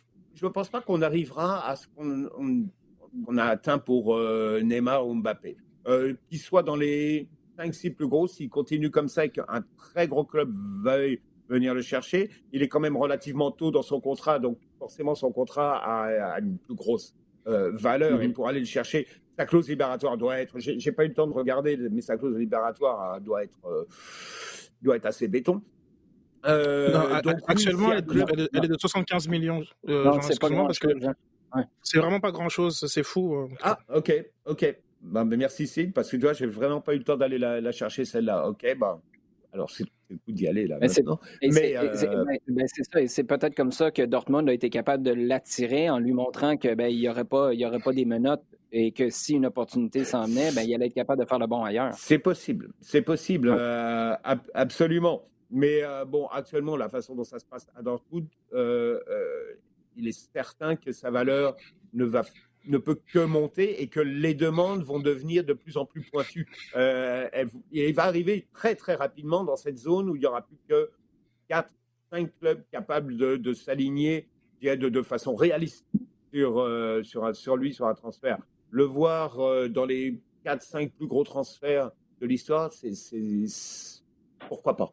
ne 0.43 0.49
pense 0.49 0.69
pas 0.69 0.81
qu'on 0.81 1.01
arrivera 1.01 1.65
à 1.65 1.77
ce 1.77 1.87
qu'on 1.87 3.39
a 3.39 3.45
atteint 3.45 3.79
pour 3.79 4.19
Neymar 4.19 5.07
ou 5.07 5.15
Mbappé. 5.15 5.59
Qu'il 6.29 6.41
soit 6.41 6.65
dans 6.65 6.77
les 6.77 7.29
5-6 7.57 7.95
plus 7.95 8.09
gros, 8.09 8.27
s'il 8.27 8.49
continue 8.49 8.91
comme 8.91 9.09
ça 9.09 9.27
et 9.27 9.31
qu'un 9.31 9.65
très 9.77 10.09
gros 10.09 10.25
club 10.25 10.53
veuille 10.83 11.21
venir 11.51 11.75
le 11.75 11.83
chercher. 11.83 12.31
Il 12.53 12.63
est 12.63 12.69
quand 12.69 12.81
même 12.81 12.97
relativement 12.97 13.51
tôt 13.51 13.71
dans 13.71 13.83
son 13.83 14.01
contrat, 14.01 14.39
donc 14.39 14.59
forcément 14.79 15.15
son 15.15 15.33
contrat 15.33 15.77
a, 15.79 16.41
une 16.41 16.59
plus 16.59 16.75
grosse 16.75 17.15
euh, 17.47 17.73
valeur. 17.75 18.23
Et 18.23 18.29
mhm. 18.29 18.35
pour 18.35 18.49
aller 18.49 18.61
le 18.61 18.67
chercher, 18.67 19.07
sa 19.37 19.45
clause 19.45 19.69
libératoire 19.69 20.17
doit 20.17 20.39
être. 20.39 20.59
J'ai 20.59 20.93
pas 20.93 21.05
eu 21.05 21.09
le 21.09 21.15
temps 21.15 21.27
de 21.27 21.33
regarder, 21.33 21.77
mais 21.77 22.01
sa 22.01 22.17
clause 22.17 22.37
libératoire 22.37 23.15
euh, 23.15 23.21
doit 23.21 23.45
être 23.45 23.59
euh, 23.67 23.85
doit 24.81 24.97
être 24.97 25.07
assez 25.07 25.29
béton. 25.29 25.61
actuellement, 26.43 27.93
elle, 27.93 27.99
est 27.99 28.69
de 28.69 28.77
75 28.79 29.29
millions. 29.29 29.63
c'est 30.23 30.41
pas 30.41 30.49
parce 30.49 30.79
que 30.79 30.89
c'est 31.83 31.99
vraiment 31.99 32.21
pas 32.21 32.31
grand 32.31 32.49
chose. 32.49 32.87
C'est 32.87 33.03
fou. 33.03 33.49
Ah, 33.63 33.79
ok, 33.93 34.25
ok. 34.47 34.77
Ben, 35.03 35.25
merci 35.25 35.67
Sid, 35.67 35.95
parce 35.95 36.11
que 36.11 36.17
tu 36.17 36.23
vois, 36.23 36.35
j'ai 36.35 36.45
vraiment 36.47 36.83
pas 36.83 36.95
eu 36.95 36.99
le 36.99 37.05
temps 37.05 37.17
d'aller 37.17 37.39
la, 37.39 37.59
la, 37.63 37.73
chercher 37.73 38.05
celle-là. 38.05 38.47
Ok, 38.47 38.67
bah. 38.79 39.01
Alors, 39.53 39.71
c'est 39.71 39.85
le 40.09 40.17
coup 40.17 40.33
d'y 40.33 40.47
aller 40.47 40.67
là. 40.67 40.79
Mais 40.81 40.89
c'est 40.89 41.07
euh, 41.07 41.15
ben, 42.49 42.67
ça, 42.69 43.01
et 43.01 43.09
c'est 43.09 43.25
peut-être 43.25 43.55
comme 43.55 43.73
ça 43.73 43.91
que 43.91 44.03
Dortmund 44.03 44.49
a 44.49 44.53
été 44.53 44.71
capable 44.71 45.03
de 45.03 45.13
l'attirer 45.13 45.91
en 45.91 45.99
lui 45.99 46.13
montrant 46.13 46.57
qu'il 46.57 46.75
ben, 46.75 46.93
n'y 46.93 47.09
aurait, 47.09 47.25
pas, 47.25 47.53
il 47.53 47.65
aurait 47.65 47.81
pas 47.81 47.93
des 47.93 48.05
menottes 48.05 48.45
et 48.73 48.93
que 48.93 49.11
si 49.11 49.35
une 49.35 49.47
opportunité 49.47 50.05
s'en 50.05 50.25
venait, 50.25 50.53
ben, 50.53 50.63
il 50.63 50.75
allait 50.75 50.87
être 50.87 50.95
capable 50.95 51.23
de 51.23 51.29
faire 51.29 51.39
le 51.39 51.47
bon 51.47 51.65
ailleurs. 51.65 51.93
C'est 51.95 52.19
possible, 52.19 52.71
c'est 52.81 53.03
possible, 53.03 53.53
euh, 53.57 54.15
absolument. 54.55 55.27
Mais 55.51 55.83
euh, 55.83 56.05
bon, 56.05 56.27
actuellement, 56.29 56.77
la 56.77 56.89
façon 56.89 57.17
dont 57.17 57.25
ça 57.25 57.41
se 57.41 57.45
passe 57.45 57.67
à 57.75 57.83
Dortmund, 57.83 58.29
il 58.53 60.07
est 60.07 60.33
certain 60.33 60.77
que 60.77 60.93
sa 60.93 61.11
valeur 61.11 61.57
ne 61.93 62.05
va 62.05 62.23
ne 62.67 62.79
peut 62.79 63.01
que 63.13 63.19
monter 63.19 63.83
et 63.83 63.89
que 63.89 64.01
les 64.01 64.35
demandes 64.35 64.83
vont 64.83 65.01
devenir 65.01 65.45
de 65.45 65.53
plus 65.53 65.77
en 65.77 65.87
plus 65.87 66.03
pointues. 66.03 66.47
Euh, 66.77 67.29
il 67.73 67.95
va 67.95 68.05
arriver 68.05 68.47
très 68.53 68.75
très 68.75 68.95
rapidement 68.95 69.45
dans 69.45 69.57
cette 69.57 69.79
zone 69.79 70.11
où 70.11 70.17
il 70.17 70.21
n'y 70.21 70.27
aura 70.27 70.43
plus 70.43 70.59
que 70.69 70.91
4, 71.49 71.73
5 72.13 72.31
clubs 72.39 72.63
capables 72.71 73.17
de, 73.17 73.53
s'aligner 73.55 74.29
de, 74.63 74.75
de, 74.75 75.03
façon 75.03 75.35
réaliste 75.35 75.87
sur, 76.33 76.61
euh, 76.61 77.03
sur 77.03 77.57
lui, 77.57 77.73
sur 77.73 77.87
un 77.87 77.95
transfert. 77.95 78.39
Le 78.71 78.85
voir 78.85 79.41
euh, 79.41 79.69
dans 79.69 79.85
les 79.85 80.21
4, 80.45 80.63
5 80.63 80.93
plus 80.93 81.07
gros 81.07 81.25
transferts 81.25 81.91
de 82.21 82.27
l'histoire, 82.27 82.73
c'est 82.73 82.93
pourquoi 84.49 84.77
pas. 84.77 84.93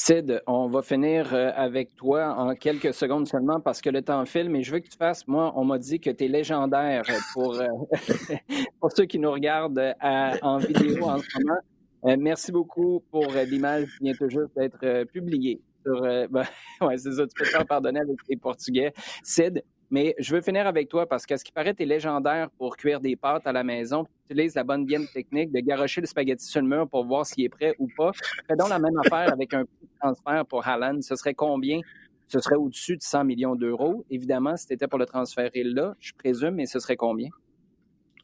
Sid, 0.00 0.42
on 0.46 0.68
va 0.68 0.80
finir 0.80 1.34
euh, 1.34 1.50
avec 1.56 1.96
toi 1.96 2.32
en 2.38 2.54
quelques 2.54 2.94
secondes 2.94 3.26
seulement 3.26 3.58
parce 3.58 3.80
que 3.80 3.90
le 3.90 4.00
temps 4.00 4.24
file, 4.26 4.48
mais 4.48 4.62
je 4.62 4.70
veux 4.70 4.78
que 4.78 4.86
tu 4.86 4.96
fasses, 4.96 5.26
moi, 5.26 5.52
on 5.56 5.64
m'a 5.64 5.76
dit 5.76 5.98
que 5.98 6.10
tu 6.10 6.24
es 6.24 6.28
légendaire 6.28 7.02
pour, 7.32 7.58
euh, 7.60 7.66
pour 8.80 8.92
ceux 8.92 9.06
qui 9.06 9.18
nous 9.18 9.32
regardent 9.32 9.96
en 10.00 10.58
vidéo 10.58 11.04
en 11.04 11.18
ce 11.18 11.26
moment. 11.40 11.58
Euh, 12.04 12.16
merci 12.16 12.52
beaucoup 12.52 13.02
pour 13.10 13.26
l'image 13.26 13.86
qui 13.98 14.04
vient 14.04 14.14
tout 14.14 14.30
juste 14.30 14.54
d'être 14.56 15.02
publiée. 15.06 15.60
Sur, 15.84 16.00
ben, 16.00 16.44
ouais, 16.80 16.96
c'est 16.96 17.14
ça, 17.14 17.26
tu 17.26 17.34
peux 17.34 17.44
te 17.44 17.64
pardonner 17.64 17.98
avec 17.98 18.18
les 18.28 18.36
Portugais. 18.36 18.92
Sid, 19.24 19.64
mais 19.90 20.14
je 20.18 20.34
veux 20.34 20.42
finir 20.42 20.66
avec 20.66 20.88
toi 20.88 21.06
parce 21.06 21.24
qu'à 21.24 21.38
ce 21.38 21.44
qui 21.44 21.52
paraît, 21.52 21.74
tu 21.74 21.82
es 21.82 21.86
légendaire 21.86 22.50
pour 22.58 22.76
cuire 22.76 23.00
des 23.00 23.16
pâtes 23.16 23.46
à 23.46 23.52
la 23.52 23.64
maison. 23.64 24.04
Tu 24.04 24.34
utilises 24.34 24.54
la 24.54 24.64
bonne 24.64 24.84
bienne 24.84 25.06
technique 25.06 25.50
de 25.50 25.60
garocher 25.60 26.00
le 26.00 26.06
spaghetti 26.06 26.44
sur 26.44 26.60
le 26.60 26.68
mur 26.68 26.88
pour 26.88 27.06
voir 27.06 27.24
s'il 27.24 27.44
est 27.44 27.48
prêt 27.48 27.74
ou 27.78 27.88
pas. 27.96 28.12
Fais 28.46 28.56
donc 28.56 28.68
la 28.68 28.78
même 28.78 28.98
affaire 29.04 29.32
avec 29.32 29.54
un 29.54 29.64
prix 29.64 29.86
de 29.86 29.98
transfert 29.98 30.44
pour 30.46 30.66
Haaland. 30.66 31.00
Ce 31.00 31.16
serait 31.16 31.34
combien? 31.34 31.80
Ce 32.26 32.38
serait 32.40 32.56
au-dessus 32.56 32.96
de 32.98 33.02
100 33.02 33.24
millions 33.24 33.56
d'euros. 33.56 34.04
Évidemment, 34.10 34.56
si 34.56 34.66
c'était 34.66 34.86
pour 34.86 34.98
le 34.98 35.06
transférer 35.06 35.64
là, 35.64 35.94
je 35.98 36.12
présume, 36.12 36.56
mais 36.56 36.66
ce 36.66 36.78
serait 36.78 36.96
combien? 36.96 37.30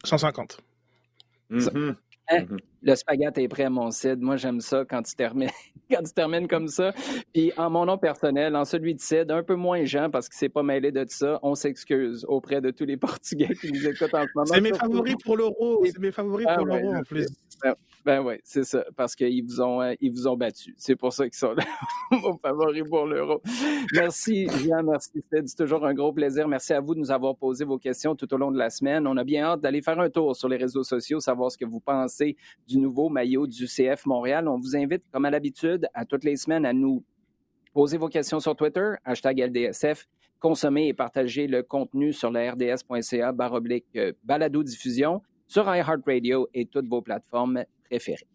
150. 0.05 0.59
Hein? 1.51 1.57
Mm-hmm. 2.31 2.59
Le 2.85 2.95
spaghetti 2.95 3.41
est 3.41 3.49
prêt, 3.49 3.70
mon 3.70 3.91
Cid. 3.91 4.20
Moi, 4.20 4.37
j'aime 4.37 4.61
ça 4.61 4.85
quand 4.85 5.03
tu 5.03 5.14
termines, 5.14 5.49
quand 5.91 6.03
tu 6.03 6.12
termines 6.12 6.47
comme 6.47 6.68
ça. 6.68 6.93
Puis, 7.32 7.51
en 7.57 7.70
mon 7.70 7.87
nom 7.87 7.97
personnel, 7.97 8.55
en 8.55 8.66
celui 8.66 8.95
de 8.95 9.01
Cid, 9.01 9.30
un 9.30 9.43
peu 9.43 9.55
moins 9.55 9.85
Jean 9.85 10.11
parce 10.11 10.28
qu'il 10.28 10.37
s'est 10.37 10.51
pas 10.51 10.62
mêlé 10.62 10.93
de 10.93 11.05
ça. 11.09 11.41
On 11.43 11.55
s'excuse 11.55 12.26
auprès 12.28 12.61
de 12.61 12.70
tous 12.70 12.85
les 12.85 12.97
Portugais 13.05 13.55
qui 13.59 13.72
nous 13.72 13.89
écoutent 13.89 14.14
en 14.14 14.24
ce 14.24 14.32
moment. 14.35 14.47
C'est 14.47 14.61
mes 14.61 14.74
favoris 14.74 15.16
pour 15.24 15.37
l'euro. 15.39 15.82
C'est 15.87 15.99
mes 15.99 16.12
favoris 16.12 16.47
pour 16.47 16.68
ah 16.70 16.78
l'euro, 16.78 16.95
en 16.95 17.03
plus. 17.03 17.26
Ben 18.05 18.20
oui, 18.20 18.35
c'est 18.45 18.64
ça, 18.64 18.85
parce 18.97 19.14
qu'ils 19.14 19.43
vous 19.43 19.62
ont 19.62 19.80
euh, 19.80 19.95
ils 19.99 20.11
vous 20.11 20.28
ont 20.28 20.37
battu. 20.37 20.74
C'est 20.76 20.95
pour 20.95 21.14
ça 21.14 21.24
qu'ils 21.24 21.39
sont 21.39 21.55
là, 21.55 21.64
mon 22.11 22.37
favori 22.37 22.82
pour 22.82 23.07
l'euro. 23.07 23.41
Merci, 23.95 24.47
Jean, 24.47 24.82
merci, 24.82 25.11
C'est 25.32 25.57
toujours 25.57 25.87
un 25.87 25.95
gros 25.95 26.12
plaisir. 26.12 26.47
Merci 26.47 26.74
à 26.74 26.80
vous 26.80 26.95
de 26.95 27.01
nous 27.01 27.11
avoir 27.11 27.35
posé 27.35 27.64
vos 27.64 27.78
questions 27.78 28.14
tout 28.14 28.32
au 28.35 28.37
long 28.37 28.51
de 28.51 28.59
la 28.59 28.68
semaine. 28.68 29.07
On 29.07 29.16
a 29.16 29.24
bien 29.24 29.45
hâte 29.45 29.62
d'aller 29.62 29.80
faire 29.80 29.99
un 29.99 30.11
tour 30.11 30.37
sur 30.37 30.51
les 30.51 30.59
réseaux 30.59 30.82
sociaux, 30.82 31.18
savoir 31.18 31.51
ce 31.51 31.57
que 31.57 31.64
vous 31.64 31.80
pensez 31.80 32.37
du 32.68 32.74
nouveau 32.79 33.09
maillot 33.09 33.47
du 33.47 33.66
CF 33.66 34.07
Montréal. 34.07 34.49
On 34.49 34.59
vous 34.59 34.77
invite, 34.77 35.03
comme 35.12 35.25
à 35.25 35.31
l'habitude, 35.31 35.89
à 35.95 36.05
toutes 36.05 36.25
les 36.25 36.37
semaines 36.37 36.66
à 36.66 36.72
nous 36.72 37.05
poser 37.72 37.99
vos 37.99 38.09
questions 38.09 38.41
sur 38.41 38.55
Twitter, 38.55 38.93
hashtag 39.05 39.41
LDSF, 39.41 40.07
consommer 40.39 40.89
et 40.89 40.95
partager 40.95 41.47
le 41.47 41.62
contenu 41.62 42.12
sur 42.12 42.31
la 42.31 42.53
rds.ca 42.53 43.33
baroblique 43.33 43.87
euh, 43.97 44.12
balado 44.22 44.62
diffusion 44.62 45.22
sur 45.47 45.64
iHeartRadio 45.64 46.49
et 46.55 46.66
toutes 46.66 46.87
vos 46.87 47.03
plateformes 47.03 47.64
préférées. 47.85 48.27